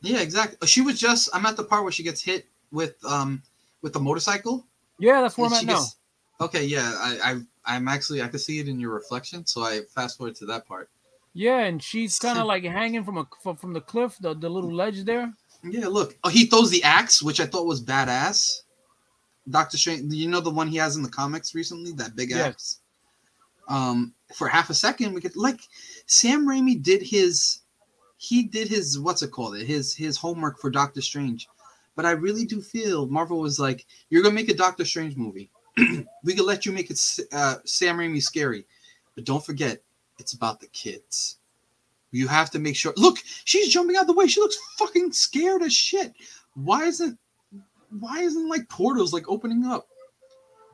Yeah, 0.00 0.20
exactly. 0.20 0.68
She 0.68 0.80
was 0.80 1.00
just. 1.00 1.28
I'm 1.34 1.44
at 1.44 1.56
the 1.56 1.64
part 1.64 1.82
where 1.82 1.90
she 1.90 2.04
gets 2.04 2.22
hit 2.22 2.46
with 2.70 3.04
um 3.04 3.42
with 3.82 3.92
the 3.92 3.98
motorcycle. 3.98 4.64
Yeah, 5.00 5.20
that's 5.22 5.36
where 5.36 5.48
I'm 5.48 5.54
at 5.54 5.64
now. 5.64 5.74
gets- 5.78 5.96
Okay, 6.40 6.64
yeah, 6.66 6.92
I, 7.00 7.18
I 7.64 7.74
I'm 7.76 7.88
actually 7.88 8.22
I 8.22 8.28
could 8.28 8.40
see 8.40 8.60
it 8.60 8.68
in 8.68 8.78
your 8.78 8.94
reflection, 8.94 9.44
so 9.44 9.62
I 9.62 9.80
fast 9.92 10.16
forward 10.18 10.36
to 10.36 10.46
that 10.46 10.68
part. 10.68 10.88
Yeah, 11.38 11.60
and 11.60 11.80
she's 11.80 12.18
kind 12.18 12.36
of 12.36 12.46
like 12.46 12.64
hanging 12.64 13.04
from 13.04 13.18
a 13.18 13.54
from, 13.54 13.72
the 13.72 13.80
cliff, 13.80 14.16
the, 14.20 14.34
the 14.34 14.48
little 14.48 14.74
ledge 14.74 15.04
there. 15.04 15.32
Yeah, 15.62 15.86
look. 15.86 16.18
Oh, 16.24 16.28
he 16.28 16.46
throws 16.46 16.68
the 16.68 16.82
axe, 16.82 17.22
which 17.22 17.38
I 17.38 17.46
thought 17.46 17.64
was 17.64 17.80
badass. 17.80 18.62
Doctor 19.48 19.78
Strange, 19.78 20.12
you 20.12 20.28
know 20.28 20.40
the 20.40 20.50
one 20.50 20.66
he 20.66 20.78
has 20.78 20.96
in 20.96 21.04
the 21.04 21.08
comics 21.08 21.54
recently, 21.54 21.92
that 21.92 22.16
big 22.16 22.30
Yes. 22.30 22.40
axe. 22.40 22.80
Um, 23.68 24.14
for 24.34 24.48
half 24.48 24.68
a 24.68 24.74
second, 24.74 25.14
we 25.14 25.20
could 25.20 25.36
like 25.36 25.60
Sam 26.06 26.44
Raimi 26.44 26.82
did 26.82 27.02
his, 27.02 27.60
he 28.16 28.42
did 28.42 28.66
his 28.66 28.98
what's 28.98 29.22
it 29.22 29.30
called? 29.30 29.54
It 29.58 29.66
his 29.68 29.94
his 29.94 30.16
homework 30.16 30.58
for 30.58 30.70
Doctor 30.70 31.00
Strange, 31.00 31.48
but 31.94 32.04
I 32.04 32.12
really 32.12 32.46
do 32.46 32.60
feel 32.60 33.06
Marvel 33.06 33.38
was 33.38 33.60
like, 33.60 33.86
you're 34.10 34.24
gonna 34.24 34.34
make 34.34 34.48
a 34.48 34.54
Doctor 34.54 34.84
Strange 34.84 35.16
movie. 35.16 35.52
we 36.24 36.34
could 36.34 36.46
let 36.46 36.66
you 36.66 36.72
make 36.72 36.90
it 36.90 37.00
uh, 37.30 37.58
Sam 37.64 37.96
Raimi 37.96 38.20
scary, 38.20 38.66
but 39.14 39.22
don't 39.22 39.46
forget, 39.46 39.82
it's 40.18 40.32
about 40.32 40.60
the 40.60 40.66
kids. 40.68 41.38
You 42.10 42.26
have 42.28 42.50
to 42.52 42.58
make 42.58 42.76
sure. 42.76 42.94
Look, 42.96 43.18
she's 43.44 43.68
jumping 43.68 43.96
out 43.96 44.06
the 44.06 44.14
way. 44.14 44.26
She 44.26 44.40
looks 44.40 44.58
fucking 44.78 45.12
scared 45.12 45.62
as 45.62 45.72
shit. 45.72 46.14
Why 46.54 46.84
isn't 46.84 47.18
why 47.98 48.20
isn't 48.20 48.48
like 48.48 48.68
portals 48.68 49.12
like 49.12 49.28
opening 49.28 49.64
up? 49.64 49.86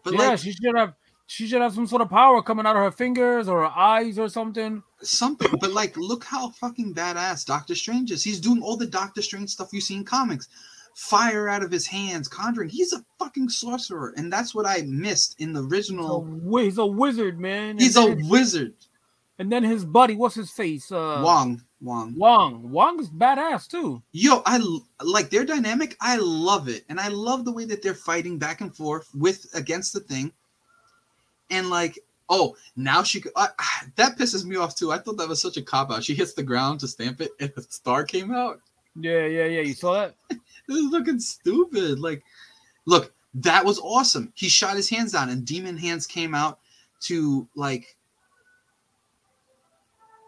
But 0.05 0.14
yeah, 0.14 0.30
like 0.30 0.38
she 0.38 0.53
should 0.53 0.76
have 0.76 0.95
she 1.26 1.47
should 1.47 1.62
have 1.62 1.74
some 1.74 1.86
sort 1.86 2.03
of 2.03 2.11
power 2.11 2.42
coming 2.42 2.66
out 2.66 2.76
of 2.76 2.82
her 2.82 2.90
fingers 2.90 3.49
or 3.49 3.61
her 3.61 3.78
eyes 3.78 4.18
or 4.18 4.28
something. 4.28 4.82
something. 5.03 5.51
But 5.61 5.72
like, 5.72 5.97
look 5.97 6.22
how 6.24 6.51
fucking 6.51 6.95
badass 6.95 7.47
Doctor 7.47 7.74
Strange 7.74 8.11
is. 8.11 8.22
He's 8.22 8.40
doing 8.40 8.62
all 8.62 8.76
the 8.76 8.86
Doctor 8.86 9.22
Strange 9.22 9.51
stuff 9.51 9.72
you 9.72 9.80
see 9.80 9.97
in 9.97 10.05
comics. 10.05 10.49
Fire 10.95 11.49
out 11.49 11.64
of 11.64 11.72
his 11.72 11.86
hands, 11.86 12.28
conjuring. 12.28 12.68
He's 12.68 12.92
a 12.92 13.05
fucking 13.18 13.49
sorcerer, 13.49 14.14
and 14.16 14.32
that's 14.32 14.55
what 14.55 14.66
I 14.66 14.82
missed 14.82 15.34
in 15.40 15.53
the 15.53 15.66
He's 15.97 16.09
a, 16.09 16.20
original. 16.20 16.61
he's 16.61 16.78
a 16.78 16.86
wizard, 16.86 17.40
man. 17.40 17.78
He's 17.78 17.97
a 17.97 18.14
wizard. 18.28 18.74
And 19.39 19.51
then 19.51 19.62
his 19.64 19.85
buddy, 19.85 20.14
what's 20.14 20.35
his 20.35 20.51
face? 20.51 20.91
Uh, 20.93 21.20
Wong. 21.24 21.62
Wong. 21.80 22.14
Wong. 22.16 22.70
Wong 22.70 23.01
is 23.01 23.11
badass 23.11 23.68
too. 23.68 24.03
Yo, 24.12 24.43
I 24.47 24.61
like 25.03 25.30
their 25.30 25.45
dynamic. 25.45 25.97
I 26.01 26.16
love 26.16 26.68
it, 26.68 26.85
and 26.89 26.99
I 26.99 27.09
love 27.09 27.45
the 27.45 27.53
way 27.53 27.64
that 27.66 27.82
they're 27.82 27.95
fighting 27.95 28.39
back 28.39 28.61
and 28.61 28.74
forth 28.74 29.09
with 29.14 29.47
against 29.55 29.93
the 29.93 30.01
thing. 30.01 30.32
And 31.51 31.68
like, 31.68 31.99
oh, 32.30 32.57
now 32.76 33.03
she 33.03 33.20
could- 33.20 33.32
that 33.97 34.16
pisses 34.18 34.45
me 34.45 34.57
off 34.57 34.74
too. 34.76 34.93
I 34.93 34.99
thought 34.99 35.18
that 35.18 35.28
was 35.28 35.43
such 35.43 35.57
a 35.59 35.62
cop 35.62 35.91
out. 35.91 36.03
She 36.05 36.14
hits 36.14 36.32
the 36.32 36.43
ground 36.43 36.80
to 36.80 36.89
stamp 36.89 37.20
it, 37.20 37.32
and 37.39 37.53
the 37.55 37.62
star 37.62 38.05
came 38.05 38.32
out. 38.32 38.61
Yeah, 38.99 39.26
yeah, 39.26 39.45
yeah. 39.47 39.61
You 39.61 39.74
saw 39.74 39.95
that? 39.95 40.14
This 40.66 40.78
is 40.78 40.91
looking 40.91 41.20
stupid. 41.20 41.99
Like, 42.01 42.22
look, 42.87 43.12
that 43.35 43.62
was 43.66 43.78
awesome. 43.80 44.32
He 44.35 44.49
shot 44.49 44.76
his 44.76 44.89
hands 44.89 45.12
down, 45.12 45.28
and 45.28 45.45
demon 45.45 45.76
hands 45.76 46.07
came 46.07 46.35
out 46.35 46.59
to 47.03 47.47
like, 47.55 47.95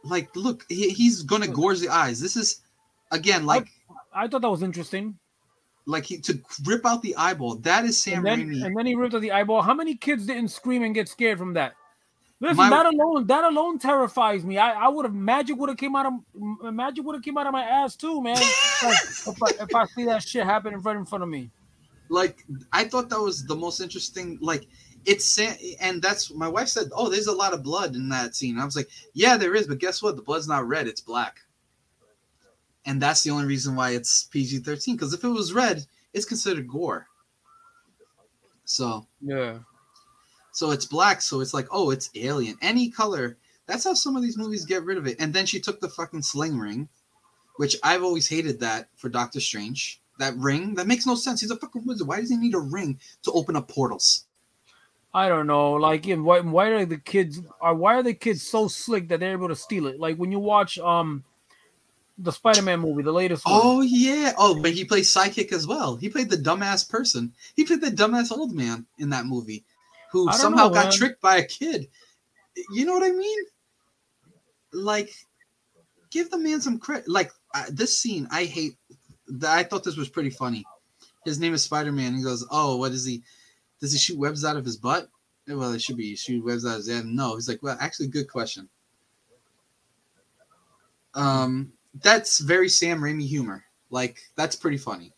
like, 0.09 0.35
look, 0.37 0.65
he, 0.69 0.91
he's 0.91 1.23
gonna 1.23 1.49
gorge 1.49 1.81
the 1.81 1.89
eyes. 1.89 2.21
This 2.21 2.37
is 2.37 2.63
again 3.13 3.47
like. 3.47 3.69
I 4.13 4.29
thought 4.29 4.43
that 4.43 4.51
was 4.51 4.63
interesting. 4.63 5.19
like 5.87 6.05
he 6.05 6.19
to 6.19 6.41
rip 6.65 6.85
out 6.87 7.03
the 7.03 7.15
eyeball. 7.17 7.57
That 7.57 7.85
is 7.85 8.01
Sam 8.03 8.27
and 8.27 8.27
then 8.27 8.49
Raimi. 8.49 8.65
and 8.65 8.77
then 8.77 8.87
he 8.87 8.95
ripped 8.95 9.15
out 9.15 9.21
the 9.21 9.33
eyeball. 9.33 9.63
How 9.63 9.75
many 9.75 9.95
kids 9.95 10.27
didn't 10.27 10.49
scream 10.49 10.83
and 10.83 10.95
get 10.95 11.09
scared 11.09 11.39
from 11.39 11.55
that? 11.55 11.75
Listen, 12.41 12.57
My- 12.57 12.69
that 12.71 12.87
alone, 12.87 13.27
that 13.29 13.45
alone 13.45 13.79
terrifies 13.79 14.45
me. 14.45 14.59
I, 14.59 14.73
I 14.87 14.89
would 14.89 15.07
have 15.07 15.15
magic 15.15 15.57
would 15.57 15.71
have 15.71 15.79
came 15.79 15.97
out 15.97 16.07
of 16.07 16.75
magic 16.75 17.05
would 17.05 17.15
have 17.15 17.23
came 17.23 17.39
out 17.39 17.47
of 17.47 17.53
my 17.53 17.63
ass 17.63 17.97
too, 17.97 18.21
man. 18.23 18.37
Like, 18.83 18.99
if, 19.05 19.43
I, 19.43 19.65
if 19.65 19.75
I 19.75 19.87
see 19.87 20.05
that 20.05 20.23
shit 20.23 20.45
happen 20.45 20.75
in 20.75 20.83
front 20.83 20.99
in 20.99 21.07
front 21.07 21.25
of 21.25 21.31
me. 21.31 21.51
like 22.11 22.45
I 22.73 22.85
thought 22.85 23.09
that 23.09 23.19
was 23.21 23.47
the 23.47 23.57
most 23.57 23.81
interesting. 23.81 24.39
Like 24.43 24.67
it's 25.07 25.39
and 25.81 26.03
that's 26.03 26.33
my 26.33 26.49
wife 26.49 26.69
said, 26.69 26.91
"Oh, 26.93 27.09
there's 27.09 27.29
a 27.29 27.33
lot 27.33 27.55
of 27.55 27.63
blood 27.63 27.95
in 27.95 28.09
that 28.11 28.35
scene." 28.35 28.59
I 28.59 28.65
was 28.65 28.77
like, 28.77 28.91
"Yeah, 29.15 29.37
there 29.37 29.55
is, 29.55 29.67
but 29.67 29.79
guess 29.79 30.03
what? 30.03 30.17
The 30.17 30.23
blood's 30.23 30.49
not 30.49 30.67
red; 30.69 30.87
it's 30.89 31.01
black." 31.01 31.39
And 32.85 33.01
that's 33.03 33.23
the 33.23 33.31
only 33.31 33.47
reason 33.47 33.75
why 33.75 33.91
it's 33.91 34.25
PG-13. 34.25 34.93
Because 34.95 35.13
if 35.13 35.25
it 35.25 35.29
was 35.29 35.53
red, 35.53 35.85
it's 36.13 36.25
considered 36.25 36.69
gore. 36.69 37.09
So, 38.65 39.07
Yeah. 39.21 39.59
so 40.53 40.71
it's 40.71 40.87
black. 40.87 41.21
So 41.21 41.41
it's 41.41 41.53
like, 41.53 41.67
oh, 41.73 41.91
it's 41.91 42.11
alien. 42.15 42.57
Any 42.63 42.89
color. 42.91 43.39
That's 43.67 43.83
how 43.83 43.95
some 43.95 44.15
of 44.15 44.23
these 44.23 44.39
movies 44.39 44.65
get 44.65 44.85
rid 44.85 44.99
of 44.99 45.07
it. 45.09 45.17
And 45.19 45.35
then 45.35 45.47
she 45.47 45.59
took 45.61 45.81
the 45.81 45.89
fucking 45.89 46.23
sling 46.23 46.59
ring, 46.59 46.89
which 47.57 47.77
I've 47.83 48.05
always 48.05 48.29
hated 48.29 48.61
that 48.61 48.89
for 48.95 49.09
Doctor 49.09 49.41
Strange. 49.41 50.01
That 50.19 50.37
ring 50.37 50.75
that 50.77 50.87
makes 50.87 51.07
no 51.07 51.17
sense. 51.17 51.41
He's 51.41 51.51
a 51.51 51.57
fucking 51.57 51.85
wizard. 51.85 52.07
Why 52.07 52.21
does 52.21 52.31
he 52.31 52.37
need 52.37 52.55
a 52.55 52.61
ring 52.61 53.01
to 53.23 53.33
open 53.33 53.57
up 53.57 53.69
portals? 53.69 54.27
I 55.17 55.31
don't 55.31 55.47
know. 55.47 55.73
Like, 55.73 56.05
why, 56.05 56.41
why 56.41 56.67
are 56.69 56.85
the 56.85 56.99
kids 56.99 57.41
are 57.63 57.75
why 57.75 57.95
are 57.95 58.03
the 58.03 58.13
kids 58.13 58.43
so 58.43 58.69
slick 58.69 59.09
that 59.09 59.19
they're 59.19 59.33
able 59.33 59.49
to 59.49 59.57
steal 59.57 59.87
it? 59.87 59.99
Like 59.99 60.19
when 60.19 60.31
you 60.31 60.39
watch 60.39 60.79
um 60.79 61.25
the 62.19 62.31
Spider-Man 62.31 62.81
movie, 62.81 63.03
the 63.03 63.13
latest 63.13 63.47
one. 63.47 63.59
Oh 63.63 63.81
yeah. 63.81 64.35
Oh, 64.37 64.61
but 64.61 64.73
he 64.73 64.85
plays 64.85 65.11
psychic 65.11 65.55
as 65.55 65.67
well. 65.67 65.97
He 65.97 66.11
played 66.11 66.29
the 66.29 66.37
dumbass 66.37 66.87
person. 66.87 67.33
He 67.55 67.65
played 67.65 67.81
the 67.81 67.91
dumbass 67.91 68.31
old 68.31 68.55
man 68.55 68.85
in 68.99 69.09
that 69.09 69.25
movie, 69.25 69.65
who 70.13 70.31
somehow 70.33 70.69
know, 70.69 70.75
got 70.75 70.85
man. 70.85 70.93
tricked 70.93 71.23
by 71.23 71.37
a 71.37 71.47
kid. 71.47 71.89
You 72.75 72.85
know 72.85 72.93
what 72.93 73.03
I 73.03 73.13
mean? 73.13 73.39
Like, 74.75 75.15
give 76.11 76.31
the 76.31 76.39
man 76.39 76.61
some 76.61 76.79
credit. 76.79 77.09
Like 77.09 77.31
uh, 77.55 77.65
this 77.71 77.99
scene, 77.99 78.29
I 78.31 78.45
hate. 78.45 78.77
I 79.47 79.63
thought 79.63 79.83
this 79.83 79.97
was 79.97 80.11
pretty 80.11 80.31
funny. 80.31 80.63
his 81.25 81.41
name 81.41 81.55
is 81.55 81.63
Spider 81.63 81.93
Man. 81.93 82.15
He 82.15 82.23
goes, 82.23 82.47
oh, 82.51 82.77
what 82.77 82.93
is 82.93 83.07
he? 83.07 83.23
Does 83.81 83.93
he 83.93 83.99
shoot 83.99 84.19
webs 84.19 84.45
out 84.45 84.57
of 84.57 84.65
his 84.65 84.77
butt? 84.77 85.09
Well, 85.49 85.73
it 85.73 85.83
should 85.83 85.97
be 85.97 86.17
shoot 86.17 86.45
webs 86.45 86.65
out 86.67 86.73
of 86.73 86.77
his 86.79 86.89
head. 86.89 87.05
No, 87.07 87.35
he's 87.35 87.49
like, 87.49 87.63
well, 87.63 87.77
actually, 87.81 88.09
good 88.09 88.29
question. 88.31 88.69
Um, 91.15 91.73
that's 92.03 92.41
very 92.41 92.69
Sam 92.69 93.01
Raimi 93.01 93.27
humor. 93.27 93.65
Like, 93.91 94.19
that's 94.37 94.57
pretty 94.57 94.77
funny. 94.77 95.13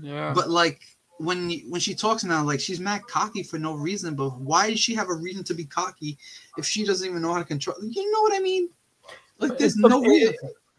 Yeah. 0.00 0.32
But 0.34 0.50
like 0.50 0.80
when 1.18 1.50
when 1.68 1.80
she 1.80 1.94
talks 1.94 2.24
now, 2.24 2.42
like 2.44 2.60
she's 2.60 2.80
mad 2.80 3.02
cocky 3.06 3.42
for 3.42 3.58
no 3.58 3.74
reason. 3.74 4.14
But 4.14 4.38
why 4.40 4.70
does 4.70 4.80
she 4.80 4.94
have 4.94 5.08
a 5.08 5.14
reason 5.14 5.44
to 5.44 5.54
be 5.54 5.64
cocky 5.64 6.16
if 6.56 6.64
she 6.64 6.84
doesn't 6.84 7.06
even 7.08 7.20
know 7.22 7.32
how 7.32 7.38
to 7.40 7.44
control? 7.44 7.76
You 7.82 8.10
know 8.10 8.22
what 8.22 8.32
I 8.34 8.38
mean? 8.40 8.70
Like, 9.38 9.58
there's 9.58 9.72
It's 9.74 9.82
the- 9.82 9.88
no 9.88 10.00
reason. 10.00 10.34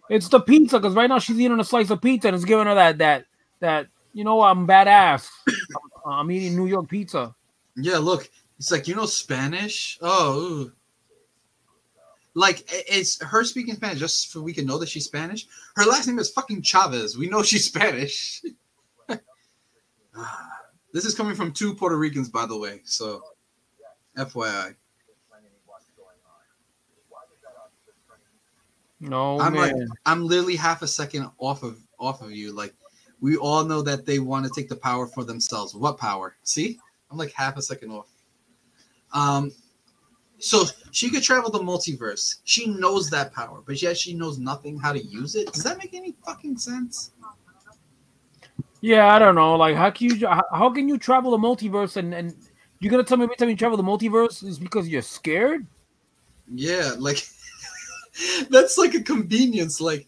It's 0.10 0.28
the 0.28 0.42
pizza 0.42 0.78
because 0.80 0.94
right 0.96 1.08
now 1.08 1.20
she's 1.20 1.40
eating 1.40 1.60
a 1.60 1.64
slice 1.64 1.90
of 1.90 2.02
pizza 2.02 2.28
and 2.28 2.36
it's 2.36 2.44
giving 2.44 2.66
her 2.68 2.76
that 2.76 2.98
that 2.98 3.26
that 3.60 3.88
you 4.14 4.24
know 4.26 4.42
I'm 4.42 4.68
badass. 4.68 5.30
I'm, 5.48 5.56
Uh, 6.06 6.10
I'm 6.10 6.32
eating 6.32 6.56
New 6.56 6.68
York 6.68 6.88
pizza. 6.88 7.36
Yeah, 7.76 7.98
look, 7.98 8.30
it's 8.58 8.72
like 8.72 8.88
you 8.88 8.96
know 8.96 9.06
Spanish. 9.06 9.98
Oh, 10.02 10.40
ooh. 10.40 10.72
like 12.34 12.64
it's 12.70 13.22
her 13.22 13.44
speaking 13.44 13.76
Spanish 13.76 14.00
just 14.00 14.32
so 14.32 14.42
we 14.42 14.54
can 14.54 14.66
know 14.66 14.78
that 14.78 14.90
she's 14.90 15.06
Spanish. 15.06 15.48
Her 15.76 15.86
last 15.86 16.08
name 16.08 16.20
is 16.20 16.32
fucking 16.32 16.62
Chavez. 16.62 17.18
We 17.18 17.30
know 17.30 17.44
she's 17.44 17.66
Spanish. 17.74 18.42
this 20.94 21.06
is 21.06 21.16
coming 21.16 21.36
from 21.36 21.52
two 21.52 21.74
Puerto 21.74 21.98
Ricans, 21.98 22.30
by 22.30 22.46
the 22.46 22.58
way. 22.58 22.82
So, 22.84 23.22
FYI, 24.18 24.76
No 29.02 29.40
I'm 29.40 29.56
like. 29.56 29.74
I'm 30.06 30.26
literally 30.26 30.56
half 30.56 30.84
a 30.84 30.88
second 30.88 31.30
off 31.40 31.64
of 31.64 31.80
off 32.00 32.22
of 32.22 32.32
you. 32.32 32.52
Like, 32.54 32.74
we 33.22 33.38
all 33.38 33.64
know 33.64 33.82
that 33.84 34.06
they 34.06 34.20
want 34.20 34.46
to 34.46 34.52
take 34.54 34.68
the 34.68 34.76
power 34.76 35.08
for 35.08 35.24
themselves. 35.24 35.76
What 35.76 35.98
power? 35.98 36.36
See, 36.44 36.80
I'm 37.10 37.18
like 37.18 37.32
half 37.34 37.56
a 37.56 37.62
second 37.62 37.92
off. 37.92 38.08
Um, 39.14 39.52
so 40.40 40.64
she 40.90 41.10
could 41.12 41.22
travel 41.22 41.52
the 41.52 41.60
multiverse. 41.60 42.38
She 42.46 42.66
knows 42.68 43.10
that 43.12 43.32
power, 43.32 43.62
but 43.66 43.80
yet 43.80 43.96
she 43.96 44.16
knows 44.16 44.40
nothing 44.40 44.80
how 44.80 44.92
to 44.92 45.00
use 45.00 45.36
it. 45.36 45.54
Does 45.54 45.64
that 45.64 45.78
make 45.78 45.94
any 45.94 46.16
fucking 46.26 46.58
sense? 46.58 47.12
Yeah, 48.82 49.14
I 49.14 49.20
don't 49.20 49.36
know. 49.36 49.56
Like, 49.56 49.76
how 49.76 49.92
can 49.92 50.08
you 50.10 50.28
how, 50.28 50.72
can 50.72 50.90
you 50.90 50.98
travel 50.98 51.32
the 51.32 51.38
multiverse 51.38 51.98
and 51.98 52.16
and 52.16 52.36
you're 52.80 52.90
gonna 52.90 53.04
tell 53.04 53.18
me 53.18 53.26
every 53.26 53.36
time 53.36 53.50
you 53.50 53.56
travel 53.56 53.78
the 53.78 53.84
multiverse 53.84 54.44
is 54.44 54.58
because 54.58 54.88
you're 54.88 55.04
scared? 55.04 55.68
Yeah, 56.52 56.94
like 56.98 57.24
that's 58.50 58.80
like 58.80 58.96
a 58.96 59.04
convenience. 59.04 59.80
Like, 59.80 60.08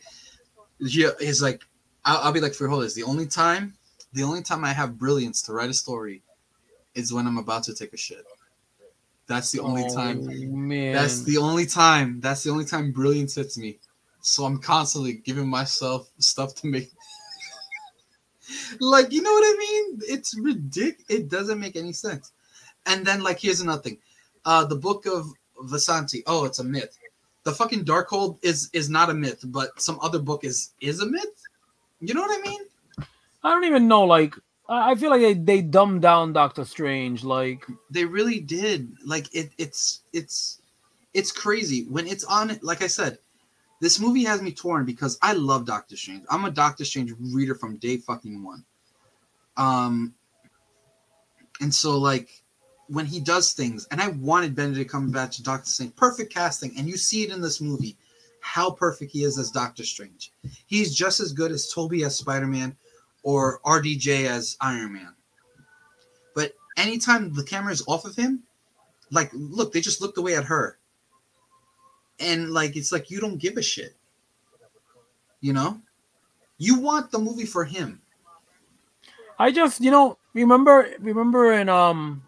yeah, 0.80 1.12
it's 1.20 1.44
like 1.44 1.62
I'll, 2.06 2.18
I'll 2.18 2.32
be 2.32 2.40
like, 2.42 2.54
for 2.54 2.68
hold 2.68 2.90
the 2.94 3.04
only 3.04 3.28
time, 3.28 3.74
the 4.14 4.24
only 4.24 4.42
time 4.42 4.64
I 4.64 4.74
have 4.74 4.98
brilliance 4.98 5.42
to 5.44 5.54
write 5.54 5.70
a 5.70 5.74
story 5.74 6.22
is 6.96 7.14
when 7.14 7.26
I'm 7.28 7.38
about 7.38 7.64
to 7.64 7.74
take 7.74 7.94
a 7.94 7.98
shit. 7.98 8.26
That's 9.28 9.52
the 9.52 9.62
only 9.62 9.84
Oh, 9.86 9.96
time. 9.96 10.68
man. 10.68 10.94
That's 10.94 11.22
the 11.24 11.38
only 11.38 11.66
time. 11.66 12.20
That's 12.20 12.44
the 12.44 12.52
only 12.52 12.66
time 12.66 12.92
brilliance 12.92 13.36
hits 13.36 13.58
me. 13.58 13.80
So 14.22 14.46
I'm 14.46 14.60
constantly 14.60 15.14
giving 15.14 15.48
myself 15.48 16.10
stuff 16.20 16.56
to 16.56 16.68
make. 16.68 16.92
like, 18.80 19.12
you 19.12 19.22
know 19.22 19.32
what 19.32 19.44
I 19.44 19.58
mean? 19.58 20.00
It's 20.08 20.38
ridiculous. 20.38 21.06
It 21.10 21.30
doesn't 21.30 21.60
make 21.60 21.76
any 21.76 21.94
sense. 21.94 22.32
And 22.86 23.06
then, 23.06 23.24
like, 23.24 23.40
here's 23.40 23.62
another 23.62 23.82
thing. 23.82 23.98
Uh, 24.46 24.66
the 24.66 24.76
book 24.76 25.06
of 25.06 25.28
Vishanti. 25.64 26.24
Oh, 26.28 26.46
it's 26.46 26.60
a 26.60 26.64
myth. 26.64 26.98
The 27.44 27.52
fucking 27.54 27.86
Darkhold 27.86 28.40
is 28.42 28.70
is 28.74 28.90
not 28.90 29.10
a 29.10 29.14
myth, 29.14 29.44
but 29.48 29.82
some 29.82 30.00
other 30.02 30.20
book 30.20 30.44
is 30.44 30.72
is 30.80 31.02
a 31.02 31.06
myth. 31.06 31.43
You 32.06 32.14
know 32.14 32.22
what 32.22 32.38
I 32.38 32.50
mean? 32.50 32.60
I 33.44 33.50
don't 33.50 33.64
even 33.64 33.88
know. 33.88 34.04
Like, 34.04 34.36
I 34.68 34.96
feel 34.96 35.10
like 35.10 35.22
they, 35.22 35.34
they 35.34 35.62
dumbed 35.62 36.02
down 36.02 36.34
Doctor 36.34 36.66
Strange. 36.66 37.24
Like, 37.24 37.66
They 37.90 38.06
really 38.06 38.40
did. 38.40 38.92
Like 39.06 39.34
it 39.34 39.52
it's 39.58 40.02
it's 40.12 40.62
it's 41.14 41.32
crazy 41.32 41.86
when 41.90 42.08
it's 42.08 42.24
on 42.26 42.58
like 42.62 42.82
I 42.82 42.88
said, 42.88 43.20
this 43.80 44.00
movie 44.00 44.24
has 44.26 44.42
me 44.42 44.52
torn 44.52 44.86
because 44.86 45.18
I 45.22 45.34
love 45.34 45.66
Doctor 45.66 45.96
Strange. 45.96 46.24
I'm 46.30 46.46
a 46.46 46.52
Doctor 46.52 46.84
Strange 46.86 47.14
reader 47.20 47.56
from 47.56 47.78
day 47.78 47.98
fucking 47.98 48.44
one. 48.44 48.66
Um 49.56 50.14
and 51.62 51.74
so 51.74 51.98
like 51.98 52.44
when 52.88 53.06
he 53.06 53.20
does 53.22 53.54
things, 53.54 53.88
and 53.92 54.02
I 54.02 54.10
wanted 54.10 54.56
Benedict 54.56 54.92
Cumberbatch 54.92 55.38
to 55.38 55.44
Doctor 55.44 55.70
Strange, 55.70 55.96
perfect 55.96 56.34
casting, 56.34 56.78
and 56.78 56.88
you 56.88 56.98
see 56.98 57.24
it 57.24 57.32
in 57.32 57.42
this 57.42 57.62
movie, 57.62 57.98
how 58.44 58.70
perfect 58.70 59.12
he 59.12 59.24
is 59.24 59.40
as 59.40 59.50
Doctor 59.50 59.86
Strange. 59.86 60.34
He's 60.68 60.94
just 60.94 61.22
as 61.22 61.32
good 61.32 61.52
as 61.52 61.72
Tobey 61.72 62.04
as 62.04 62.18
Spider-Man 62.18 62.76
or 63.24 63.62
RDJ 63.66 64.26
as 64.26 64.58
Iron 64.60 64.94
Man. 64.94 65.16
But 66.36 66.54
anytime 66.76 67.34
the 67.34 67.44
camera 67.44 67.72
is 67.72 67.84
off 67.88 68.04
of 68.04 68.18
him, 68.18 68.44
like 69.12 69.32
look, 69.34 69.72
they 69.72 69.80
just 69.80 70.02
looked 70.02 70.18
away 70.18 70.36
at 70.36 70.44
her. 70.44 70.78
And 72.20 72.52
like 72.52 72.76
it's 72.76 72.92
like 72.92 73.10
you 73.10 73.22
don't 73.22 73.38
give 73.38 73.56
a 73.56 73.62
shit. 73.62 73.96
You 75.40 75.54
know? 75.54 75.82
You 76.58 76.80
want 76.80 77.12
the 77.12 77.20
movie 77.20 77.46
for 77.46 77.64
him. 77.64 78.02
I 79.40 79.52
just, 79.52 79.80
you 79.80 79.90
know, 79.90 80.18
remember 80.34 80.90
remember 81.00 81.54
in 81.54 81.70
um 81.70 82.24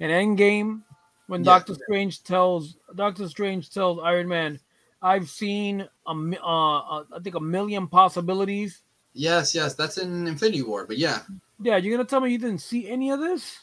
in 0.00 0.10
Endgame 0.10 0.82
when 1.28 1.40
Yeah. 1.40 1.52
Doctor 1.52 1.74
Strange 1.74 2.22
tells 2.22 2.76
Doctor 2.94 3.26
Strange 3.26 3.70
tells 3.72 3.98
Iron 4.00 4.28
Man, 4.28 4.60
"I've 5.04 5.28
seen 5.28 5.86
a 6.06 6.10
uh, 6.10 6.42
uh, 6.42 7.04
I 7.14 7.18
think 7.22 7.36
a 7.36 7.40
million 7.40 7.86
possibilities." 7.86 8.82
Yes, 9.12 9.54
yes, 9.54 9.74
that's 9.74 9.98
in 9.98 10.26
Infinity 10.26 10.62
War, 10.62 10.86
but 10.86 10.98
yeah. 10.98 11.20
Yeah, 11.60 11.76
you're 11.76 11.96
gonna 11.96 12.08
tell 12.08 12.20
me 12.20 12.32
you 12.32 12.38
didn't 12.38 12.58
see 12.58 12.88
any 12.88 13.10
of 13.10 13.20
this? 13.20 13.60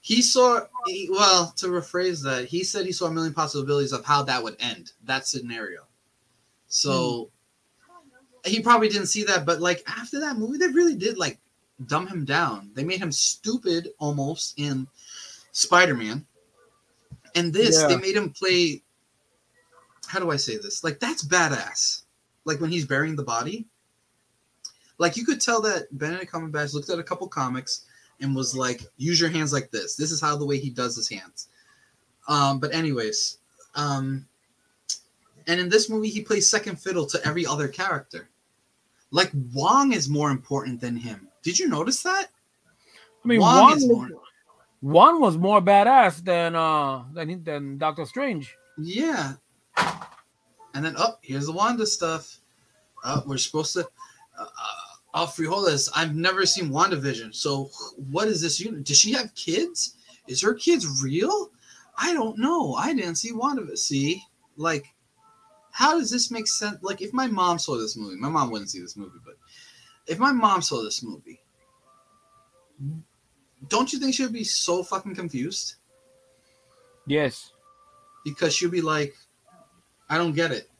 He 0.00 0.22
saw 0.22 0.66
he, 0.86 1.08
well, 1.10 1.52
to 1.56 1.66
rephrase 1.66 2.22
that, 2.24 2.44
he 2.44 2.62
said 2.64 2.86
he 2.86 2.92
saw 2.92 3.06
a 3.06 3.10
million 3.10 3.34
possibilities 3.34 3.92
of 3.92 4.04
how 4.04 4.22
that 4.24 4.42
would 4.42 4.56
end, 4.60 4.92
that 5.04 5.26
scenario. 5.26 5.82
So 6.68 7.30
he 8.44 8.60
probably 8.60 8.88
didn't 8.88 9.08
see 9.08 9.24
that, 9.24 9.46
but 9.46 9.60
like 9.60 9.82
after 9.86 10.20
that 10.20 10.36
movie, 10.36 10.58
they 10.58 10.68
really 10.68 10.94
did 10.94 11.18
like 11.18 11.38
dumb 11.86 12.06
him 12.06 12.24
down. 12.24 12.70
They 12.74 12.84
made 12.84 13.00
him 13.00 13.12
stupid 13.12 13.88
almost 13.98 14.58
in 14.58 14.86
Spider-Man. 15.52 16.26
And 17.34 17.52
this, 17.52 17.82
they 17.82 17.96
made 17.96 18.16
him 18.16 18.30
play 18.30 18.82
how 20.06 20.20
do 20.20 20.30
I 20.30 20.36
say 20.36 20.56
this? 20.56 20.84
Like 20.84 21.00
that's 21.00 21.26
badass. 21.26 22.02
Like 22.44 22.60
when 22.60 22.70
he's 22.70 22.86
burying 22.86 23.16
the 23.16 23.24
body. 23.24 23.66
Like 24.98 25.16
you 25.16 25.26
could 25.26 25.40
tell 25.40 25.60
that 25.62 25.86
Benedict 25.92 26.32
Cumberbatch 26.32 26.72
looked 26.72 26.88
at 26.88 26.98
a 26.98 27.02
couple 27.02 27.28
comics 27.28 27.84
and 28.20 28.34
was 28.34 28.56
like, 28.56 28.82
use 28.96 29.20
your 29.20 29.28
hands 29.28 29.52
like 29.52 29.70
this. 29.70 29.94
This 29.94 30.10
is 30.10 30.20
how 30.20 30.36
the 30.36 30.46
way 30.46 30.58
he 30.58 30.70
does 30.70 30.96
his 30.96 31.08
hands. 31.08 31.48
Um, 32.28 32.58
but 32.60 32.74
anyways, 32.74 33.38
um, 33.74 34.26
and 35.46 35.60
in 35.60 35.68
this 35.68 35.88
movie, 35.88 36.08
he 36.08 36.22
plays 36.22 36.48
second 36.48 36.80
fiddle 36.80 37.06
to 37.06 37.24
every 37.26 37.46
other 37.46 37.68
character. 37.68 38.28
Like 39.10 39.30
Wong 39.54 39.92
is 39.92 40.08
more 40.08 40.30
important 40.30 40.80
than 40.80 40.96
him. 40.96 41.28
Did 41.42 41.58
you 41.58 41.68
notice 41.68 42.02
that? 42.02 42.26
I 43.24 43.28
mean, 43.28 43.40
Wong 43.40 43.64
one 43.64 43.76
is 43.76 43.86
was, 43.86 44.10
one 44.80 45.20
was 45.20 45.38
more 45.38 45.60
badass 45.60 46.24
than 46.24 46.54
uh 46.54 47.04
than 47.12 47.44
than 47.44 47.78
Doctor 47.78 48.04
Strange. 48.04 48.56
Yeah. 48.78 49.34
And 50.74 50.84
then, 50.84 50.94
oh, 50.98 51.16
here's 51.22 51.46
the 51.46 51.52
Wanda 51.52 51.86
stuff. 51.86 52.40
Uh, 53.04 53.22
we're 53.26 53.38
supposed 53.38 53.72
to. 53.74 53.80
Uh, 54.38 54.42
uh, 54.42 54.46
oh, 55.14 55.26
frijoles. 55.26 55.88
I've 55.96 56.14
never 56.14 56.44
seen 56.46 56.70
WandaVision. 56.70 57.34
So, 57.34 57.70
what 58.10 58.28
is 58.28 58.40
this 58.42 58.60
unit? 58.60 58.84
Does 58.84 58.98
she 58.98 59.12
have 59.12 59.34
kids? 59.34 59.96
Is 60.28 60.42
her 60.42 60.54
kids 60.54 61.02
real? 61.02 61.50
I 61.96 62.12
don't 62.12 62.38
know. 62.38 62.74
I 62.74 62.92
didn't 62.94 63.14
see 63.16 63.32
WandaVision. 63.32 63.78
See, 63.78 64.22
like, 64.56 64.86
how 65.72 65.98
does 65.98 66.10
this 66.10 66.30
make 66.30 66.46
sense? 66.46 66.78
Like, 66.82 67.00
if 67.00 67.12
my 67.12 67.26
mom 67.26 67.58
saw 67.58 67.78
this 67.78 67.96
movie, 67.96 68.16
my 68.16 68.28
mom 68.28 68.50
wouldn't 68.50 68.70
see 68.70 68.80
this 68.80 68.96
movie, 68.96 69.18
but 69.24 69.36
if 70.06 70.18
my 70.18 70.32
mom 70.32 70.60
saw 70.62 70.82
this 70.82 71.02
movie, 71.02 71.40
don't 73.68 73.92
you 73.92 73.98
think 73.98 74.14
she 74.14 74.22
would 74.24 74.32
be 74.32 74.44
so 74.44 74.82
fucking 74.82 75.14
confused? 75.14 75.76
Yes. 77.06 77.52
because 78.24 78.54
she'd 78.54 78.72
be 78.72 78.80
like, 78.82 79.14
I 80.08 80.18
don't 80.18 80.34
get 80.34 80.52
it. 80.52 80.70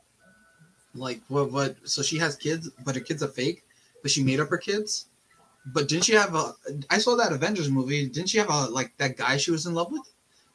Like 0.95 1.21
what 1.29 1.53
what 1.53 1.77
so 1.85 2.03
she 2.03 2.19
has 2.19 2.37
kids, 2.37 2.71
but 2.85 2.95
her 2.95 3.01
kids 3.01 3.23
are 3.23 3.29
fake, 3.29 3.65
but 4.03 4.11
she 4.11 4.25
made 4.25 4.41
up 4.41 4.49
her 4.49 4.59
kids. 4.59 5.07
But 5.67 5.89
didn't 5.89 6.05
she 6.05 6.15
have 6.15 6.35
a 6.35 6.55
I 6.89 6.99
saw 6.99 7.17
that 7.17 7.33
Avengers 7.33 7.71
movie, 7.71 8.09
didn't 8.09 8.29
she 8.31 8.39
have 8.39 8.51
a 8.51 8.67
like 8.67 8.97
that 8.99 9.17
guy 9.17 9.37
she 9.37 9.51
was 9.51 9.67
in 9.67 9.75
love 9.75 9.93
with? 9.93 10.09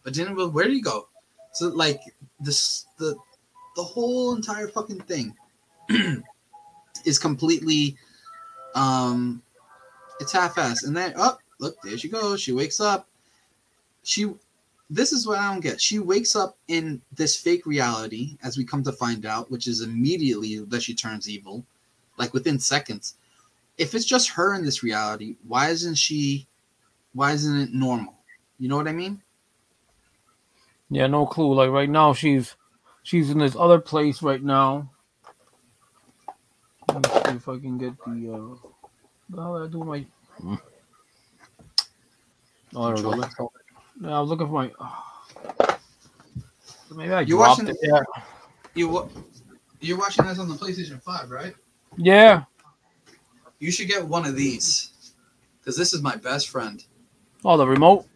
But 0.04 0.14
didn't 0.14 0.36
where 0.54 0.66
did 0.66 0.74
he 0.74 0.82
go? 0.82 1.08
So 1.54 1.68
like 1.68 2.02
this 2.40 2.86
the 2.98 3.16
the 3.76 3.84
whole 3.84 4.36
entire 4.36 4.68
fucking 4.68 5.02
thing 5.02 5.36
is 7.06 7.20
completely 7.20 7.98
um 8.74 9.44
it's 10.20 10.32
half-assed. 10.32 10.86
And 10.86 10.96
then 10.96 11.14
oh 11.18 11.38
look, 11.60 11.76
there 11.84 11.98
she 11.98 12.10
goes. 12.10 12.42
She 12.42 12.52
wakes 12.52 12.80
up. 12.80 13.08
She 14.04 14.34
this 14.92 15.14
is 15.14 15.26
what 15.26 15.40
I 15.40 15.52
don't 15.52 15.62
get. 15.62 15.80
She 15.80 16.00
wakes 16.00 16.36
up 16.36 16.58
in 16.68 17.02
this 17.16 17.38
fake 17.38 17.66
reality, 17.66 18.38
as 18.44 18.58
we 18.58 18.66
come 18.66 18.84
to 18.84 18.92
find 18.92 19.26
out, 19.26 19.50
which 19.50 19.66
is 19.66 19.80
immediately 19.82 20.60
that 20.66 20.84
she 20.84 20.94
turns 20.94 21.30
evil, 21.30 21.66
like 22.18 22.34
within 22.34 22.60
seconds. 22.60 23.16
if 23.78 23.96
it's 23.96 24.06
just 24.06 24.30
her 24.30 24.54
in 24.54 24.64
this 24.64 24.84
reality, 24.84 25.38
why 25.48 25.70
isn't 25.70 25.96
she? 25.96 26.48
Why 27.14 27.32
isn't 27.32 27.60
it 27.60 27.74
normal? 27.74 28.14
You 28.60 28.70
know 28.70 28.78
what 28.78 28.88
I 28.88 28.92
mean? 28.92 29.22
Yeah, 30.90 31.08
no 31.08 31.26
clue. 31.26 31.54
Like 31.54 31.70
right 31.70 31.90
now, 31.90 32.14
she's 32.14 32.56
she's 33.04 33.30
in 33.30 33.40
this 33.40 33.56
other 33.56 33.80
place 33.80 34.22
right 34.22 34.44
now. 34.44 34.92
Let 36.90 36.98
me 36.98 37.10
see 37.32 37.38
if 37.38 37.48
I 37.50 37.58
can 37.58 37.78
get 37.78 37.94
the. 38.06 38.34
Uh, 38.34 39.36
hell 39.36 39.58
did 39.58 39.70
I 39.70 39.72
do 39.72 39.84
my? 39.84 40.06
Oh, 42.76 42.94
there 42.94 43.10
we 43.10 43.24
go. 43.38 43.52
Yeah, 44.02 44.18
I 44.18 44.20
was 44.20 44.30
looking 44.30 44.48
for 44.48 44.54
my. 44.54 44.72
Maybe 46.96 47.14
I 47.14 47.22
You 47.22 47.38
dropped 47.38 47.60
watching- 47.62 47.68
it. 47.70 47.78
Yeah. 47.82 48.02
You 48.76 49.10
You're 49.80 49.98
watching 49.98 50.26
this 50.26 50.40
on 50.40 50.48
the 50.50 50.56
PlayStation 50.56 51.02
Five, 51.02 51.30
right? 51.30 51.54
Yeah. 51.98 52.44
You 53.60 53.72
should 53.72 53.88
get 53.88 54.06
one 54.06 54.26
of 54.26 54.36
these 54.36 55.14
because 55.60 55.78
this 55.78 55.94
is 55.94 56.02
my 56.02 56.16
best 56.16 56.50
friend. 56.50 56.84
Oh, 57.46 57.58
the 57.58 57.68
remote. 57.68 58.08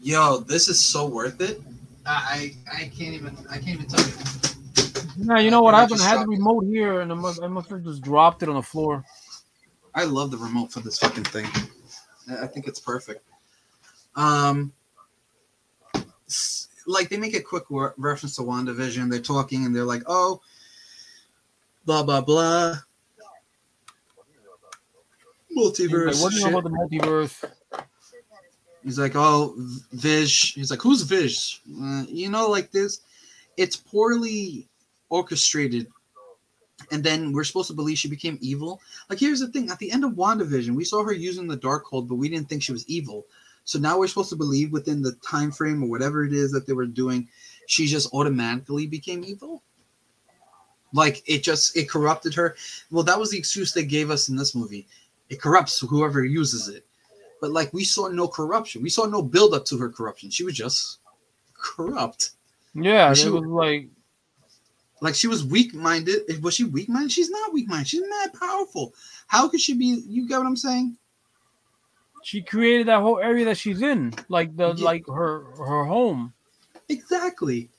Yo, 0.00 0.38
this 0.38 0.68
is 0.68 0.80
so 0.80 1.06
worth 1.06 1.40
it. 1.40 1.60
I 2.06 2.54
I, 2.72 2.90
can't 2.96 3.14
even 3.14 3.36
I 3.50 3.54
can't 3.58 3.80
even 3.80 3.86
tell 3.86 4.04
you. 4.06 4.12
Yeah, 5.18 5.38
you 5.40 5.50
know 5.50 5.62
what 5.62 5.74
I 5.74 5.78
I 5.78 5.80
had 5.82 5.90
the 5.90 5.96
dropped 5.96 6.22
it. 6.22 6.28
remote 6.28 6.64
here, 6.66 7.00
and 7.00 7.10
I 7.10 7.14
must, 7.14 7.42
I 7.42 7.46
must 7.46 7.70
have 7.70 7.82
just 7.82 8.02
dropped 8.02 8.42
it 8.42 8.48
on 8.48 8.54
the 8.56 8.62
floor. 8.62 9.02
I 9.94 10.04
love 10.04 10.30
the 10.30 10.36
remote 10.36 10.72
for 10.72 10.80
this 10.80 10.98
fucking 10.98 11.24
thing. 11.24 11.46
I 12.40 12.46
think 12.46 12.66
it's 12.68 12.80
perfect. 12.80 13.24
Um, 14.14 14.72
like 16.86 17.08
they 17.08 17.16
make 17.16 17.34
a 17.34 17.40
quick 17.40 17.70
wor- 17.70 17.94
reference 17.96 18.36
to 18.36 18.42
WandaVision. 18.42 19.10
They're 19.10 19.20
talking 19.20 19.64
and 19.64 19.74
they're 19.74 19.84
like, 19.84 20.02
"Oh, 20.06 20.40
blah 21.84 22.02
blah 22.02 22.20
blah." 22.20 22.76
Multiverse. 25.56 26.06
like, 26.06 26.22
what 26.22 26.32
do 26.32 26.38
you 26.38 26.50
know 26.50 26.58
about 26.58 26.64
the 26.64 26.98
multiverse? 26.98 27.50
He's 28.84 28.98
like, 28.98 29.16
"Oh, 29.16 29.54
Vish." 29.92 30.54
He's 30.54 30.70
like, 30.70 30.82
"Who's 30.82 31.02
Vish?" 31.02 31.60
Uh, 31.82 32.04
you 32.08 32.28
know, 32.28 32.48
like 32.48 32.70
this. 32.70 33.00
It's 33.56 33.74
poorly 33.74 34.68
orchestrated, 35.08 35.86
and 36.92 37.02
then 37.02 37.32
we're 37.32 37.44
supposed 37.44 37.68
to 37.68 37.74
believe 37.74 37.98
she 37.98 38.08
became 38.08 38.38
evil. 38.40 38.80
Like, 39.08 39.18
here's 39.18 39.40
the 39.40 39.48
thing: 39.48 39.70
at 39.70 39.78
the 39.78 39.90
end 39.90 40.04
of 40.04 40.12
WandaVision, 40.12 40.76
we 40.76 40.84
saw 40.84 41.02
her 41.02 41.12
using 41.12 41.48
the 41.48 41.56
Darkhold, 41.56 42.06
but 42.06 42.16
we 42.16 42.28
didn't 42.28 42.48
think 42.48 42.62
she 42.62 42.72
was 42.72 42.86
evil. 42.86 43.26
So 43.66 43.80
now 43.80 43.98
we're 43.98 44.06
supposed 44.06 44.30
to 44.30 44.36
believe 44.36 44.72
within 44.72 45.02
the 45.02 45.12
time 45.28 45.50
frame 45.50 45.82
or 45.82 45.90
whatever 45.90 46.24
it 46.24 46.32
is 46.32 46.52
that 46.52 46.66
they 46.66 46.72
were 46.72 46.86
doing, 46.86 47.28
she 47.66 47.86
just 47.86 48.14
automatically 48.14 48.86
became 48.86 49.24
evil. 49.24 49.62
Like 50.92 51.22
it 51.26 51.42
just 51.42 51.76
it 51.76 51.90
corrupted 51.90 52.32
her. 52.34 52.56
Well, 52.92 53.02
that 53.02 53.18
was 53.18 53.32
the 53.32 53.38
excuse 53.38 53.72
they 53.72 53.84
gave 53.84 54.08
us 54.08 54.28
in 54.28 54.36
this 54.36 54.54
movie. 54.54 54.86
It 55.28 55.42
corrupts 55.42 55.80
whoever 55.80 56.24
uses 56.24 56.68
it. 56.68 56.86
But 57.40 57.50
like 57.50 57.72
we 57.74 57.82
saw 57.82 58.06
no 58.06 58.28
corruption. 58.28 58.82
We 58.82 58.88
saw 58.88 59.04
no 59.04 59.20
build 59.20 59.52
up 59.52 59.64
to 59.66 59.76
her 59.78 59.90
corruption. 59.90 60.30
She 60.30 60.44
was 60.44 60.54
just 60.54 60.98
corrupt. 61.54 62.30
Yeah, 62.72 63.10
it 63.10 63.16
she- 63.16 63.28
was 63.28 63.42
like 63.44 63.88
Like 65.00 65.16
she 65.16 65.26
was 65.26 65.44
weak 65.44 65.74
minded. 65.74 66.40
Was 66.40 66.54
she 66.54 66.64
weak 66.64 66.88
minded? 66.88 67.10
She's 67.10 67.30
not 67.30 67.52
weak 67.52 67.68
minded. 67.68 67.88
She's 67.88 68.08
mad 68.08 68.32
powerful. 68.32 68.94
How 69.26 69.48
could 69.48 69.60
she 69.60 69.74
be? 69.74 70.04
You 70.06 70.28
get 70.28 70.38
what 70.38 70.46
I'm 70.46 70.56
saying? 70.56 70.96
She 72.26 72.42
created 72.42 72.88
that 72.88 73.02
whole 73.02 73.20
area 73.20 73.44
that 73.44 73.56
she's 73.56 73.80
in, 73.82 74.12
like 74.28 74.56
the 74.56 74.74
Yeah. 74.76 74.84
like 74.84 75.06
her 75.06 75.44
her 75.58 75.84
home. 75.84 76.34
Exactly. 76.88 77.70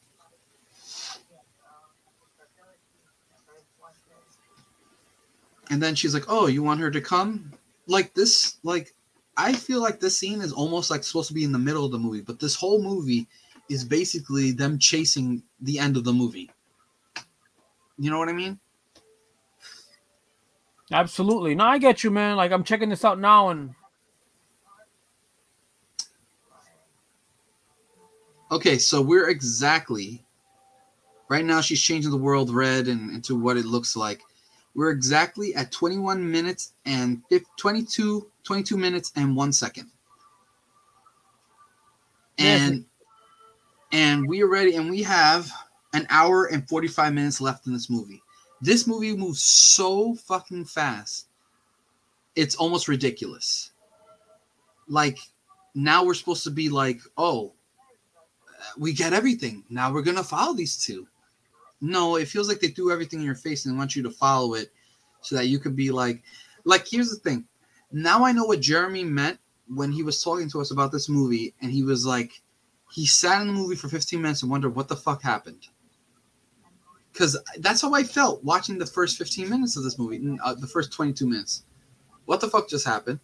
And 5.70 5.84
then 5.84 5.96
she's 5.96 6.14
like, 6.14 6.24
"Oh, 6.30 6.48
you 6.48 6.64
want 6.64 6.80
her 6.80 6.90
to 6.90 7.02
come?" 7.02 7.52
Like 7.88 8.14
this, 8.14 8.58
like 8.64 8.96
I 9.36 9.52
feel 9.52 9.82
like 9.82 10.00
this 10.00 10.18
scene 10.18 10.40
is 10.40 10.54
almost 10.54 10.90
like 10.90 11.04
supposed 11.04 11.28
to 11.28 11.34
be 11.34 11.44
in 11.44 11.52
the 11.52 11.60
middle 11.60 11.84
of 11.84 11.92
the 11.92 12.00
movie, 12.00 12.22
but 12.22 12.40
this 12.40 12.56
whole 12.56 12.82
movie 12.82 13.28
is 13.68 13.84
basically 13.84 14.52
them 14.52 14.80
chasing 14.80 15.44
the 15.60 15.78
end 15.78 15.98
of 15.98 16.06
the 16.06 16.14
movie. 16.14 16.50
You 18.00 18.10
know 18.10 18.18
what 18.18 18.30
I 18.30 18.34
mean? 18.34 18.62
Absolutely. 20.90 21.54
No, 21.54 21.66
I 21.66 21.80
get 21.80 22.06
you, 22.06 22.12
man. 22.12 22.38
Like 22.38 22.54
I'm 22.54 22.64
checking 22.64 22.88
this 22.88 23.04
out 23.04 23.20
now, 23.20 23.50
and 23.50 23.76
Okay, 28.52 28.78
so 28.78 29.02
we're 29.02 29.30
exactly 29.30 30.24
right 31.30 31.44
now. 31.44 31.60
She's 31.62 31.82
changing 31.82 32.12
the 32.12 32.18
world 32.18 32.50
red 32.50 32.88
and 32.88 33.12
into 33.12 33.36
what 33.36 33.58
it 33.58 33.66
looks 33.66 33.96
like. 33.96 34.22
We're 34.74 34.92
exactly 34.92 35.54
at 35.56 35.72
21 35.72 36.30
minutes 36.32 36.74
and 36.86 37.22
fif- 37.30 37.44
22, 37.58 38.28
22 38.44 38.78
minutes 38.78 39.12
and 39.16 39.36
one 39.36 39.52
second. 39.52 39.90
And 42.38 42.86
and 43.92 44.28
we 44.28 44.44
are 44.44 44.48
ready, 44.48 44.76
and 44.76 44.90
we 44.90 45.02
have 45.04 45.52
an 45.94 46.06
hour 46.10 46.46
and 46.46 46.68
45 46.70 47.14
minutes 47.14 47.42
left 47.42 47.68
in 47.68 47.74
this 47.74 47.90
movie. 47.90 48.22
This 48.62 48.86
movie 48.86 49.16
moves 49.16 49.44
so 49.44 50.16
fucking 50.16 50.66
fast. 50.66 51.28
It's 52.36 52.56
almost 52.56 52.88
ridiculous. 52.88 53.72
Like 54.88 55.18
now 55.74 56.04
we're 56.04 56.14
supposed 56.14 56.44
to 56.44 56.52
be 56.52 56.70
like, 56.70 57.00
oh, 57.18 57.54
we 58.78 58.94
get 58.94 59.14
everything. 59.14 59.64
Now 59.70 59.92
we're 59.92 60.02
gonna 60.02 60.24
follow 60.24 60.54
these 60.54 60.78
two. 60.78 61.08
No, 61.82 62.16
it 62.16 62.28
feels 62.28 62.48
like 62.48 62.60
they 62.60 62.70
threw 62.70 62.92
everything 62.92 63.20
in 63.20 63.26
your 63.26 63.36
face 63.36 63.66
and 63.66 63.78
want 63.78 63.96
you 63.96 64.04
to 64.04 64.10
follow 64.10 64.56
it 64.56 64.72
so 65.22 65.36
that 65.36 65.48
you 65.48 65.60
could 65.60 65.76
be 65.76 65.92
like, 65.92 66.24
like 66.64 66.88
here's 66.88 67.10
the 67.10 67.18
thing. 67.18 67.46
Now 67.92 68.26
I 68.26 68.32
know 68.32 68.46
what 68.46 68.62
Jeremy 68.62 69.04
meant 69.04 69.40
when 69.68 69.92
he 69.92 70.04
was 70.04 70.24
talking 70.24 70.50
to 70.50 70.62
us 70.62 70.72
about 70.72 70.92
this 70.92 71.10
movie, 71.10 71.54
and 71.62 71.72
he 71.72 71.84
was 71.84 72.06
like, 72.06 72.42
he 72.92 73.06
sat 73.06 73.42
in 73.42 73.48
the 73.48 73.54
movie 73.54 73.76
for 73.76 73.90
15 73.90 74.22
minutes 74.22 74.42
and 74.42 74.52
wondered 74.52 74.76
what 74.76 74.88
the 74.88 74.96
fuck 74.96 75.22
happened. 75.22 75.68
Because 77.12 77.38
that's 77.60 77.82
how 77.82 77.94
I 77.94 78.04
felt 78.04 78.44
watching 78.44 78.78
the 78.78 78.86
first 78.86 79.18
15 79.18 79.50
minutes 79.50 79.76
of 79.76 79.84
this 79.84 79.98
movie, 79.98 80.38
uh, 80.44 80.54
the 80.54 80.68
first 80.68 80.92
22 80.94 81.28
minutes. 81.28 81.64
What 82.26 82.42
the 82.42 82.48
fuck 82.48 82.70
just 82.70 82.86
happened? 82.86 83.20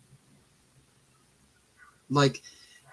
Like, 2.09 2.41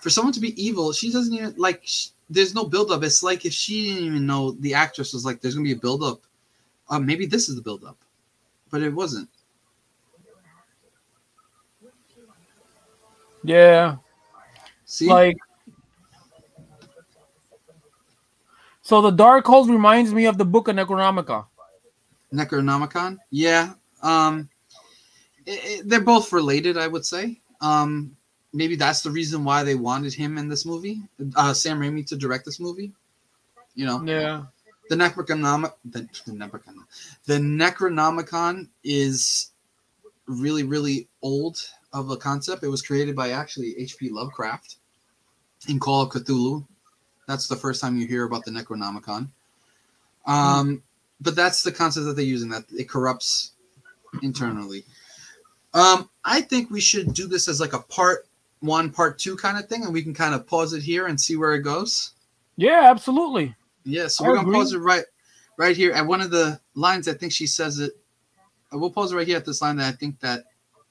for 0.01 0.11
someone 0.11 0.32
to 0.34 0.41
be 0.41 0.61
evil, 0.62 0.93
she 0.93 1.12
doesn't 1.12 1.34
even 1.34 1.55
like. 1.57 1.82
sh 1.84 2.09
there's 2.31 2.55
no 2.55 2.64
build 2.64 2.91
up. 2.93 3.03
It's 3.03 3.22
like 3.22 3.45
if 3.45 3.53
she 3.53 3.89
didn't 3.93 4.05
even 4.07 4.26
know 4.26 4.53
the 4.53 4.72
actress 4.72 5.12
was 5.12 5.24
like, 5.24 5.41
"There's 5.41 5.55
gonna 5.55 5.64
be 5.64 5.72
a 5.72 5.76
build 5.76 6.03
up." 6.03 6.20
Uh, 6.89 6.99
maybe 7.01 7.26
this 7.26 7.49
is 7.49 7.57
the 7.57 7.62
build 7.62 7.85
up, 7.85 7.99
but 8.70 8.83
it 8.83 8.95
wasn't. 8.95 9.28
yeah, 13.43 13.97
See, 14.85 15.07
like. 15.09 15.37
So 18.83 19.01
the 19.01 19.11
Dark 19.11 19.47
Hold 19.47 19.70
reminds 19.70 20.12
me 20.12 20.26
of 20.26 20.37
the 20.37 20.45
Book 20.45 20.68
of 20.68 20.74
Necronomica. 20.76 21.47
Necronomicon. 22.33 23.18
Yeah. 23.31 23.74
Um, 24.03 24.49
it- 25.47 25.64
it- 25.64 25.89
they're 25.89 26.01
both 26.01 26.33
related, 26.33 26.76
I 26.76 26.89
would 26.89 27.07
say. 27.07 27.41
Um, 27.61 28.16
maybe 28.53 28.76
that's 28.76 29.03
the 29.03 29.11
reason 29.11 29.44
why 29.44 29.62
they 29.62 29.74
wanted 29.74 30.12
him 30.12 30.38
in 30.38 30.48
this 30.48 30.66
movie, 30.66 31.03
uh, 31.36 31.53
Sam 31.53 31.80
Raimi 31.80 32.07
to 32.09 32.16
direct 32.16 32.44
this 32.44 32.61
movie. 32.61 32.92
You 33.74 33.86
know, 33.86 34.03
Yeah, 34.05 34.44
the 34.88 34.96
Necronomic, 34.96 35.72
the, 35.84 36.01
the, 36.26 36.32
Necronomicon, 36.32 36.84
the 37.26 37.34
Necronomicon 37.34 38.68
is 38.82 39.53
really, 40.26 40.64
really 40.64 41.09
old 41.22 41.59
of 41.92 42.11
a 42.11 42.16
concept. 42.16 42.64
It 42.64 42.68
was 42.68 42.82
created 42.82 43.14
by 43.14 43.30
actually 43.30 43.78
H.P. 43.78 44.11
Lovecraft 44.11 44.76
in 45.68 45.78
Call 45.78 46.03
of 46.03 46.11
Cthulhu. 46.11 46.66
That's 47.28 47.46
the 47.46 47.57
first 47.57 47.80
time 47.80 47.96
you 47.96 48.07
hear 48.07 48.24
about 48.24 48.44
the 48.44 48.51
Necronomicon. 48.51 49.28
Um, 50.26 50.82
but 51.20 51.36
that's 51.36 51.62
the 51.62 51.72
concept 51.72 52.07
that 52.07 52.16
they're 52.16 52.24
using. 52.24 52.51
That 52.51 52.64
it 52.76 52.88
corrupts 52.88 53.53
internally. 54.22 54.84
Um, 55.72 56.11
I 56.24 56.40
think 56.40 56.70
we 56.70 56.80
should 56.80 57.14
do 57.14 57.28
this 57.28 57.46
as 57.46 57.61
like 57.61 57.72
a 57.74 57.80
part 57.80 58.26
one, 58.61 58.90
part 58.90 59.18
two 59.18 59.36
kind 59.36 59.58
of 59.58 59.68
thing, 59.68 59.84
and 59.84 59.92
we 59.92 60.02
can 60.02 60.14
kind 60.14 60.34
of 60.34 60.46
pause 60.46 60.72
it 60.72 60.82
here 60.82 61.06
and 61.06 61.20
see 61.20 61.36
where 61.36 61.52
it 61.54 61.61
goes. 61.61 62.12
yeah, 62.56 62.88
absolutely. 62.90 63.54
Yeah, 63.84 64.08
so 64.08 64.24
I 64.24 64.28
we're 64.28 64.34
gonna 64.36 64.52
pause 64.52 64.72
it 64.74 64.78
right, 64.78 65.04
right 65.56 65.74
here 65.76 65.92
at 65.92 66.06
one 66.06 66.20
of 66.20 66.30
the 66.30 66.61
lines. 66.74 67.08
I 67.08 67.14
think 67.14 67.32
she 67.32 67.46
says 67.46 67.78
it. 67.78 67.92
uh, 68.72 68.78
We'll 68.78 68.90
pause 68.90 69.12
it 69.12 69.16
right 69.16 69.26
here 69.26 69.38
at 69.38 69.46
this 69.46 69.62
line 69.62 69.76
that 69.76 69.92
I 69.92 69.96
think 69.96 70.20
that 70.20 70.44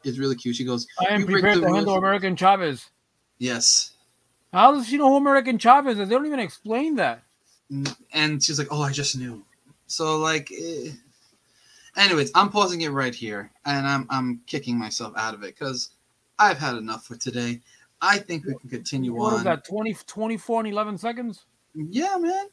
is 0.04 0.18
really 0.20 0.36
cute. 0.36 0.56
She 0.56 0.66
goes, 0.66 0.88
I 1.00 1.14
am 1.14 1.26
prepared 1.26 1.62
to 1.62 1.72
handle 1.72 1.96
american 1.96 2.36
Chavez. 2.36 2.90
"Yes," 3.38 3.92
How 4.52 4.72
does 4.72 4.88
she 4.88 4.98
know 4.98 5.10
who 5.10 5.18
American 5.18 5.60
Chavez 5.60 6.00
is? 6.00 6.10
They 6.10 6.16
don't 6.16 6.26
even 6.26 6.40
explain 6.40 6.96
that. 6.96 7.22
and 8.14 8.42
she's 8.44 8.58
like, 8.58 8.70
"Oh, 8.72 8.82
I 8.82 8.92
just 8.92 9.16
knew." 9.16 9.44
So 9.86 10.18
like, 10.18 10.52
eh. 10.52 10.90
anyways, 11.96 12.32
I'm 12.34 12.50
pausing 12.50 12.82
it 12.82 12.90
right 12.90 13.14
here, 13.14 13.52
and 13.66 13.86
I'm 13.86 14.08
I'm 14.10 14.42
kicking 14.48 14.78
myself 14.78 15.14
out 15.16 15.36
of 15.36 15.44
it 15.44 15.54
because 15.54 15.92
I've 16.40 16.58
had 16.58 16.76
enough 16.76 17.06
for 17.06 17.16
today. 17.16 17.60
I 18.02 18.18
think 18.18 18.46
we 18.46 18.56
can 18.56 18.70
continue 18.70 19.14
What 19.14 19.34
on. 19.34 19.40
is 19.40 19.44
that? 19.44 19.66
20, 19.66 19.94
24 20.08 20.62
and 20.62 20.70
11 20.70 20.98
seconds? 20.98 21.46
Yeah, 21.76 22.18
man, 22.18 22.46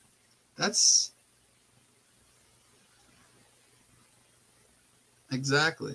that's 0.57 1.13
exactly. 5.31 5.95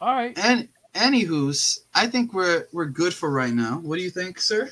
All 0.00 0.14
right. 0.14 0.38
And 0.38 0.68
Anywho's, 0.94 1.80
I 1.94 2.06
think 2.06 2.32
we're 2.32 2.66
we're 2.72 2.86
good 2.86 3.14
for 3.14 3.30
right 3.30 3.52
now. 3.52 3.78
What 3.78 3.96
do 3.98 4.02
you 4.02 4.10
think, 4.10 4.40
sir? 4.40 4.70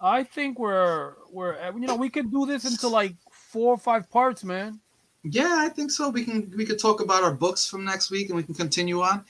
I 0.00 0.22
think 0.24 0.58
we're 0.58 1.14
we're 1.30 1.56
you 1.72 1.86
know 1.86 1.94
we 1.94 2.10
could 2.10 2.30
do 2.30 2.44
this 2.44 2.64
into 2.70 2.88
like 2.88 3.14
four 3.30 3.72
or 3.72 3.78
five 3.78 4.10
parts, 4.10 4.44
man. 4.44 4.80
Yeah, 5.22 5.54
I 5.56 5.70
think 5.70 5.90
so. 5.90 6.10
We 6.10 6.24
can 6.24 6.52
we 6.56 6.66
could 6.66 6.78
talk 6.78 7.00
about 7.00 7.22
our 7.22 7.32
books 7.32 7.66
from 7.66 7.84
next 7.84 8.10
week, 8.10 8.28
and 8.28 8.36
we 8.36 8.42
can 8.42 8.54
continue 8.54 9.00
on. 9.00 9.24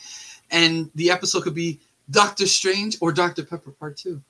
And 0.51 0.91
the 0.95 1.11
episode 1.11 1.45
could 1.45 1.55
be 1.55 1.79
Doctor 2.11 2.47
Strange 2.47 2.99
or 3.01 3.13
Doctor 3.13 3.45
Pepper 3.45 3.71
Part 3.73 3.97
Two. 3.97 4.23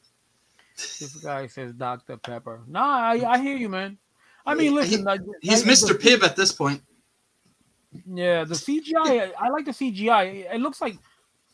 This 0.77 1.15
guy 1.23 1.47
says 1.47 1.73
Dr. 1.73 2.17
Pepper. 2.17 2.61
Nah, 2.67 2.81
I, 3.13 3.35
I 3.35 3.39
hear 3.39 3.57
you, 3.57 3.69
man. 3.69 3.97
I 4.45 4.55
mean, 4.55 4.75
listen, 4.75 5.07
I- 5.07 5.19
He's 5.41 5.65
I- 5.67 5.71
Mr. 5.71 5.95
Pibb 5.95 6.23
at 6.25 6.35
this 6.37 6.53
point. 6.53 6.83
Yeah, 8.13 8.43
the 8.43 8.55
CGI. 8.55 8.93
I, 9.07 9.33
I 9.39 9.49
like 9.51 9.65
the 9.67 9.71
CGI. 9.71 10.53
It 10.53 10.61
looks 10.61 10.81
like 10.81 10.97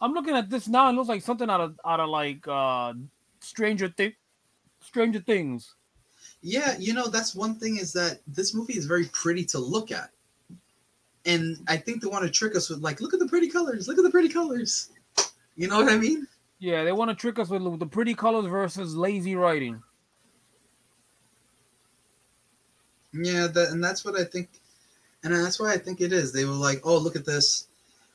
I'm 0.00 0.12
looking 0.14 0.34
at 0.34 0.48
this 0.48 0.68
now. 0.68 0.88
It 0.88 0.94
looks 0.94 1.08
like 1.10 1.20
something 1.22 1.50
out 1.50 1.60
of 1.60 1.78
out 1.84 2.00
of 2.00 2.08
like 2.08 2.48
uh 2.48 2.94
Stranger 3.40 3.88
Thing, 3.88 4.14
Stranger 4.80 5.20
Things. 5.20 5.74
Yeah, 6.40 6.76
you 6.78 6.94
know 6.94 7.08
that's 7.08 7.34
one 7.34 7.56
thing 7.56 7.76
is 7.76 7.92
that 7.92 8.20
this 8.26 8.54
movie 8.54 8.78
is 8.78 8.86
very 8.86 9.04
pretty 9.12 9.44
to 9.46 9.58
look 9.58 9.92
at, 9.92 10.10
and 11.26 11.58
I 11.68 11.76
think 11.76 12.00
they 12.00 12.08
want 12.08 12.24
to 12.24 12.30
trick 12.30 12.56
us 12.56 12.70
with 12.70 12.78
like, 12.80 13.02
look 13.02 13.12
at 13.12 13.20
the 13.20 13.28
pretty 13.28 13.50
colors, 13.50 13.86
look 13.86 13.98
at 13.98 14.04
the 14.04 14.10
pretty 14.10 14.30
colors. 14.30 14.90
You 15.60 15.68
know 15.68 15.76
what 15.76 15.92
I 15.92 15.98
mean? 15.98 16.26
Yeah, 16.58 16.84
they 16.84 16.92
want 16.92 17.10
to 17.10 17.14
trick 17.14 17.38
us 17.38 17.50
with 17.50 17.78
the 17.78 17.86
pretty 17.86 18.14
colors 18.14 18.46
versus 18.46 18.96
lazy 18.96 19.36
writing. 19.36 19.82
Yeah, 23.12 23.46
that, 23.46 23.68
and 23.68 23.84
that's 23.84 24.02
what 24.02 24.18
I 24.18 24.24
think, 24.24 24.48
and 25.22 25.34
that's 25.34 25.60
why 25.60 25.74
I 25.74 25.76
think 25.76 26.00
it 26.00 26.14
is. 26.14 26.32
They 26.32 26.46
were 26.46 26.52
like, 26.52 26.80
"Oh, 26.82 26.96
look 26.96 27.14
at 27.14 27.26
this! 27.26 27.68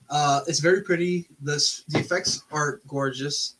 Uh, 0.09 0.41
it's 0.47 0.59
very 0.59 0.81
pretty. 0.81 1.27
This 1.39 1.83
the 1.89 1.99
effects 1.99 2.41
are 2.51 2.81
gorgeous." 2.87 3.57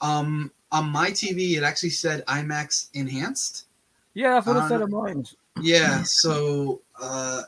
Um, 0.00 0.50
on 0.72 0.88
my 0.88 1.12
TV, 1.12 1.56
it 1.56 1.62
actually 1.62 1.90
said 1.90 2.26
IMAX 2.26 2.88
enhanced. 2.94 3.66
Yeah, 4.14 4.34
that's 4.34 4.46
what 4.48 4.56
it 4.56 4.68
said 4.68 4.80
Uh, 4.80 4.86
in 4.86 4.90
mine. 4.90 5.26
Yeah, 5.60 6.02
so 6.02 6.80
uh, 7.00 7.42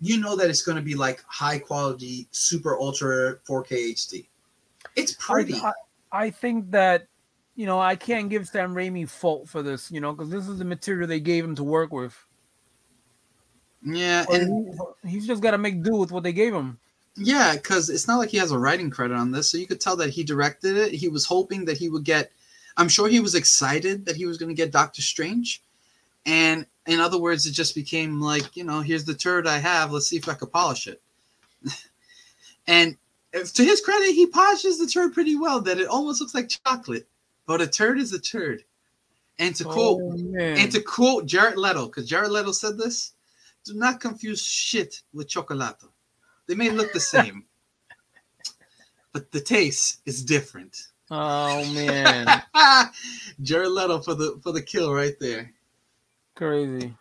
you 0.00 0.18
know 0.18 0.34
that 0.34 0.50
it's 0.50 0.62
going 0.62 0.76
to 0.76 0.82
be 0.82 0.96
like 0.96 1.22
high 1.28 1.60
quality, 1.60 2.26
super 2.32 2.76
ultra 2.76 3.36
4K 3.48 3.92
HD. 3.92 4.26
It's 4.94 5.14
pretty. 5.18 5.54
I, 5.54 5.72
I, 6.12 6.30
think 6.30 6.70
that 6.70 7.06
you 7.54 7.66
know 7.66 7.80
I 7.80 7.96
can't 7.96 8.28
give 8.30 8.46
Sam 8.48 8.74
Raimi 8.74 9.08
fault 9.08 9.48
for 9.48 9.62
this, 9.62 9.90
you 9.90 10.00
know, 10.00 10.12
because 10.12 10.30
this 10.30 10.48
is 10.48 10.58
the 10.58 10.64
material 10.64 11.08
they 11.08 11.20
gave 11.20 11.44
him 11.44 11.54
to 11.56 11.64
work 11.64 11.92
with. 11.92 12.16
yeah, 13.84 14.24
Or 14.28 14.36
and 14.36 14.78
he- 15.04 15.10
he's 15.10 15.26
just 15.26 15.42
got 15.42 15.52
to 15.52 15.58
make 15.58 15.82
do 15.82 15.96
with 15.96 16.12
what 16.12 16.22
they 16.22 16.32
gave 16.32 16.54
him. 16.54 16.78
yeah, 17.16 17.54
because 17.54 17.88
it's 17.90 18.06
not 18.08 18.18
like 18.18 18.28
he 18.30 18.36
has 18.38 18.50
a 18.52 18.58
writing 18.58 18.90
credit 18.90 19.16
on 19.16 19.30
this, 19.32 19.50
so 19.50 19.58
you 19.58 19.66
could 19.66 19.80
tell 19.80 19.96
that 19.96 20.10
he 20.10 20.22
directed 20.24 20.76
it. 20.76 20.92
He 20.92 21.08
was 21.08 21.24
hoping 21.24 21.64
that 21.66 21.78
he 21.78 21.88
would 21.88 22.04
get. 22.04 22.30
I'm 22.76 22.88
sure 22.88 23.08
he 23.08 23.20
was 23.20 23.34
excited 23.34 24.04
that 24.04 24.16
he 24.16 24.26
was 24.26 24.36
going 24.36 24.50
to 24.50 24.54
get 24.54 24.70
Doctor 24.70 25.00
Strange, 25.02 25.62
and 26.26 26.66
in 26.86 27.00
other 27.00 27.18
words, 27.18 27.46
it 27.46 27.52
just 27.52 27.74
became 27.74 28.20
like, 28.20 28.56
you 28.56 28.64
know, 28.64 28.80
here's 28.80 29.04
the 29.04 29.14
turd 29.14 29.46
I 29.46 29.58
have. 29.58 29.92
Let's 29.92 30.08
see 30.08 30.16
if 30.16 30.28
I 30.28 30.34
could 30.34 30.52
polish 30.52 30.86
it. 30.86 31.00
and 32.66 32.96
to 33.32 33.64
his 33.64 33.80
credit, 33.80 34.12
he 34.14 34.26
polishes 34.26 34.78
the 34.78 34.86
turd 34.86 35.12
pretty 35.14 35.36
well. 35.36 35.60
That 35.60 35.78
it 35.78 35.88
almost 35.88 36.20
looks 36.20 36.34
like 36.34 36.48
chocolate, 36.66 37.08
but 37.46 37.60
a 37.60 37.66
turd 37.66 37.98
is 37.98 38.12
a 38.12 38.18
turd. 38.18 38.64
And 39.38 39.54
to 39.56 39.64
quote 39.64 40.00
Oh, 40.02 40.16
man. 40.16 40.56
And 40.58 40.72
to 40.72 40.80
quote 40.80 41.26
Jared 41.26 41.58
Leto, 41.58 41.86
because 41.86 42.08
Jared 42.08 42.30
Leto 42.30 42.52
said 42.52 42.78
this, 42.78 43.12
do 43.64 43.74
not 43.74 44.00
confuse 44.00 44.42
shit 44.42 45.02
with 45.12 45.28
chocolato. 45.28 45.88
They 46.46 46.54
may 46.54 46.70
look 46.70 46.92
the 46.92 47.00
same, 47.14 47.44
but 49.12 49.30
the 49.32 49.40
taste 49.40 50.00
is 50.06 50.24
different. 50.24 50.88
oh 51.10 51.64
man, 51.72 52.26
Jared 53.42 53.70
Leto 53.70 54.00
for 54.00 54.14
the 54.14 54.40
for 54.42 54.52
the 54.52 54.62
kill 54.62 54.92
right 54.92 55.14
there. 55.20 55.52
crazy. 56.34 56.94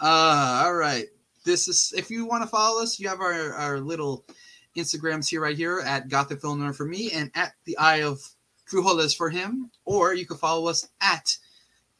Uh 0.00 0.62
all 0.64 0.74
right. 0.74 1.06
This 1.44 1.68
is 1.68 1.92
if 1.96 2.10
you 2.10 2.24
want 2.26 2.42
to 2.42 2.48
follow 2.48 2.82
us, 2.82 2.98
you 2.98 3.08
have 3.08 3.20
our, 3.20 3.52
our 3.54 3.80
little 3.80 4.24
Instagrams 4.76 5.28
here 5.28 5.40
right 5.40 5.56
here 5.56 5.80
at 5.84 6.08
Gothic 6.08 6.40
Film 6.40 6.60
Nerd 6.60 6.76
for 6.76 6.86
me 6.86 7.10
and 7.12 7.30
at 7.34 7.54
the 7.64 7.76
Eye 7.78 8.02
of 8.02 8.20
Frijoles 8.70 9.16
for 9.16 9.30
him, 9.30 9.70
or 9.84 10.14
you 10.14 10.26
can 10.26 10.36
follow 10.36 10.68
us 10.68 10.88
at 11.00 11.36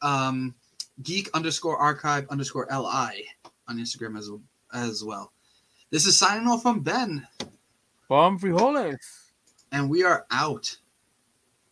um, 0.01 0.55
geek 1.03 1.29
underscore 1.33 1.77
archive 1.77 2.27
underscore 2.29 2.67
li 2.71 3.27
on 3.67 3.77
Instagram 3.77 4.17
as 4.17 4.29
as 4.73 5.03
well. 5.03 5.31
This 5.89 6.05
is 6.05 6.17
signing 6.17 6.47
off 6.47 6.61
from 6.61 6.79
Ben, 6.79 7.27
Bomb 8.07 8.39
frijoles. 8.39 8.97
and 9.71 9.89
we 9.89 10.03
are 10.03 10.25
out. 10.31 10.77